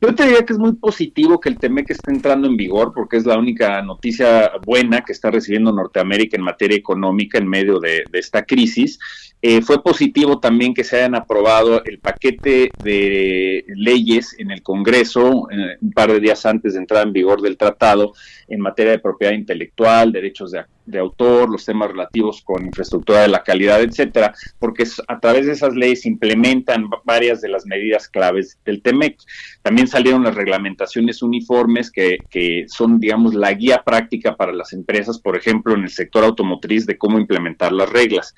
Yo 0.00 0.14
te 0.14 0.24
diría 0.24 0.44
que 0.44 0.54
es 0.54 0.58
muy 0.58 0.72
positivo 0.72 1.38
que 1.38 1.50
el 1.50 1.58
TEMEC 1.58 1.90
esté 1.90 2.10
entrando 2.10 2.48
en 2.48 2.56
vigor 2.56 2.92
porque 2.94 3.18
es 3.18 3.26
la 3.26 3.38
única 3.38 3.82
noticia 3.82 4.50
buena 4.66 5.02
que 5.02 5.12
está 5.12 5.30
recibiendo 5.30 5.72
Norteamérica 5.72 6.36
en 6.36 6.42
materia 6.42 6.76
económica 6.76 7.38
en 7.38 7.46
medio 7.46 7.78
de, 7.78 8.02
de 8.10 8.18
esta 8.18 8.42
crisis. 8.44 8.98
Eh, 9.42 9.62
fue 9.62 9.82
positivo 9.82 10.38
también 10.38 10.74
que 10.74 10.84
se 10.84 10.96
hayan 10.96 11.14
aprobado 11.14 11.82
el 11.84 11.98
paquete 11.98 12.70
de 12.84 13.64
leyes 13.68 14.36
en 14.38 14.50
el 14.50 14.62
Congreso 14.62 15.48
eh, 15.50 15.78
un 15.80 15.92
par 15.92 16.12
de 16.12 16.20
días 16.20 16.44
antes 16.44 16.74
de 16.74 16.80
entrar 16.80 17.06
en 17.06 17.14
vigor 17.14 17.40
del 17.40 17.56
tratado 17.56 18.12
en 18.48 18.60
materia 18.60 18.92
de 18.92 18.98
propiedad 18.98 19.32
intelectual, 19.32 20.12
derechos 20.12 20.52
de, 20.52 20.98
autor, 20.98 21.48
los 21.48 21.64
temas 21.64 21.88
relativos 21.88 22.42
con 22.42 22.66
infraestructura 22.66 23.22
de 23.22 23.28
la 23.28 23.44
calidad, 23.44 23.80
etcétera, 23.80 24.34
porque 24.58 24.84
a 25.06 25.20
través 25.20 25.46
de 25.46 25.52
esas 25.52 25.74
leyes 25.74 26.02
se 26.02 26.08
implementan 26.08 26.90
varias 27.04 27.40
de 27.40 27.48
las 27.48 27.64
medidas 27.64 28.08
claves 28.08 28.58
del 28.64 28.82
TEMEC. 28.82 29.16
También 29.62 29.86
salieron 29.86 30.24
las 30.24 30.34
reglamentaciones 30.34 31.22
uniformes 31.22 31.92
que, 31.92 32.18
que 32.28 32.64
son, 32.66 32.98
digamos, 32.98 33.34
la 33.34 33.52
guía 33.52 33.82
práctica 33.84 34.34
para 34.34 34.52
las 34.52 34.72
empresas, 34.72 35.20
por 35.20 35.36
ejemplo, 35.36 35.74
en 35.74 35.84
el 35.84 35.90
sector 35.90 36.24
automotriz, 36.24 36.86
de 36.86 36.98
cómo 36.98 37.20
implementar 37.20 37.70
las 37.70 37.88
reglas 37.88 38.34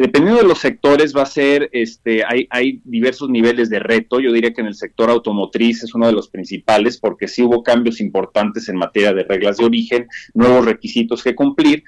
dependiendo 0.00 0.40
de 0.40 0.48
los 0.48 0.58
sectores 0.58 1.14
va 1.14 1.22
a 1.22 1.26
ser, 1.26 1.68
este, 1.72 2.24
hay, 2.24 2.46
hay 2.48 2.80
diversos 2.84 3.28
niveles 3.28 3.68
de 3.68 3.80
reto. 3.80 4.18
Yo 4.18 4.32
diría 4.32 4.54
que 4.54 4.62
en 4.62 4.66
el 4.66 4.74
sector 4.74 5.10
automotriz 5.10 5.82
es 5.82 5.94
uno 5.94 6.06
de 6.06 6.14
los 6.14 6.28
principales 6.28 6.96
porque 6.96 7.28
sí 7.28 7.42
hubo 7.42 7.62
cambios 7.62 8.00
importantes 8.00 8.70
en 8.70 8.76
materia 8.76 9.12
de 9.12 9.24
reglas 9.24 9.58
de 9.58 9.66
origen, 9.66 10.08
nuevos 10.32 10.64
requisitos 10.64 11.22
que 11.22 11.34
cumplir. 11.34 11.84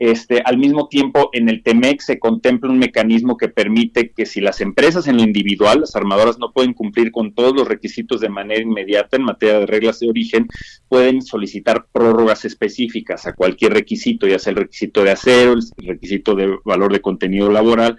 Este, 0.00 0.42
al 0.44 0.58
mismo 0.58 0.88
tiempo, 0.88 1.30
en 1.32 1.48
el 1.48 1.62
TEMEC 1.62 2.00
se 2.00 2.18
contempla 2.18 2.70
un 2.70 2.78
mecanismo 2.78 3.36
que 3.36 3.48
permite 3.48 4.10
que 4.10 4.26
si 4.26 4.40
las 4.40 4.60
empresas 4.60 5.06
en 5.06 5.16
lo 5.16 5.22
individual, 5.22 5.80
las 5.80 5.94
armadoras 5.94 6.38
no 6.38 6.52
pueden 6.52 6.74
cumplir 6.74 7.12
con 7.12 7.32
todos 7.32 7.54
los 7.54 7.68
requisitos 7.68 8.20
de 8.20 8.28
manera 8.28 8.60
inmediata 8.60 9.16
en 9.16 9.22
materia 9.22 9.60
de 9.60 9.66
reglas 9.66 10.00
de 10.00 10.08
origen, 10.08 10.48
pueden 10.88 11.22
solicitar 11.22 11.86
prórrogas 11.92 12.44
específicas 12.44 13.26
a 13.26 13.34
cualquier 13.34 13.72
requisito, 13.72 14.26
ya 14.26 14.40
sea 14.40 14.50
el 14.50 14.56
requisito 14.56 15.04
de 15.04 15.12
acero, 15.12 15.52
el 15.52 15.86
requisito 15.86 16.34
de 16.34 16.58
valor 16.64 16.92
de 16.92 17.00
contenido 17.00 17.50
laboral, 17.50 17.96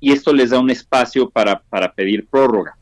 y 0.00 0.12
esto 0.12 0.32
les 0.32 0.50
da 0.50 0.58
un 0.58 0.70
espacio 0.70 1.28
para, 1.28 1.62
para 1.68 1.92
pedir 1.94 2.26
prórroga. 2.26 2.78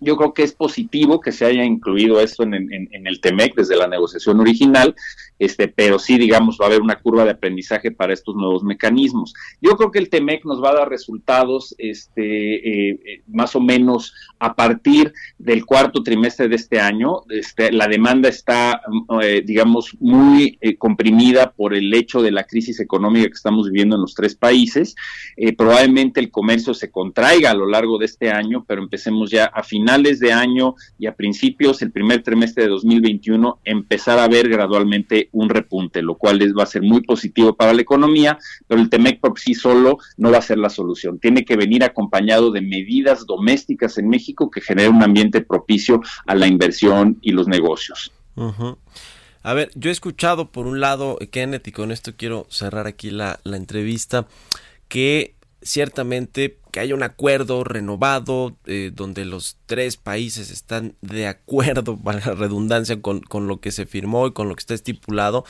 Yo 0.00 0.16
creo 0.16 0.34
que 0.34 0.42
es 0.42 0.52
positivo 0.52 1.20
que 1.20 1.32
se 1.32 1.44
haya 1.44 1.64
incluido 1.64 2.20
esto 2.20 2.42
en, 2.42 2.54
el 2.90 3.20
TEMEC 3.20 3.54
desde 3.54 3.76
la 3.76 3.86
negociación 3.86 4.40
original, 4.40 4.94
este, 5.38 5.68
pero 5.68 5.98
sí, 5.98 6.18
digamos, 6.18 6.58
va 6.60 6.66
a 6.66 6.68
haber 6.68 6.82
una 6.82 7.00
curva 7.00 7.24
de 7.24 7.30
aprendizaje 7.30 7.90
para 7.90 8.12
estos 8.12 8.34
nuevos 8.34 8.62
mecanismos. 8.62 9.34
Yo 9.60 9.76
creo 9.76 9.90
que 9.90 9.98
el 9.98 10.10
TEMEC 10.10 10.44
nos 10.44 10.62
va 10.62 10.70
a 10.70 10.74
dar 10.74 10.88
resultados 10.88 11.74
este, 11.78 12.90
eh, 12.90 13.22
más 13.26 13.54
o 13.56 13.60
menos 13.60 14.14
a 14.38 14.54
partir 14.54 15.12
del 15.38 15.64
cuarto 15.64 16.02
trimestre 16.02 16.48
de 16.48 16.56
este 16.56 16.80
año. 16.80 17.22
Este, 17.28 17.72
la 17.72 17.86
demanda 17.88 18.28
está, 18.28 18.80
eh, 19.22 19.42
digamos, 19.44 19.96
muy 20.00 20.58
eh, 20.60 20.76
comprimida 20.76 21.52
por 21.52 21.74
el 21.74 21.92
hecho 21.94 22.22
de 22.22 22.30
la 22.30 22.44
crisis 22.44 22.80
económica 22.80 23.26
que 23.26 23.34
estamos 23.34 23.68
viviendo 23.70 23.96
en 23.96 24.02
los 24.02 24.14
tres 24.14 24.34
países. 24.34 24.94
Eh, 25.36 25.54
probablemente 25.54 26.20
el 26.20 26.30
comercio 26.30 26.74
se 26.74 26.90
contraiga 26.90 27.50
a 27.50 27.54
lo 27.54 27.66
largo 27.66 27.98
de 27.98 28.06
este 28.06 28.30
año, 28.30 28.64
pero 28.66 28.82
empecemos 28.82 29.30
ya 29.30 29.46
a 29.46 29.62
finales 29.90 30.20
de 30.20 30.32
año 30.32 30.76
y 31.00 31.06
a 31.06 31.16
principios, 31.16 31.82
el 31.82 31.90
primer 31.90 32.22
trimestre 32.22 32.62
de 32.64 32.70
2021, 32.70 33.58
empezar 33.64 34.20
a 34.20 34.28
ver 34.28 34.48
gradualmente 34.48 35.28
un 35.32 35.48
repunte, 35.48 36.00
lo 36.00 36.16
cual 36.16 36.38
les 36.38 36.52
va 36.52 36.62
a 36.62 36.66
ser 36.66 36.82
muy 36.82 37.00
positivo 37.00 37.56
para 37.56 37.72
la 37.72 37.82
economía, 37.82 38.38
pero 38.68 38.80
el 38.80 38.88
TEMEC 38.88 39.18
por 39.18 39.38
sí 39.40 39.54
solo 39.54 39.98
no 40.16 40.30
va 40.30 40.38
a 40.38 40.42
ser 40.42 40.58
la 40.58 40.70
solución. 40.70 41.18
Tiene 41.18 41.44
que 41.44 41.56
venir 41.56 41.82
acompañado 41.82 42.52
de 42.52 42.60
medidas 42.60 43.26
domésticas 43.26 43.98
en 43.98 44.08
México 44.08 44.48
que 44.48 44.60
generen 44.60 44.94
un 44.94 45.02
ambiente 45.02 45.40
propicio 45.40 46.00
a 46.24 46.36
la 46.36 46.46
inversión 46.46 47.18
y 47.20 47.32
los 47.32 47.48
negocios. 47.48 48.12
A 49.42 49.54
ver, 49.54 49.72
yo 49.74 49.90
he 49.90 49.92
escuchado 49.92 50.52
por 50.52 50.68
un 50.68 50.78
lado, 50.78 51.18
Kenneth, 51.32 51.66
y 51.66 51.72
con 51.72 51.90
esto 51.90 52.12
quiero 52.16 52.46
cerrar 52.48 52.86
aquí 52.86 53.10
la, 53.10 53.40
la 53.42 53.56
entrevista, 53.56 54.28
que 54.86 55.34
ciertamente 55.62 56.59
que 56.70 56.80
haya 56.80 56.94
un 56.94 57.02
acuerdo 57.02 57.64
renovado 57.64 58.56
eh, 58.66 58.90
donde 58.94 59.24
los 59.24 59.56
tres 59.66 59.96
países 59.96 60.50
están 60.50 60.96
de 61.00 61.26
acuerdo, 61.26 61.96
para 62.04 62.20
la 62.20 62.34
redundancia, 62.34 63.00
con, 63.00 63.20
con, 63.20 63.46
lo 63.46 63.60
que 63.60 63.72
se 63.72 63.86
firmó 63.86 64.26
y 64.26 64.32
con 64.32 64.48
lo 64.48 64.54
que 64.54 64.60
está 64.60 64.74
estipulado, 64.74 65.44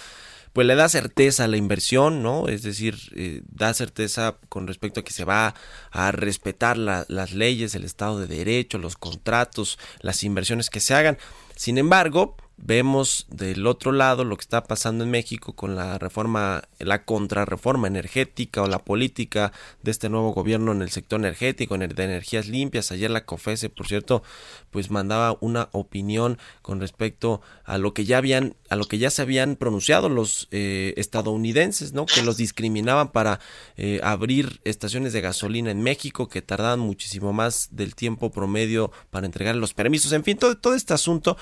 pues 0.53 0.67
le 0.67 0.75
da 0.75 0.89
certeza 0.89 1.45
a 1.45 1.49
la 1.49 1.57
inversión, 1.57 2.23
¿no? 2.23 2.49
Es 2.49 2.63
decir, 2.63 2.97
eh, 3.15 3.43
da 3.49 3.73
certeza 3.73 4.39
con 4.49 4.67
respecto 4.67 5.01
a 5.01 5.05
que 5.05 5.13
se 5.13 5.25
va 5.25 5.55
a 5.93 6.13
respetar 6.13 6.77
la, 6.77 7.05
las 7.09 7.33
leyes, 7.33 7.75
el 7.75 7.85
Estado 7.85 8.19
de 8.19 8.27
Derecho, 8.27 8.79
los 8.79 8.97
contratos, 8.97 9.79
las 10.01 10.25
inversiones 10.25 10.69
que 10.69 10.81
se 10.81 10.95
hagan. 10.95 11.19
Sin 11.55 11.79
embargo, 11.79 12.37
vemos 12.63 13.27
del 13.31 13.67
otro 13.67 13.91
lado 13.91 14.25
lo 14.25 14.37
que 14.37 14.43
está 14.43 14.65
pasando 14.65 15.05
en 15.05 15.11
México 15.11 15.55
con 15.55 15.77
la 15.77 15.99
reforma, 15.99 16.63
la 16.79 17.05
contrarreforma 17.05 17.89
energética 17.89 18.63
o 18.63 18.67
la 18.67 18.81
política 18.81 19.53
de 19.83 19.91
este 19.91 20.09
nuevo 20.09 20.33
gobierno 20.33 20.73
en 20.73 20.83
el 20.83 20.91
sector 20.91 21.21
energético, 21.21 21.79
de 21.79 22.05
energías 22.05 22.49
limpias. 22.49 22.93
Ayer 22.93 23.11
la 23.11 23.25
COFESE, 23.25 23.71
por 23.71 23.87
cierto, 23.87 24.23
pues 24.71 24.91
mandaba 24.91 25.37
una 25.41 25.69
opinión 25.73 26.39
con 26.61 26.81
respecto 26.81 27.41
a 27.65 27.79
lo 27.79 27.95
que 27.95 28.05
ya 28.05 28.19
habían, 28.19 28.55
a 28.69 28.77
lo 28.77 28.85
que 28.85 28.99
ya 28.99 29.11
se 29.11 29.23
habían 29.23 29.57
pronunciado 29.57 30.09
los 30.09 30.49
eh, 30.51 30.93
estadounidenses, 30.97 31.93
¿no? 31.93 32.05
Que 32.07 32.23
los 32.23 32.37
discriminaban 32.37 33.11
para 33.11 33.41
eh, 33.77 34.01
abrir 34.03 34.61
estaciones 34.65 35.13
de 35.13 35.23
gasolina 35.23 35.71
en 35.71 35.83
México, 35.83 36.29
que 36.29 36.43
tardaban 36.43 36.81
muchísimo 36.81 37.33
más 37.33 37.69
del 37.73 37.95
tiempo 37.95 38.31
promedio 38.31 38.93
para 39.11 39.27
entregar 39.27 39.57
los 39.57 39.73
permisos. 39.73 40.13
En 40.13 40.25
fin, 40.25 40.37
todo, 40.37 40.57
todo 40.59 40.75
este 40.75 40.93
asunto 40.93 41.37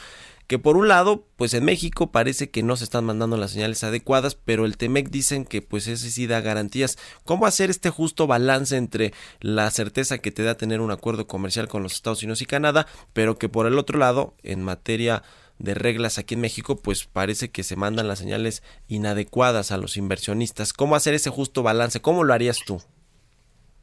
que 0.49 0.59
por 0.59 0.79
un 0.79 0.89
lado, 0.89 1.27
pues 1.37 1.53
en 1.53 1.67
México 1.67 2.11
parece 2.11 2.49
que 2.49 2.63
no 2.63 2.75
se 2.75 2.85
están 2.85 3.05
mandando 3.05 3.37
las 3.37 3.51
señales 3.51 3.85
adecuadas, 3.85 4.35
pero 4.35 4.65
el 4.65 4.79
TEMEC 4.79 5.11
dicen 5.11 5.45
que 5.45 5.61
pues 5.61 5.87
ese 5.87 6.11
sí 6.11 6.27
da 6.27 6.41
garantías. 6.41 6.97
¿Cómo 7.27 7.45
hacer 7.45 7.69
este 7.69 7.91
justo 7.91 8.27
balance 8.27 8.75
entre 8.75 9.13
la 9.41 9.71
certeza 9.71 10.19
que 10.19 10.33
te 10.33 10.43
da 10.43 10.57
tener 10.57 10.81
un 10.81 10.91
acuerdo 10.91 11.27
comercial 11.27 11.69
con 11.69 11.83
los 11.83 11.93
Estados 11.93 12.23
Unidos 12.23 12.41
y 12.41 12.47
Canadá, 12.47 12.87
pero 13.13 13.39
que 13.39 13.51
por 13.51 13.67
el 13.67 13.79
otro 13.79 13.99
lado, 13.99 14.35
en 14.43 14.65
materia 14.65 15.23
de 15.59 15.75
reglas 15.75 16.17
aquí 16.17 16.33
en 16.33 16.41
México, 16.41 16.77
pues 16.77 17.05
parece 17.05 17.51
que 17.51 17.63
se 17.63 17.77
mandan 17.77 18.09
las 18.09 18.19
señales 18.19 18.63
inadecuadas 18.87 19.71
a 19.71 19.77
los 19.77 19.99
inversionistas. 19.99 20.73
¿Cómo 20.73 20.97
hacer 20.97 21.13
ese 21.13 21.29
justo 21.29 21.63
balance? 21.63 22.01
¿Cómo 22.01 22.25
lo 22.25 22.33
harías 22.33 22.61
tú? 22.65 22.81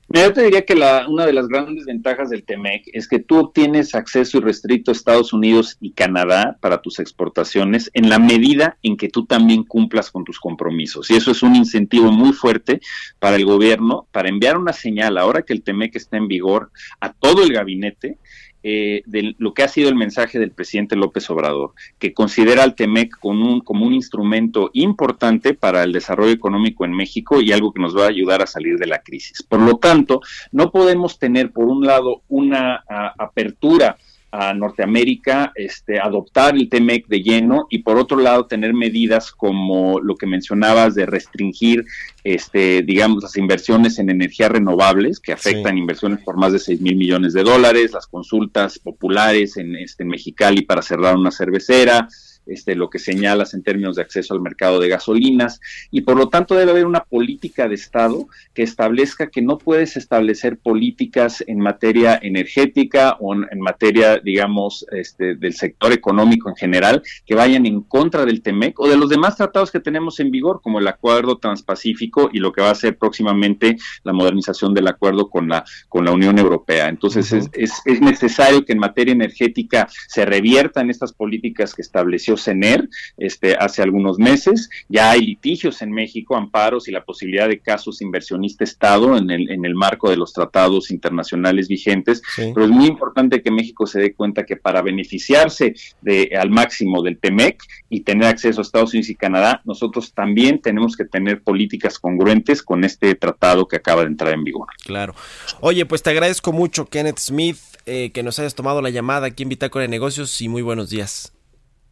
Yo 0.07 0.31
te 0.31 0.43
diría 0.43 0.65
que 0.65 0.75
la, 0.75 1.07
una 1.09 1.25
de 1.25 1.33
las 1.33 1.47
grandes 1.47 1.85
ventajas 1.85 2.29
del 2.29 2.43
TEMEC 2.43 2.83
es 2.93 3.07
que 3.07 3.19
tú 3.19 3.37
obtienes 3.37 3.95
acceso 3.95 4.37
irrestricto 4.37 4.91
a 4.91 4.93
Estados 4.93 5.33
Unidos 5.33 5.77
y 5.81 5.91
Canadá 5.91 6.57
para 6.61 6.81
tus 6.81 6.99
exportaciones 6.99 7.89
en 7.93 8.09
la 8.09 8.19
medida 8.19 8.77
en 8.83 8.97
que 8.97 9.09
tú 9.09 9.25
también 9.25 9.63
cumplas 9.63 10.11
con 10.11 10.23
tus 10.23 10.39
compromisos. 10.39 11.09
Y 11.09 11.15
eso 11.15 11.31
es 11.31 11.41
un 11.43 11.55
incentivo 11.55 12.11
muy 12.11 12.33
fuerte 12.33 12.81
para 13.19 13.35
el 13.35 13.45
gobierno 13.45 14.07
para 14.11 14.29
enviar 14.29 14.57
una 14.57 14.73
señal 14.73 15.17
ahora 15.17 15.41
que 15.41 15.53
el 15.53 15.63
TEMEC 15.63 15.95
está 15.95 16.17
en 16.17 16.27
vigor 16.27 16.71
a 16.99 17.11
todo 17.11 17.43
el 17.43 17.51
gabinete 17.51 18.19
eh, 18.67 19.03
de 19.05 19.35
lo 19.37 19.53
que 19.53 19.61
ha 19.61 19.67
sido 19.67 19.89
el 19.89 19.95
mensaje 19.95 20.39
del 20.39 20.49
presidente 20.49 20.95
López 20.95 21.29
Obrador, 21.29 21.73
que 21.99 22.15
considera 22.15 22.63
al 22.63 22.73
TEMEC 22.73 23.15
como 23.19 23.45
un, 23.45 23.61
como 23.61 23.85
un 23.85 23.93
instrumento 23.93 24.71
importante 24.73 25.53
para 25.53 25.83
el 25.83 25.91
desarrollo 25.91 26.31
económico 26.31 26.83
en 26.83 26.91
México 26.91 27.41
y 27.41 27.51
algo 27.51 27.71
que 27.71 27.79
nos 27.79 27.95
va 27.95 28.05
a 28.05 28.09
ayudar 28.09 28.41
a 28.41 28.47
salir 28.47 28.79
de 28.79 28.87
la 28.87 29.03
crisis. 29.03 29.43
Por 29.43 29.59
lo 29.59 29.77
tanto, 29.77 30.21
no 30.51 30.71
podemos 30.71 31.19
tener, 31.19 31.51
por 31.51 31.65
un 31.65 31.85
lado, 31.85 32.23
una 32.27 32.83
apertura 33.19 33.97
a 34.37 34.53
Norteamérica, 34.53 35.53
este, 35.55 35.99
adoptar 35.99 36.55
el 36.55 36.69
TEMEC 36.69 37.07
de 37.07 37.21
lleno 37.21 37.67
y 37.69 37.79
por 37.79 37.97
otro 37.97 38.17
lado 38.17 38.47
tener 38.47 38.73
medidas 38.73 39.31
como 39.31 39.99
lo 39.99 40.15
que 40.15 40.27
mencionabas 40.27 40.93
de 40.93 41.05
restringir, 41.05 41.85
este, 42.23 42.81
digamos, 42.81 43.23
las 43.23 43.37
inversiones 43.37 43.97
en 43.99 44.09
energías 44.09 44.51
renovables 44.51 45.19
que 45.19 45.31
afectan 45.31 45.73
sí. 45.73 45.79
inversiones 45.79 46.19
por 46.19 46.37
más 46.37 46.51
de 46.51 46.59
6 46.59 46.81
mil 46.81 46.97
millones 46.97 47.33
de 47.33 47.43
dólares, 47.43 47.93
las 47.93 48.07
consultas 48.07 48.77
populares 48.79 49.57
en, 49.57 49.75
este, 49.75 50.03
en 50.03 50.09
Mexicali 50.09 50.63
para 50.63 50.81
cerrar 50.81 51.15
una 51.15 51.31
cervecera, 51.31 52.07
este, 52.45 52.75
lo 52.75 52.89
que 52.89 52.99
señalas 52.99 53.53
en 53.53 53.63
términos 53.63 53.95
de 53.95 54.01
acceso 54.01 54.33
al 54.33 54.41
mercado 54.41 54.79
de 54.79 54.89
gasolinas, 54.89 55.59
y 55.91 56.01
por 56.01 56.17
lo 56.17 56.29
tanto 56.29 56.55
debe 56.55 56.71
haber 56.71 56.85
una 56.85 57.03
política 57.03 57.67
de 57.67 57.75
Estado 57.75 58.27
que 58.53 58.63
establezca 58.63 59.29
que 59.29 59.41
no 59.41 59.57
puedes 59.57 59.97
establecer 59.97 60.57
políticas 60.57 61.43
en 61.47 61.59
materia 61.59 62.19
energética 62.21 63.17
o 63.19 63.33
en, 63.33 63.45
en 63.51 63.59
materia, 63.59 64.17
digamos, 64.17 64.85
este, 64.91 65.35
del 65.35 65.53
sector 65.53 65.91
económico 65.91 66.49
en 66.49 66.55
general, 66.55 67.01
que 67.25 67.35
vayan 67.35 67.65
en 67.65 67.81
contra 67.81 68.25
del 68.25 68.41
TEMEC 68.41 68.79
o 68.79 68.87
de 68.87 68.97
los 68.97 69.09
demás 69.09 69.35
tratados 69.37 69.71
que 69.71 69.79
tenemos 69.79 70.19
en 70.19 70.31
vigor, 70.31 70.61
como 70.61 70.79
el 70.79 70.87
Acuerdo 70.87 71.37
Transpacífico 71.37 72.29
y 72.31 72.39
lo 72.39 72.51
que 72.51 72.61
va 72.61 72.71
a 72.71 72.75
ser 72.75 72.97
próximamente 72.97 73.77
la 74.03 74.13
modernización 74.13 74.73
del 74.73 74.87
acuerdo 74.87 75.29
con 75.29 75.47
la, 75.47 75.63
con 75.89 76.05
la 76.05 76.11
Unión 76.11 76.37
Europea. 76.39 76.89
Entonces, 76.89 77.31
uh 77.31 77.37
-huh. 77.37 77.49
es, 77.53 77.71
es, 77.71 77.81
es 77.85 78.01
necesario 78.01 78.63
que 78.65 78.73
en 78.73 78.79
materia 78.79 79.13
energética 79.13 79.87
se 80.07 80.25
reviertan 80.25 80.89
estas 80.89 81.13
políticas 81.13 81.73
que 81.73 81.81
estableció 81.81 82.34
CENER 82.37 82.89
este, 83.17 83.55
hace 83.55 83.81
algunos 83.81 84.17
meses. 84.17 84.69
Ya 84.89 85.11
hay 85.11 85.21
litigios 85.21 85.81
en 85.81 85.91
México, 85.91 86.35
amparos 86.35 86.87
y 86.87 86.91
la 86.91 87.03
posibilidad 87.03 87.47
de 87.47 87.59
casos 87.59 88.01
inversionista-Estado 88.01 89.17
en 89.17 89.29
el, 89.29 89.49
en 89.51 89.65
el 89.65 89.75
marco 89.75 90.09
de 90.09 90.17
los 90.17 90.33
tratados 90.33 90.91
internacionales 90.91 91.67
vigentes. 91.67 92.21
Sí. 92.35 92.51
Pero 92.53 92.65
es 92.65 92.71
muy 92.71 92.85
importante 92.85 93.41
que 93.41 93.51
México 93.51 93.87
se 93.87 93.99
dé 93.99 94.13
cuenta 94.13 94.45
que 94.45 94.55
para 94.55 94.81
beneficiarse 94.81 95.75
de, 96.01 96.31
al 96.39 96.49
máximo 96.49 97.01
del 97.01 97.17
TEMEC 97.17 97.61
y 97.89 98.01
tener 98.01 98.27
acceso 98.27 98.61
a 98.61 98.63
Estados 98.63 98.93
Unidos 98.93 99.09
y 99.09 99.15
Canadá, 99.15 99.61
nosotros 99.65 100.13
también 100.13 100.61
tenemos 100.61 100.95
que 100.95 101.05
tener 101.05 101.41
políticas 101.41 101.99
congruentes 101.99 102.61
con 102.61 102.83
este 102.83 103.15
tratado 103.15 103.67
que 103.67 103.77
acaba 103.77 104.01
de 104.01 104.07
entrar 104.07 104.33
en 104.33 104.43
vigor. 104.43 104.67
Claro. 104.83 105.15
Oye, 105.61 105.85
pues 105.85 106.03
te 106.03 106.09
agradezco 106.09 106.51
mucho, 106.51 106.85
Kenneth 106.85 107.19
Smith, 107.19 107.57
eh, 107.85 108.11
que 108.11 108.23
nos 108.23 108.39
hayas 108.39 108.55
tomado 108.55 108.81
la 108.81 108.89
llamada 108.89 109.27
aquí 109.27 109.43
en 109.43 109.49
Bitácora 109.49 109.83
de 109.83 109.89
Negocios 109.89 110.41
y 110.41 110.49
muy 110.49 110.61
buenos 110.61 110.89
días. 110.89 111.34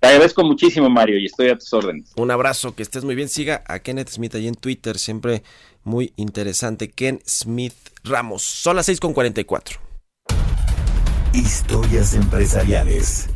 Te 0.03 0.09
agradezco 0.09 0.43
muchísimo, 0.43 0.89
Mario, 0.89 1.17
y 1.17 1.27
estoy 1.27 1.47
a 1.47 1.57
tus 1.57 1.71
órdenes. 1.71 2.11
Un 2.17 2.29
abrazo, 2.29 2.75
que 2.75 2.83
estés 2.83 3.05
muy 3.05 3.15
bien. 3.15 3.29
Siga 3.29 3.63
a 3.65 3.79
Kenneth 3.79 4.09
Smith 4.09 4.35
ahí 4.35 4.49
en 4.49 4.55
Twitter, 4.55 4.99
siempre 4.99 5.43
muy 5.85 6.11
interesante. 6.17 6.89
Ken 6.89 7.21
Smith 7.25 7.73
Ramos. 8.03 8.41
Son 8.41 8.75
las 8.75 8.89
6.44. 8.89 9.77
Historias 11.31 12.15
empresariales. 12.15 13.29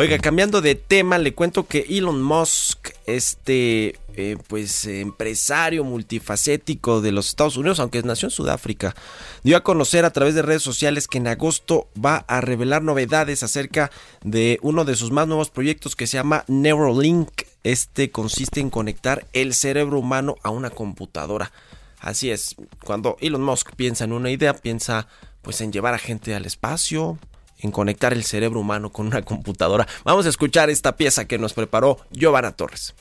Oiga, 0.00 0.16
cambiando 0.18 0.60
de 0.60 0.76
tema, 0.76 1.18
le 1.18 1.34
cuento 1.34 1.66
que 1.66 1.84
Elon 1.88 2.22
Musk, 2.22 2.90
este 3.06 3.98
eh, 4.14 4.36
pues 4.46 4.86
empresario 4.86 5.82
multifacético 5.82 7.00
de 7.00 7.10
los 7.10 7.26
Estados 7.26 7.56
Unidos, 7.56 7.80
aunque 7.80 8.00
nació 8.04 8.28
en 8.28 8.30
Sudáfrica, 8.30 8.94
dio 9.42 9.56
a 9.56 9.64
conocer 9.64 10.04
a 10.04 10.12
través 10.12 10.36
de 10.36 10.42
redes 10.42 10.62
sociales 10.62 11.08
que 11.08 11.18
en 11.18 11.26
agosto 11.26 11.88
va 11.98 12.18
a 12.28 12.40
revelar 12.40 12.80
novedades 12.80 13.42
acerca 13.42 13.90
de 14.22 14.60
uno 14.62 14.84
de 14.84 14.94
sus 14.94 15.10
más 15.10 15.26
nuevos 15.26 15.50
proyectos 15.50 15.96
que 15.96 16.06
se 16.06 16.16
llama 16.16 16.44
Neuralink. 16.46 17.30
Este 17.64 18.12
consiste 18.12 18.60
en 18.60 18.70
conectar 18.70 19.26
el 19.32 19.52
cerebro 19.52 19.98
humano 19.98 20.36
a 20.44 20.50
una 20.50 20.70
computadora. 20.70 21.50
Así 21.98 22.30
es, 22.30 22.54
cuando 22.84 23.16
Elon 23.20 23.42
Musk 23.42 23.74
piensa 23.74 24.04
en 24.04 24.12
una 24.12 24.30
idea, 24.30 24.54
piensa 24.54 25.08
pues 25.42 25.60
en 25.60 25.72
llevar 25.72 25.94
a 25.94 25.98
gente 25.98 26.36
al 26.36 26.46
espacio, 26.46 27.18
en 27.60 27.70
conectar 27.70 28.12
el 28.12 28.24
cerebro 28.24 28.60
humano 28.60 28.90
con 28.90 29.06
una 29.06 29.22
computadora. 29.22 29.86
Vamos 30.04 30.26
a 30.26 30.28
escuchar 30.28 30.70
esta 30.70 30.96
pieza 30.96 31.26
que 31.26 31.38
nos 31.38 31.52
preparó 31.52 31.98
Giovanna 32.10 32.52
Torres. 32.52 32.94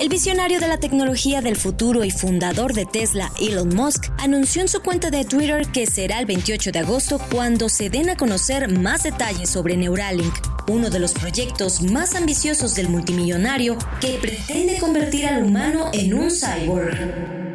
El 0.00 0.08
visionario 0.08 0.60
de 0.60 0.68
la 0.68 0.78
tecnología 0.78 1.40
del 1.40 1.56
futuro 1.56 2.04
y 2.04 2.10
fundador 2.10 2.74
de 2.74 2.84
Tesla, 2.84 3.30
Elon 3.40 3.74
Musk, 3.74 4.10
anunció 4.18 4.60
en 4.60 4.68
su 4.68 4.82
cuenta 4.82 5.10
de 5.10 5.24
Twitter 5.24 5.66
que 5.72 5.86
será 5.86 6.18
el 6.18 6.26
28 6.26 6.70
de 6.72 6.78
agosto 6.80 7.18
cuando 7.30 7.68
se 7.68 7.88
den 7.88 8.10
a 8.10 8.16
conocer 8.16 8.70
más 8.78 9.04
detalles 9.04 9.48
sobre 9.48 9.76
Neuralink, 9.76 10.34
uno 10.68 10.90
de 10.90 10.98
los 10.98 11.14
proyectos 11.14 11.80
más 11.82 12.14
ambiciosos 12.14 12.74
del 12.74 12.88
multimillonario 12.88 13.78
que 14.00 14.18
pretende 14.20 14.78
convertir 14.78 15.26
al 15.26 15.44
humano 15.44 15.90
en 15.92 16.12
un 16.12 16.30
cyborg. 16.30 17.46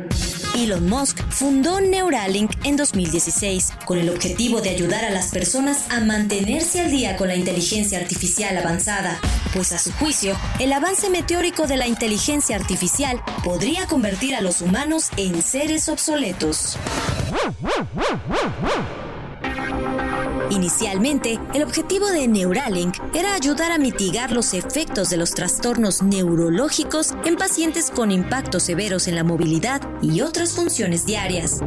Elon 0.62 0.88
Musk 0.88 1.18
fundó 1.30 1.82
Neuralink 1.82 2.52
en 2.66 2.78
2016 2.78 3.70
con 3.86 3.98
el 3.98 4.10
objetivo 4.10 4.62
de 4.62 4.70
ayudar 4.70 5.04
a 5.04 5.10
las 5.10 5.30
personas 5.30 5.86
a 5.90 6.02
mantenerse 6.02 6.82
al 6.82 6.92
día 6.92 7.18
con 7.18 7.30
la 7.30 7.36
inteligencia 7.36 7.98
artificial 7.98 8.56
avanzada, 8.56 9.20
pues 9.56 9.72
a 9.72 9.80
su 9.80 9.92
juicio, 9.94 10.38
el 10.60 10.72
avance 10.72 11.10
meteórico 11.10 11.66
de 11.66 11.78
la 11.78 11.88
inteligencia 11.88 12.56
artificial 12.56 13.24
podría 13.44 13.88
convertir 13.88 14.36
a 14.36 14.42
los 14.42 14.62
humanos 14.62 15.10
en 15.18 15.42
seres 15.42 15.90
obsoletos. 15.90 16.78
Inicialmente, 20.52 21.40
el 21.54 21.64
objetivo 21.64 22.08
de 22.08 22.28
Neuralink 22.28 22.98
era 23.16 23.36
ayudar 23.36 23.72
a 23.72 23.78
mitigar 23.78 24.34
los 24.34 24.54
efectos 24.54 25.10
de 25.10 25.16
los 25.16 25.32
trastornos 25.34 26.04
neurológicos 26.04 27.14
en 27.24 27.38
pacientes 27.38 27.90
con 27.90 28.12
impactos 28.12 28.64
severos 28.64 29.08
en 29.08 29.16
la 29.16 29.24
movilidad 29.24 29.82
y 30.02 30.20
otras 30.20 30.52
funciones 30.52 31.06
diarias. 31.06 31.62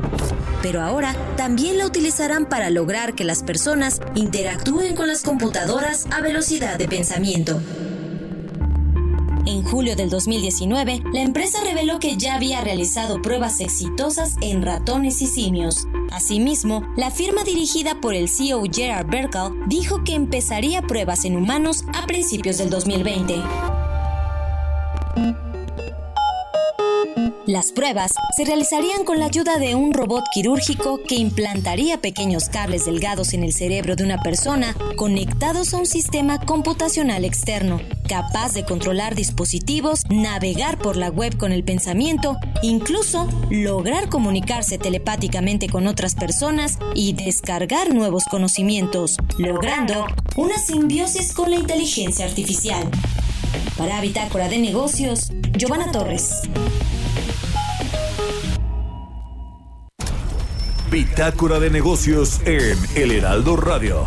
Pero 0.60 0.82
ahora 0.82 1.16
también 1.38 1.78
la 1.78 1.86
utilizarán 1.86 2.46
para 2.46 2.68
lograr 2.68 3.14
que 3.14 3.24
las 3.24 3.42
personas 3.42 4.02
interactúen 4.14 4.94
con 4.94 5.08
las 5.08 5.22
computadoras 5.22 6.06
a 6.10 6.20
velocidad 6.20 6.76
de 6.76 6.86
pensamiento. 6.86 7.62
En 9.46 9.62
julio 9.62 9.94
del 9.94 10.08
2019, 10.08 11.02
la 11.12 11.20
empresa 11.20 11.58
reveló 11.62 11.98
que 11.98 12.16
ya 12.16 12.34
había 12.34 12.62
realizado 12.62 13.20
pruebas 13.20 13.60
exitosas 13.60 14.36
en 14.40 14.62
ratones 14.62 15.20
y 15.20 15.26
simios. 15.26 15.86
Asimismo, 16.10 16.82
la 16.96 17.10
firma 17.10 17.44
dirigida 17.44 18.00
por 18.00 18.14
el 18.14 18.30
CEO 18.30 18.62
Gerard 18.72 19.06
Berkel 19.06 19.52
dijo 19.66 20.02
que 20.02 20.14
empezaría 20.14 20.80
pruebas 20.80 21.26
en 21.26 21.36
humanos 21.36 21.84
a 21.92 22.06
principios 22.06 22.56
del 22.56 22.70
2020. 22.70 23.42
Las 27.54 27.70
pruebas 27.70 28.14
se 28.36 28.44
realizarían 28.44 29.04
con 29.04 29.20
la 29.20 29.26
ayuda 29.26 29.58
de 29.58 29.76
un 29.76 29.92
robot 29.92 30.24
quirúrgico 30.32 30.98
que 31.06 31.14
implantaría 31.14 32.00
pequeños 32.00 32.48
cables 32.48 32.84
delgados 32.84 33.32
en 33.32 33.44
el 33.44 33.52
cerebro 33.52 33.94
de 33.94 34.02
una 34.02 34.20
persona 34.20 34.74
conectados 34.96 35.72
a 35.72 35.76
un 35.76 35.86
sistema 35.86 36.40
computacional 36.40 37.24
externo, 37.24 37.80
capaz 38.08 38.54
de 38.54 38.64
controlar 38.64 39.14
dispositivos, 39.14 40.02
navegar 40.10 40.78
por 40.78 40.96
la 40.96 41.10
web 41.10 41.36
con 41.36 41.52
el 41.52 41.62
pensamiento, 41.62 42.38
incluso 42.64 43.28
lograr 43.50 44.08
comunicarse 44.08 44.76
telepáticamente 44.76 45.68
con 45.68 45.86
otras 45.86 46.16
personas 46.16 46.80
y 46.96 47.12
descargar 47.12 47.94
nuevos 47.94 48.24
conocimientos, 48.24 49.16
logrando 49.38 50.06
una 50.34 50.58
simbiosis 50.58 51.32
con 51.32 51.50
la 51.50 51.56
inteligencia 51.56 52.26
artificial. 52.26 52.90
Para 53.78 54.00
Bitácora 54.00 54.48
de 54.48 54.58
Negocios, 54.58 55.30
Giovanna 55.56 55.92
Torres. 55.92 56.42
Bitácora 60.94 61.58
de 61.58 61.70
negocios 61.70 62.40
en 62.44 62.78
El 62.94 63.10
Heraldo 63.10 63.56
Radio. 63.56 64.06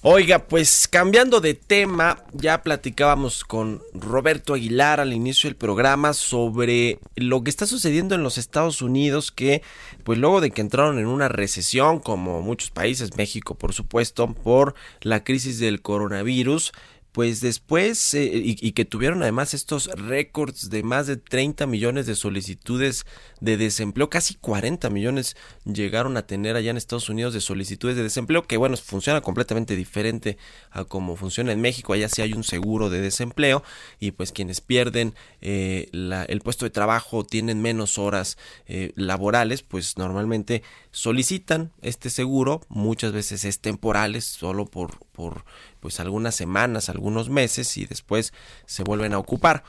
Oiga, 0.00 0.46
pues 0.46 0.88
cambiando 0.88 1.42
de 1.42 1.52
tema, 1.52 2.24
ya 2.32 2.62
platicábamos 2.62 3.44
con 3.44 3.82
Roberto 3.92 4.54
Aguilar 4.54 4.98
al 4.98 5.12
inicio 5.12 5.50
del 5.50 5.56
programa 5.56 6.14
sobre 6.14 7.00
lo 7.16 7.44
que 7.44 7.50
está 7.50 7.66
sucediendo 7.66 8.14
en 8.14 8.22
los 8.22 8.38
Estados 8.38 8.80
Unidos, 8.80 9.30
que 9.30 9.60
pues 10.04 10.18
luego 10.18 10.40
de 10.40 10.50
que 10.52 10.62
entraron 10.62 10.98
en 10.98 11.06
una 11.06 11.28
recesión, 11.28 12.00
como 12.00 12.40
muchos 12.40 12.70
países, 12.70 13.18
México 13.18 13.56
por 13.56 13.74
supuesto, 13.74 14.32
por 14.32 14.74
la 15.02 15.22
crisis 15.22 15.58
del 15.58 15.82
coronavirus, 15.82 16.72
pues 17.12 17.40
después, 17.40 18.14
eh, 18.14 18.24
y, 18.24 18.56
y, 18.60 18.72
que 18.72 18.84
tuvieron 18.84 19.22
además 19.22 19.54
estos 19.54 19.86
récords 19.94 20.70
de 20.70 20.82
más 20.82 21.06
de 21.06 21.16
30 21.16 21.66
millones 21.66 22.06
de 22.06 22.14
solicitudes 22.14 23.04
de 23.40 23.56
desempleo, 23.56 24.08
casi 24.08 24.34
40 24.34 24.90
millones 24.90 25.36
llegaron 25.64 26.16
a 26.16 26.26
tener 26.26 26.56
allá 26.56 26.70
en 26.70 26.76
Estados 26.76 27.08
Unidos 27.08 27.34
de 27.34 27.40
solicitudes 27.40 27.96
de 27.96 28.02
desempleo, 28.02 28.46
que 28.46 28.56
bueno, 28.56 28.76
funciona 28.76 29.20
completamente 29.20 29.76
diferente 29.76 30.38
a 30.70 30.84
como 30.84 31.16
funciona 31.16 31.52
en 31.52 31.60
México, 31.60 31.92
allá 31.92 32.08
sí 32.08 32.22
hay 32.22 32.32
un 32.32 32.44
seguro 32.44 32.90
de 32.90 33.00
desempleo 33.00 33.62
y 33.98 34.12
pues 34.12 34.32
quienes 34.32 34.60
pierden 34.60 35.14
eh, 35.40 35.88
la, 35.92 36.24
el 36.24 36.40
puesto 36.40 36.64
de 36.64 36.70
trabajo 36.70 37.24
tienen 37.24 37.60
menos 37.60 37.98
horas 37.98 38.38
eh, 38.66 38.92
laborales, 38.94 39.62
pues 39.62 39.98
normalmente 39.98 40.62
solicitan 40.92 41.72
este 41.82 42.10
seguro, 42.10 42.60
muchas 42.68 43.12
veces 43.12 43.44
es 43.44 43.60
temporales, 43.60 44.24
solo 44.24 44.66
por, 44.66 44.98
por 45.12 45.44
pues 45.80 46.00
algunas 46.00 46.34
semanas, 46.34 46.88
algunos 46.88 47.30
meses 47.30 47.76
y 47.76 47.86
después 47.86 48.32
se 48.66 48.84
vuelven 48.84 49.14
a 49.14 49.18
ocupar. 49.18 49.64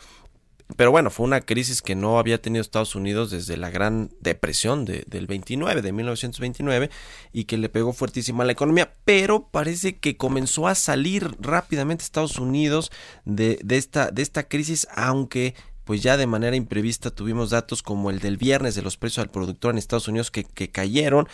Pero 0.75 0.91
bueno, 0.91 1.09
fue 1.09 1.25
una 1.25 1.41
crisis 1.41 1.81
que 1.81 1.95
no 1.95 2.19
había 2.19 2.41
tenido 2.41 2.61
Estados 2.61 2.95
Unidos 2.95 3.31
desde 3.31 3.57
la 3.57 3.69
gran 3.69 4.11
depresión 4.19 4.85
de, 4.85 5.03
del 5.07 5.27
29, 5.27 5.81
de 5.81 5.91
1929, 5.91 6.89
y 7.33 7.45
que 7.45 7.57
le 7.57 7.69
pegó 7.69 7.93
fuertísimo 7.93 8.41
a 8.41 8.45
la 8.45 8.51
economía, 8.51 8.93
pero 9.05 9.47
parece 9.49 9.97
que 9.97 10.17
comenzó 10.17 10.67
a 10.67 10.75
salir 10.75 11.35
rápidamente 11.39 12.03
Estados 12.03 12.37
Unidos 12.37 12.91
de, 13.25 13.59
de, 13.63 13.77
esta, 13.77 14.11
de 14.11 14.21
esta 14.21 14.47
crisis, 14.47 14.87
aunque 14.95 15.55
pues 15.83 16.03
ya 16.03 16.15
de 16.15 16.27
manera 16.27 16.55
imprevista 16.55 17.09
tuvimos 17.09 17.49
datos 17.49 17.81
como 17.81 18.11
el 18.11 18.19
del 18.19 18.37
viernes 18.37 18.75
de 18.75 18.81
los 18.81 18.97
precios 18.97 19.23
al 19.23 19.31
productor 19.31 19.71
en 19.73 19.79
Estados 19.79 20.07
Unidos 20.07 20.31
que, 20.31 20.43
que 20.43 20.69
cayeron 20.69 21.27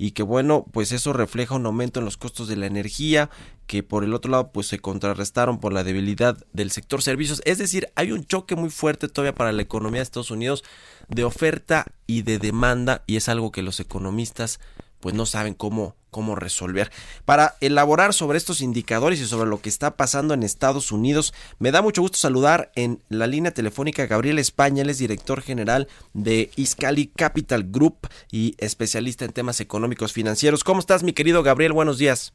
y 0.00 0.12
que 0.12 0.22
bueno, 0.22 0.64
pues 0.72 0.92
eso 0.92 1.12
refleja 1.12 1.54
un 1.54 1.66
aumento 1.66 1.98
en 1.98 2.06
los 2.06 2.16
costos 2.16 2.48
de 2.48 2.56
la 2.56 2.64
energía, 2.64 3.28
que 3.66 3.82
por 3.82 4.02
el 4.02 4.14
otro 4.14 4.30
lado 4.30 4.50
pues 4.50 4.66
se 4.66 4.78
contrarrestaron 4.78 5.60
por 5.60 5.74
la 5.74 5.84
debilidad 5.84 6.38
del 6.54 6.70
sector 6.70 7.02
servicios, 7.02 7.42
es 7.44 7.58
decir, 7.58 7.92
hay 7.96 8.10
un 8.10 8.24
choque 8.24 8.56
muy 8.56 8.70
fuerte 8.70 9.08
todavía 9.08 9.34
para 9.34 9.52
la 9.52 9.60
economía 9.60 9.98
de 9.98 10.04
Estados 10.04 10.30
Unidos 10.30 10.64
de 11.08 11.24
oferta 11.24 11.84
y 12.06 12.22
de 12.22 12.38
demanda 12.38 13.04
y 13.06 13.16
es 13.16 13.28
algo 13.28 13.52
que 13.52 13.60
los 13.60 13.78
economistas 13.78 14.58
pues 15.00 15.14
no 15.14 15.26
saben 15.26 15.54
cómo, 15.54 15.96
cómo 16.10 16.36
resolver. 16.36 16.90
Para 17.24 17.56
elaborar 17.60 18.14
sobre 18.14 18.38
estos 18.38 18.60
indicadores 18.60 19.20
y 19.20 19.26
sobre 19.26 19.48
lo 19.48 19.60
que 19.60 19.68
está 19.68 19.96
pasando 19.96 20.34
en 20.34 20.42
Estados 20.42 20.92
Unidos, 20.92 21.32
me 21.58 21.72
da 21.72 21.82
mucho 21.82 22.02
gusto 22.02 22.18
saludar 22.18 22.70
en 22.74 23.02
la 23.08 23.26
línea 23.26 23.52
telefónica 23.52 24.06
Gabriel 24.06 24.38
España, 24.38 24.82
él 24.82 24.90
es 24.90 24.98
director 24.98 25.42
general 25.42 25.88
de 26.12 26.50
Iscali 26.56 27.08
Capital 27.08 27.64
Group 27.70 28.08
y 28.30 28.54
especialista 28.58 29.24
en 29.24 29.32
temas 29.32 29.60
económicos 29.60 30.12
financieros. 30.12 30.64
¿Cómo 30.64 30.80
estás, 30.80 31.02
mi 31.02 31.12
querido 31.12 31.42
Gabriel? 31.42 31.72
Buenos 31.72 31.98
días. 31.98 32.32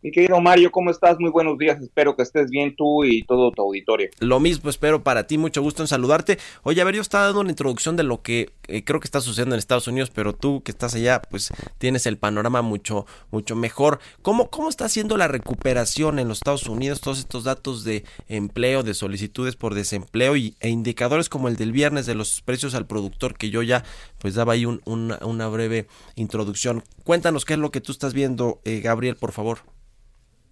Mi 0.00 0.12
querido 0.12 0.40
Mario, 0.40 0.70
¿cómo 0.70 0.92
estás? 0.92 1.18
Muy 1.18 1.30
buenos 1.30 1.58
días. 1.58 1.82
Espero 1.82 2.14
que 2.14 2.22
estés 2.22 2.50
bien 2.50 2.76
tú 2.76 3.02
y 3.02 3.24
todo 3.24 3.50
tu 3.50 3.62
auditorio. 3.62 4.08
Lo 4.20 4.38
mismo 4.38 4.70
espero 4.70 5.02
para 5.02 5.26
ti. 5.26 5.38
Mucho 5.38 5.60
gusto 5.60 5.82
en 5.82 5.88
saludarte. 5.88 6.38
Oye, 6.62 6.80
a 6.80 6.84
ver, 6.84 6.94
yo 6.94 7.02
estaba 7.02 7.24
dando 7.24 7.40
una 7.40 7.50
introducción 7.50 7.96
de 7.96 8.04
lo 8.04 8.22
que 8.22 8.52
eh, 8.68 8.84
creo 8.84 9.00
que 9.00 9.08
está 9.08 9.20
sucediendo 9.20 9.56
en 9.56 9.58
Estados 9.58 9.88
Unidos, 9.88 10.10
pero 10.14 10.36
tú 10.36 10.62
que 10.62 10.70
estás 10.70 10.94
allá, 10.94 11.20
pues 11.20 11.52
tienes 11.78 12.06
el 12.06 12.16
panorama 12.16 12.62
mucho, 12.62 13.06
mucho 13.32 13.56
mejor. 13.56 13.98
¿Cómo, 14.22 14.50
cómo 14.50 14.68
está 14.68 14.84
haciendo 14.84 15.16
la 15.16 15.26
recuperación 15.26 16.20
en 16.20 16.28
los 16.28 16.38
Estados 16.38 16.68
Unidos? 16.68 17.00
Todos 17.00 17.18
estos 17.18 17.42
datos 17.42 17.82
de 17.82 18.04
empleo, 18.28 18.84
de 18.84 18.94
solicitudes 18.94 19.56
por 19.56 19.74
desempleo 19.74 20.36
y, 20.36 20.54
e 20.60 20.68
indicadores 20.68 21.28
como 21.28 21.48
el 21.48 21.56
del 21.56 21.72
viernes 21.72 22.06
de 22.06 22.14
los 22.14 22.40
precios 22.42 22.76
al 22.76 22.86
productor, 22.86 23.36
que 23.36 23.50
yo 23.50 23.62
ya 23.64 23.82
pues 24.20 24.36
daba 24.36 24.52
ahí 24.52 24.64
un, 24.64 24.80
una, 24.84 25.48
breve 25.48 25.88
introducción. 26.14 26.84
Cuéntanos 27.02 27.44
qué 27.44 27.54
es 27.54 27.58
lo 27.58 27.72
que 27.72 27.80
tú 27.80 27.90
estás 27.90 28.14
viendo, 28.14 28.60
eh, 28.64 28.78
Gabriel, 28.78 29.16
por 29.16 29.32
favor. 29.32 29.58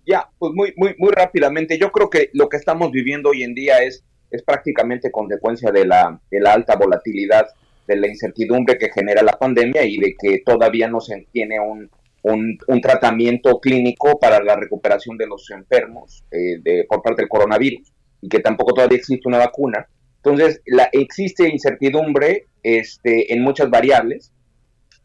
Ya, 0.07 0.31
pues 0.39 0.53
muy, 0.55 0.73
muy, 0.77 0.95
muy 0.99 1.11
rápidamente. 1.11 1.79
Yo 1.79 1.91
creo 1.91 2.09
que 2.09 2.31
lo 2.33 2.49
que 2.49 2.57
estamos 2.57 2.93
viviendo 2.93 3.31
hoy 3.31 3.43
en 3.43 3.55
día 3.55 3.79
es, 3.79 4.05
es 4.31 4.43
prácticamente 4.43 5.11
consecuencia 5.11 5.73
de 5.73 5.85
la, 5.85 6.21
de 6.31 6.41
la 6.41 6.53
alta 6.53 6.77
volatilidad 6.77 7.47
de 7.89 7.97
la 7.97 8.09
incertidumbre 8.09 8.79
que 8.79 8.91
genera 8.91 9.23
la 9.23 9.33
pandemia 9.33 9.85
y 9.85 9.99
de 9.99 10.15
que 10.19 10.43
todavía 10.45 10.89
no 10.89 11.01
se 11.01 11.27
tiene 11.33 11.61
un, 11.61 11.91
un, 12.23 12.59
un 12.67 12.81
tratamiento 12.81 13.61
clínico 13.61 14.19
para 14.19 14.43
la 14.43 14.57
recuperación 14.57 15.17
de 15.17 15.27
los 15.27 15.51
enfermos 15.51 16.25
eh, 16.31 16.59
de, 16.63 16.85
por 16.89 17.03
parte 17.03 17.23
del 17.23 17.29
coronavirus 17.29 17.93
y 18.21 18.29
que 18.29 18.41
tampoco 18.41 18.75
todavía 18.75 18.99
existe 18.99 19.29
una 19.29 19.39
vacuna. 19.39 19.89
Entonces, 20.17 20.61
la, 20.67 20.89
existe 20.93 21.49
incertidumbre 21.49 22.47
este, 22.63 23.33
en 23.33 23.43
muchas 23.43 23.71
variables 23.71 24.33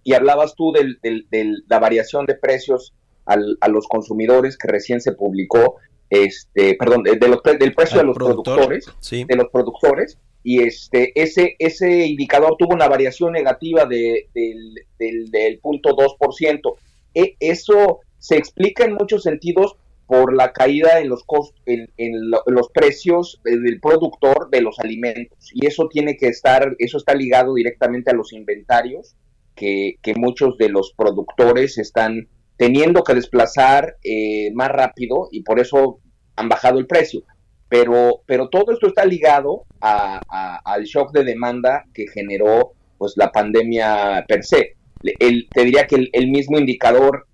y 0.03 0.13
hablabas 0.13 0.55
tú 0.55 0.71
de 0.71 0.95
del, 1.03 1.27
del, 1.29 1.63
la 1.67 1.79
variación 1.79 2.25
de 2.25 2.35
precios 2.35 2.93
al, 3.31 3.57
a 3.61 3.67
los 3.67 3.87
consumidores 3.87 4.57
que 4.57 4.67
recién 4.67 5.01
se 5.01 5.13
publicó, 5.13 5.77
este, 6.09 6.75
perdón, 6.75 7.03
de, 7.03 7.27
los, 7.27 7.41
del 7.43 7.73
precio 7.73 7.99
de 7.99 8.03
los 8.03 8.17
productor, 8.17 8.55
productores, 8.55 8.85
sí. 8.99 9.23
de 9.27 9.35
los 9.35 9.49
productores, 9.49 10.17
y 10.43 10.61
este, 10.63 11.11
ese, 11.21 11.55
ese 11.59 12.05
indicador 12.05 12.55
tuvo 12.57 12.73
una 12.73 12.87
variación 12.87 13.33
negativa 13.33 13.85
de, 13.85 14.27
del, 14.33 14.75
del, 14.97 15.31
del 15.31 15.59
punto 15.59 15.95
2%. 15.95 16.75
E, 17.13 17.35
eso 17.39 17.99
se 18.17 18.37
explica 18.37 18.83
en 18.85 18.93
muchos 18.93 19.23
sentidos 19.23 19.75
por 20.11 20.33
la 20.33 20.51
caída 20.51 20.99
en 20.99 21.07
los 21.07 21.23
cost, 21.23 21.55
en, 21.65 21.89
en, 21.97 22.29
lo, 22.29 22.43
en, 22.45 22.55
los 22.55 22.69
precios 22.69 23.39
del 23.45 23.79
productor 23.79 24.49
de 24.49 24.59
los 24.61 24.77
alimentos 24.79 25.49
y 25.53 25.65
eso 25.67 25.87
tiene 25.89 26.17
que 26.17 26.27
estar 26.27 26.75
eso 26.79 26.97
está 26.97 27.15
ligado 27.15 27.53
directamente 27.53 28.11
a 28.11 28.13
los 28.13 28.33
inventarios 28.33 29.15
que, 29.55 29.95
que 30.01 30.13
muchos 30.15 30.57
de 30.57 30.67
los 30.67 30.93
productores 30.97 31.77
están 31.77 32.27
teniendo 32.61 33.03
que 33.03 33.15
desplazar 33.15 33.97
eh, 34.03 34.51
más 34.53 34.69
rápido 34.69 35.29
y 35.31 35.41
por 35.41 35.59
eso 35.59 35.97
han 36.35 36.47
bajado 36.47 36.77
el 36.77 36.85
precio 36.85 37.23
pero 37.67 38.21
pero 38.27 38.49
todo 38.49 38.71
esto 38.71 38.85
está 38.85 39.03
ligado 39.03 39.63
a, 39.79 40.21
a, 40.29 40.61
al 40.63 40.83
shock 40.83 41.11
de 41.11 41.23
demanda 41.23 41.85
que 41.91 42.05
generó 42.07 42.73
pues 42.99 43.13
la 43.15 43.31
pandemia 43.31 44.25
per 44.27 44.43
se 44.43 44.75
te 45.01 45.63
diría 45.63 45.87
que 45.87 45.95
el, 45.95 46.09
el 46.13 46.27
mismo 46.27 46.59
indicador 46.59 47.25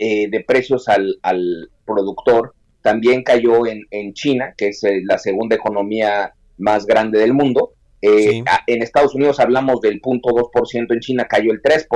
eh, 0.00 0.28
de 0.28 0.40
precios 0.40 0.88
al, 0.88 1.20
al, 1.22 1.70
productor 1.84 2.56
también 2.80 3.22
cayó 3.22 3.64
en, 3.66 3.82
en 3.92 4.12
China, 4.14 4.54
que 4.56 4.68
es 4.68 4.82
eh, 4.82 5.02
la 5.04 5.18
segunda 5.18 5.54
economía 5.54 6.32
más 6.58 6.86
grande 6.86 7.20
del 7.20 7.32
mundo. 7.32 7.74
Eh, 8.02 8.30
sí. 8.30 8.44
a, 8.46 8.60
en 8.66 8.82
Estados 8.82 9.14
Unidos 9.14 9.40
hablamos 9.40 9.80
del 9.80 10.00
0.2%, 10.02 10.92
en 10.92 11.00
China 11.00 11.26
cayó 11.28 11.52
el 11.52 11.62
3%, 11.62 11.86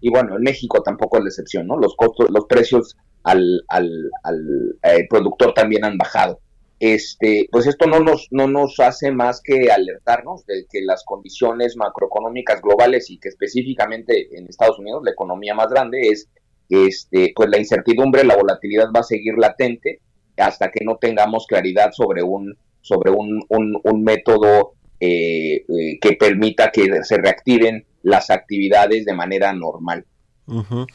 y 0.00 0.10
bueno, 0.10 0.36
en 0.36 0.42
México 0.42 0.82
tampoco 0.82 1.18
es 1.18 1.24
la 1.24 1.28
excepción, 1.28 1.66
¿no? 1.66 1.76
Los 1.76 1.94
costos, 1.94 2.28
los 2.30 2.46
precios 2.46 2.96
al, 3.22 3.62
al, 3.68 4.10
al 4.22 4.78
eh, 4.82 5.06
productor 5.08 5.52
también 5.52 5.84
han 5.84 5.98
bajado. 5.98 6.40
Este, 6.78 7.48
pues 7.50 7.66
esto 7.66 7.86
no 7.86 8.00
nos, 8.00 8.28
no 8.30 8.48
nos 8.48 8.78
hace 8.80 9.10
más 9.10 9.40
que 9.42 9.70
alertarnos 9.70 10.44
de 10.44 10.66
que 10.70 10.82
las 10.82 11.04
condiciones 11.04 11.76
macroeconómicas 11.76 12.60
globales 12.60 13.10
y 13.10 13.18
que 13.18 13.30
específicamente 13.30 14.28
en 14.36 14.46
Estados 14.46 14.78
Unidos, 14.78 15.02
la 15.04 15.12
economía 15.12 15.54
más 15.54 15.68
grande, 15.68 16.00
es 16.02 16.28
este, 16.68 17.32
pues 17.34 17.48
la 17.48 17.58
incertidumbre, 17.58 18.24
la 18.24 18.36
volatilidad 18.36 18.88
va 18.94 19.00
a 19.00 19.04
seguir 19.04 19.38
latente 19.38 20.00
hasta 20.36 20.70
que 20.70 20.84
no 20.84 20.96
tengamos 20.96 21.46
claridad 21.46 21.92
sobre 21.92 22.22
un, 22.22 22.56
sobre 22.82 23.10
un, 23.10 23.42
un, 23.48 23.80
un 23.82 24.02
método 24.02 24.74
eh, 25.00 25.64
eh, 25.68 25.98
que 26.00 26.14
permita 26.14 26.70
que 26.70 27.04
se 27.04 27.18
reactiven 27.18 27.84
las 28.02 28.30
actividades 28.30 29.04
de 29.04 29.14
manera 29.14 29.52
normal. 29.52 30.06
Uh 30.46 30.62
-huh. 30.62 30.86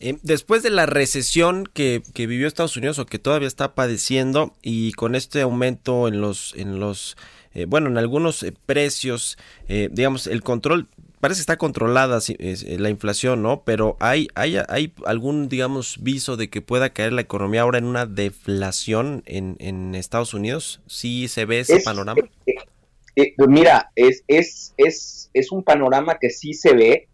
eh, 0.00 0.16
después 0.22 0.62
de 0.62 0.70
la 0.70 0.86
recesión 0.86 1.68
que, 1.72 2.02
que, 2.14 2.26
vivió 2.26 2.46
Estados 2.46 2.76
Unidos 2.76 2.98
o 2.98 3.04
que 3.04 3.18
todavía 3.18 3.48
está 3.48 3.74
padeciendo 3.74 4.54
y 4.62 4.92
con 4.92 5.14
este 5.14 5.42
aumento 5.42 6.08
en 6.08 6.20
los, 6.20 6.54
en 6.56 6.80
los 6.80 7.16
eh, 7.52 7.66
bueno, 7.66 7.88
en 7.88 7.98
algunos 7.98 8.46
precios, 8.64 9.38
digamos, 9.66 10.26
el 10.26 10.42
control 10.42 10.88
parece 11.20 11.38
que 11.38 11.42
está 11.42 11.56
controlada 11.56 12.20
la 12.78 12.90
inflación, 12.90 13.42
¿no? 13.42 13.62
Pero 13.64 13.96
hay, 13.98 14.28
hay, 14.34 14.58
hay 14.68 14.92
algún, 15.06 15.48
digamos, 15.48 15.96
viso 16.00 16.36
de 16.36 16.48
que 16.48 16.60
pueda 16.60 16.90
caer 16.90 17.12
la 17.12 17.22
economía 17.22 17.62
ahora 17.62 17.78
en 17.78 17.84
una 17.84 18.06
deflación 18.06 19.22
en, 19.26 19.56
en 19.58 19.94
Estados 19.94 20.34
Unidos. 20.34 20.80
¿Sí 20.86 21.28
se 21.28 21.46
ve 21.46 21.60
ese 21.60 21.76
es, 21.76 21.84
panorama? 21.84 22.22
Eh, 23.16 23.32
pues 23.36 23.48
mira, 23.48 23.90
es, 23.96 24.22
es, 24.28 24.74
es, 24.76 25.30
es 25.32 25.50
un 25.50 25.64
panorama 25.64 26.18
que 26.20 26.30
sí 26.30 26.52
se 26.52 26.74
ve. 26.74 27.08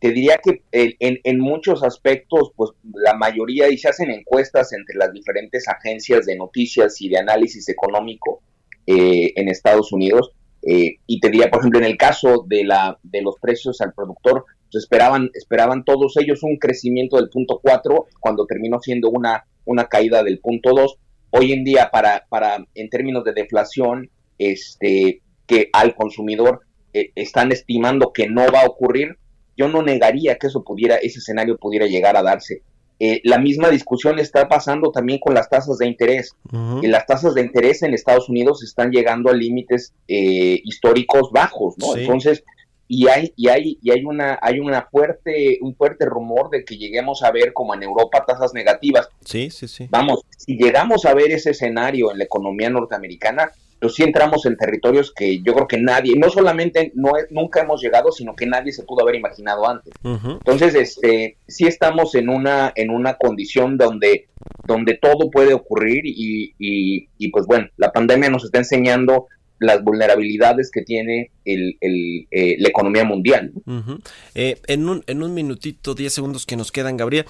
Te 0.00 0.10
diría 0.10 0.38
que 0.42 0.62
en, 0.72 1.20
en, 1.22 1.38
muchos 1.38 1.82
aspectos, 1.82 2.52
pues 2.56 2.72
la 2.92 3.14
mayoría, 3.14 3.70
y 3.70 3.78
se 3.78 3.88
hacen 3.88 4.10
encuestas 4.10 4.72
entre 4.74 4.96
las 4.96 5.12
diferentes 5.12 5.66
agencias 5.68 6.26
de 6.26 6.36
noticias 6.36 7.00
y 7.00 7.08
de 7.08 7.18
análisis 7.18 7.68
económico 7.70 8.42
eh, 8.86 9.32
en 9.36 9.48
Estados 9.48 9.92
Unidos, 9.92 10.32
eh, 10.66 10.96
y 11.06 11.20
te 11.20 11.30
diría, 11.30 11.50
por 11.50 11.60
ejemplo, 11.60 11.78
en 11.78 11.86
el 11.86 11.96
caso 11.96 12.44
de, 12.46 12.64
la, 12.64 12.98
de 13.02 13.22
los 13.22 13.36
precios 13.40 13.80
al 13.80 13.94
productor, 13.94 14.44
pues 14.70 14.84
esperaban, 14.84 15.30
esperaban 15.34 15.84
todos 15.84 16.16
ellos 16.16 16.42
un 16.42 16.56
crecimiento 16.56 17.16
del 17.16 17.28
punto 17.28 17.60
4 17.62 18.06
cuando 18.20 18.44
terminó 18.44 18.80
siendo 18.80 19.08
una, 19.10 19.44
una 19.64 19.86
caída 19.86 20.22
del 20.22 20.40
punto 20.40 20.74
2. 20.74 20.98
Hoy 21.30 21.52
en 21.52 21.64
día, 21.64 21.90
para, 21.90 22.26
para, 22.28 22.64
en 22.74 22.90
términos 22.90 23.24
de 23.24 23.32
deflación, 23.32 24.10
este, 24.38 25.22
que 25.46 25.68
al 25.72 25.94
consumidor 25.94 26.60
eh, 26.92 27.10
están 27.14 27.52
estimando 27.52 28.12
que 28.12 28.28
no 28.28 28.46
va 28.52 28.62
a 28.62 28.66
ocurrir, 28.66 29.18
yo 29.56 29.68
no 29.68 29.82
negaría 29.82 30.36
que 30.36 30.46
eso 30.48 30.64
pudiera, 30.64 30.96
ese 30.96 31.18
escenario 31.18 31.56
pudiera 31.56 31.86
llegar 31.86 32.16
a 32.16 32.22
darse. 32.22 32.62
Eh, 33.00 33.20
la 33.24 33.38
misma 33.38 33.70
discusión 33.70 34.18
está 34.18 34.48
pasando 34.48 34.92
también 34.92 35.18
con 35.18 35.34
las 35.34 35.50
tasas 35.50 35.78
de 35.78 35.86
interés. 35.86 36.32
Uh 36.52 36.56
-huh. 36.56 36.84
y 36.84 36.86
las 36.86 37.06
tasas 37.06 37.34
de 37.34 37.40
interés 37.40 37.82
en 37.82 37.92
Estados 37.92 38.28
Unidos 38.28 38.62
están 38.62 38.90
llegando 38.90 39.30
a 39.30 39.34
límites 39.34 39.92
eh, 40.06 40.60
históricos 40.64 41.30
bajos, 41.32 41.74
¿no? 41.78 41.94
Sí. 41.94 42.00
Entonces, 42.00 42.44
y 42.86 43.08
hay, 43.08 43.32
y 43.36 43.48
hay, 43.48 43.78
y 43.82 43.90
hay 43.90 44.04
una, 44.04 44.38
hay 44.40 44.60
una 44.60 44.82
fuerte, 44.82 45.58
un 45.62 45.74
fuerte 45.74 46.04
rumor 46.04 46.50
de 46.50 46.64
que 46.64 46.76
lleguemos 46.76 47.22
a 47.22 47.32
ver, 47.32 47.52
como 47.52 47.74
en 47.74 47.82
Europa, 47.82 48.24
tasas 48.26 48.52
negativas. 48.54 49.08
Sí, 49.24 49.50
sí, 49.50 49.66
sí. 49.68 49.88
Vamos, 49.90 50.20
si 50.36 50.56
llegamos 50.56 51.04
a 51.06 51.14
ver 51.14 51.32
ese 51.32 51.50
escenario 51.50 52.12
en 52.12 52.18
la 52.18 52.24
economía 52.24 52.70
norteamericana, 52.70 53.50
pues 53.80 53.94
sí 53.94 54.02
entramos 54.02 54.46
en 54.46 54.56
territorios 54.56 55.12
que 55.14 55.42
yo 55.42 55.54
creo 55.54 55.68
que 55.68 55.78
nadie, 55.78 56.14
no 56.16 56.30
solamente 56.30 56.92
no 56.94 57.12
nunca 57.30 57.60
hemos 57.62 57.82
llegado, 57.82 58.10
sino 58.12 58.34
que 58.34 58.46
nadie 58.46 58.72
se 58.72 58.82
pudo 58.82 59.02
haber 59.02 59.16
imaginado 59.16 59.68
antes. 59.68 59.92
Uh 60.02 60.16
-huh. 60.16 60.32
Entonces, 60.34 60.74
este, 60.74 61.36
sí 61.46 61.66
estamos 61.66 62.14
en 62.14 62.28
una, 62.28 62.72
en 62.76 62.90
una 62.90 63.14
condición 63.14 63.76
donde, 63.76 64.28
donde 64.66 64.94
todo 64.94 65.30
puede 65.30 65.52
ocurrir 65.54 66.06
y, 66.06 66.54
y, 66.58 67.08
y 67.18 67.28
pues 67.28 67.46
bueno, 67.46 67.68
la 67.76 67.92
pandemia 67.92 68.30
nos 68.30 68.44
está 68.44 68.58
enseñando 68.58 69.26
las 69.60 69.82
vulnerabilidades 69.82 70.70
que 70.70 70.82
tiene 70.82 71.30
el, 71.44 71.76
el, 71.80 72.26
eh, 72.30 72.56
la 72.58 72.68
economía 72.68 73.04
mundial. 73.04 73.52
Uh 73.66 73.72
-huh. 73.72 74.00
eh, 74.34 74.56
en, 74.66 74.88
un, 74.88 75.04
en 75.06 75.22
un 75.22 75.32
minutito, 75.32 75.94
10 75.94 76.12
segundos 76.12 76.44
que 76.44 76.56
nos 76.56 76.72
quedan, 76.72 76.96
Gabriel, 76.96 77.24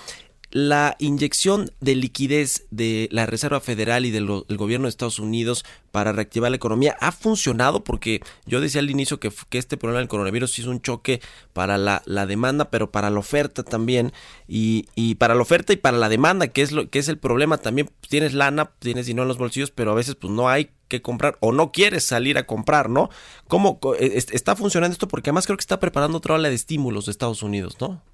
la 0.55 0.95
inyección 1.01 1.73
de 1.81 1.97
liquidez 1.97 2.69
de 2.71 3.09
la 3.11 3.27
Reserva 3.27 3.59
Federal 3.59 4.07
y 4.07 4.13
del, 4.13 4.25
gobierno 4.25 4.85
de 4.85 4.91
Estados 4.91 5.19
Unidos 5.19 5.65
para 5.91 6.13
reactivar 6.13 6.49
la 6.49 6.57
economía 6.57 6.97
ha 7.01 7.11
funcionado 7.11 7.83
porque 7.83 8.23
yo 8.47 8.61
decía 8.61 8.81
al 8.81 8.89
inicio 8.89 9.19
que, 9.19 9.33
este 9.51 9.77
problema 9.77 9.99
del 9.99 10.07
coronavirus 10.07 10.61
hizo 10.61 10.71
un 10.71 10.81
choque 10.81 11.21
para 11.53 11.77
la, 11.77 12.03
demanda 12.27 12.71
pero 12.71 12.93
para 12.93 13.11
la 13.11 13.19
oferta 13.19 13.65
también. 13.65 14.13
Y, 14.47 15.17
para 15.17 15.35
la 15.35 15.43
oferta 15.43 15.73
y 15.73 15.77
para 15.77 15.99
la 15.99 16.09
demanda 16.09 16.47
que 16.47 16.63
es 16.63 16.71
lo 16.71 16.89
que 16.89 17.01
es 17.01 17.09
el 17.09 17.19
problema. 17.19 17.59
También 17.59 17.91
tienes 18.09 18.33
lana 18.33 18.71
tienes 18.79 19.07
dinero 19.07 19.23
en 19.23 19.29
los 19.29 19.39
bolsillos 19.39 19.73
pero 19.73 19.91
a 19.91 19.95
veces 19.95 20.15
pues 20.15 20.33
no 20.33 20.49
hay 20.49 20.71
que 20.87 21.03
comprar 21.03 21.37
o 21.41 21.51
no 21.51 21.73
quieres 21.73 22.05
salir 22.05 22.39
a 22.39 22.47
comprar 22.47 22.91
no 22.91 23.11
cómo 23.49 23.81
está 23.99 24.55
funcionando 24.55 24.93
esto 24.93 25.09
porque 25.09 25.31
además 25.31 25.47
creo 25.47 25.57
que 25.57 25.63
está 25.63 25.81
preparando 25.81 26.19
otra 26.19 26.35
ola 26.35 26.49
de 26.49 26.55
estímulos 26.55 27.07
de 27.07 27.11
Estados 27.11 27.43
Unidos 27.43 27.77
no 27.81 28.14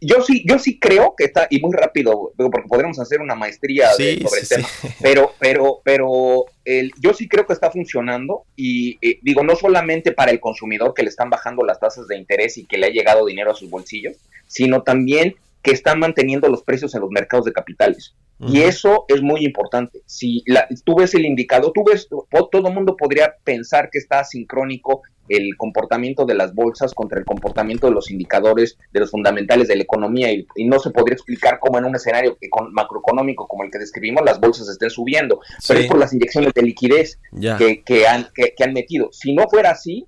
yo 0.00 0.22
sí, 0.22 0.44
yo 0.46 0.58
sí 0.58 0.78
creo 0.78 1.14
que 1.16 1.24
está, 1.24 1.46
y 1.50 1.60
muy 1.60 1.72
rápido, 1.72 2.32
porque 2.36 2.68
podríamos 2.68 2.98
hacer 2.98 3.20
una 3.20 3.34
maestría 3.34 3.92
sí, 3.92 4.16
de, 4.16 4.28
sobre 4.28 4.40
sí, 4.40 4.54
el 4.54 4.60
tema, 4.60 4.68
sí. 4.68 4.88
pero, 5.00 5.32
pero, 5.38 5.80
pero 5.84 6.44
el, 6.64 6.92
yo 7.00 7.14
sí 7.14 7.28
creo 7.28 7.46
que 7.46 7.52
está 7.52 7.70
funcionando 7.70 8.44
y 8.56 8.98
eh, 9.00 9.18
digo, 9.22 9.44
no 9.44 9.54
solamente 9.54 10.12
para 10.12 10.32
el 10.32 10.40
consumidor 10.40 10.94
que 10.94 11.02
le 11.02 11.08
están 11.08 11.30
bajando 11.30 11.64
las 11.64 11.78
tasas 11.78 12.08
de 12.08 12.16
interés 12.16 12.58
y 12.58 12.66
que 12.66 12.78
le 12.78 12.86
ha 12.86 12.90
llegado 12.90 13.26
dinero 13.26 13.52
a 13.52 13.54
sus 13.54 13.70
bolsillos, 13.70 14.16
sino 14.46 14.82
también 14.82 15.36
que 15.62 15.72
están 15.72 15.98
manteniendo 15.98 16.48
los 16.48 16.62
precios 16.62 16.94
en 16.94 17.00
los 17.00 17.10
mercados 17.10 17.46
de 17.46 17.52
capitales. 17.52 18.14
Uh 18.38 18.46
-huh. 18.46 18.54
Y 18.54 18.62
eso 18.62 19.04
es 19.08 19.22
muy 19.22 19.44
importante. 19.44 20.02
Si 20.06 20.42
la, 20.46 20.68
tú 20.84 20.96
ves 20.96 21.14
el 21.14 21.26
indicador, 21.26 21.72
tú 21.74 21.82
ves, 21.84 22.08
todo 22.08 22.68
el 22.68 22.74
mundo 22.74 22.96
podría 22.96 23.34
pensar 23.44 23.90
que 23.90 23.98
está 23.98 24.22
sincrónico 24.24 25.02
el 25.28 25.56
comportamiento 25.56 26.24
de 26.24 26.34
las 26.34 26.54
bolsas 26.54 26.94
contra 26.94 27.18
el 27.18 27.24
comportamiento 27.24 27.86
de 27.86 27.92
los 27.92 28.10
indicadores 28.10 28.78
de 28.92 29.00
los 29.00 29.10
fundamentales 29.10 29.68
de 29.68 29.76
la 29.76 29.82
economía 29.82 30.32
y, 30.32 30.46
y 30.56 30.66
no 30.66 30.78
se 30.78 30.90
podría 30.90 31.14
explicar 31.14 31.58
cómo 31.60 31.78
en 31.78 31.84
un 31.84 31.94
escenario 31.96 32.38
macroeconómico 32.70 33.46
como 33.46 33.64
el 33.64 33.70
que 33.70 33.78
describimos 33.78 34.24
las 34.24 34.40
bolsas 34.40 34.68
estén 34.68 34.90
subiendo, 34.90 35.40
sí. 35.58 35.66
pero 35.68 35.80
es 35.80 35.86
por 35.86 35.98
las 35.98 36.12
inyecciones 36.12 36.54
de 36.54 36.62
liquidez 36.62 37.20
que, 37.58 37.82
que, 37.84 38.06
han, 38.06 38.28
que, 38.34 38.54
que 38.56 38.64
han 38.64 38.72
metido. 38.72 39.10
Si 39.12 39.34
no 39.34 39.48
fuera 39.48 39.72
así, 39.72 40.06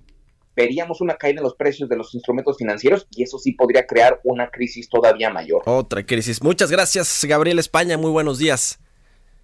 veríamos 0.55 1.01
una 1.01 1.15
caída 1.15 1.39
en 1.39 1.43
los 1.43 1.55
precios 1.55 1.87
de 1.89 1.95
los 1.97 2.13
instrumentos 2.13 2.57
financieros 2.57 3.07
y 3.11 3.23
eso 3.23 3.37
sí 3.37 3.53
podría 3.53 3.85
crear 3.85 4.19
una 4.23 4.49
crisis 4.49 4.89
todavía 4.89 5.29
mayor. 5.29 5.61
Otra 5.65 6.05
crisis. 6.05 6.41
Muchas 6.43 6.71
gracias, 6.71 7.23
Gabriel 7.27 7.59
España. 7.59 7.97
Muy 7.97 8.11
buenos 8.11 8.37
días. 8.37 8.79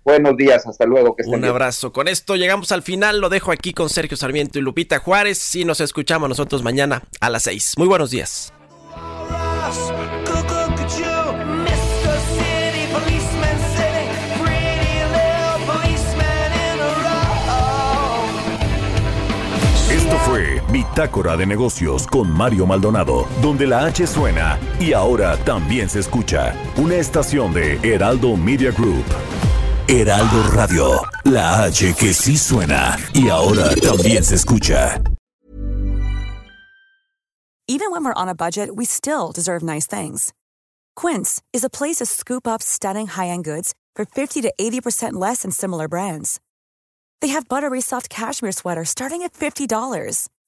Buenos 0.03 0.37
días, 0.37 0.65
hasta 0.65 0.85
luego. 0.85 1.15
Que 1.15 1.23
estén 1.23 1.35
Un 1.35 1.41
bien. 1.41 1.51
abrazo. 1.51 1.91
Con 1.91 2.07
esto 2.07 2.35
llegamos 2.37 2.71
al 2.71 2.81
final. 2.81 3.19
Lo 3.19 3.27
dejo 3.27 3.51
aquí 3.51 3.73
con 3.73 3.89
Sergio 3.89 4.15
Sarmiento 4.15 4.57
y 4.57 4.61
Lupita 4.61 4.99
Juárez. 4.99 5.53
Y 5.55 5.65
nos 5.65 5.81
escuchamos 5.81 6.29
nosotros 6.29 6.63
mañana 6.63 7.03
a 7.19 7.29
las 7.29 7.43
6. 7.43 7.73
Muy 7.77 7.87
buenos 7.87 8.11
días. 8.11 8.53
Bitácora 20.71 21.37
de 21.37 21.45
Negocios 21.45 22.05
con 22.07 22.31
Mario 22.31 22.65
Maldonado, 22.65 23.27
donde 23.41 23.67
la 23.67 23.85
H 23.85 24.05
suena 24.07 24.59
y 24.79 24.93
ahora 24.93 25.37
también 25.37 25.89
se 25.89 25.99
escucha. 25.99 26.53
Una 26.77 26.95
estación 26.95 27.53
de 27.53 27.79
Heraldo 27.83 28.35
Media 28.35 28.71
Group. 28.71 29.05
Heraldo 29.87 30.43
Radio, 30.51 31.01
la 31.23 31.63
H 31.63 31.93
que 31.97 32.13
sí 32.13 32.37
suena 32.37 32.97
y 33.13 33.29
ahora 33.29 33.73
también 33.75 34.23
se 34.23 34.35
escucha. 34.35 35.01
Even 37.69 37.91
when 37.91 38.03
we're 38.05 38.13
on 38.13 38.29
a 38.29 38.35
budget, 38.35 38.75
we 38.75 38.85
still 38.85 39.33
deserve 39.33 39.61
nice 39.61 39.85
things. 39.85 40.33
Quince 40.95 41.41
is 41.51 41.65
a 41.65 41.69
place 41.69 41.97
to 41.97 42.05
scoop 42.05 42.47
up 42.47 42.61
stunning 42.61 43.07
high-end 43.07 43.43
goods 43.43 43.73
for 43.93 44.05
50 44.05 44.41
to 44.41 44.53
80% 44.59 45.13
less 45.13 45.41
than 45.41 45.51
similar 45.51 45.87
brands. 45.87 46.39
They 47.21 47.29
have 47.29 47.47
buttery 47.49 47.81
soft 47.81 48.09
cashmere 48.09 48.53
sweaters 48.53 48.89
starting 48.89 49.21
at 49.23 49.33
$50, 49.33 50.29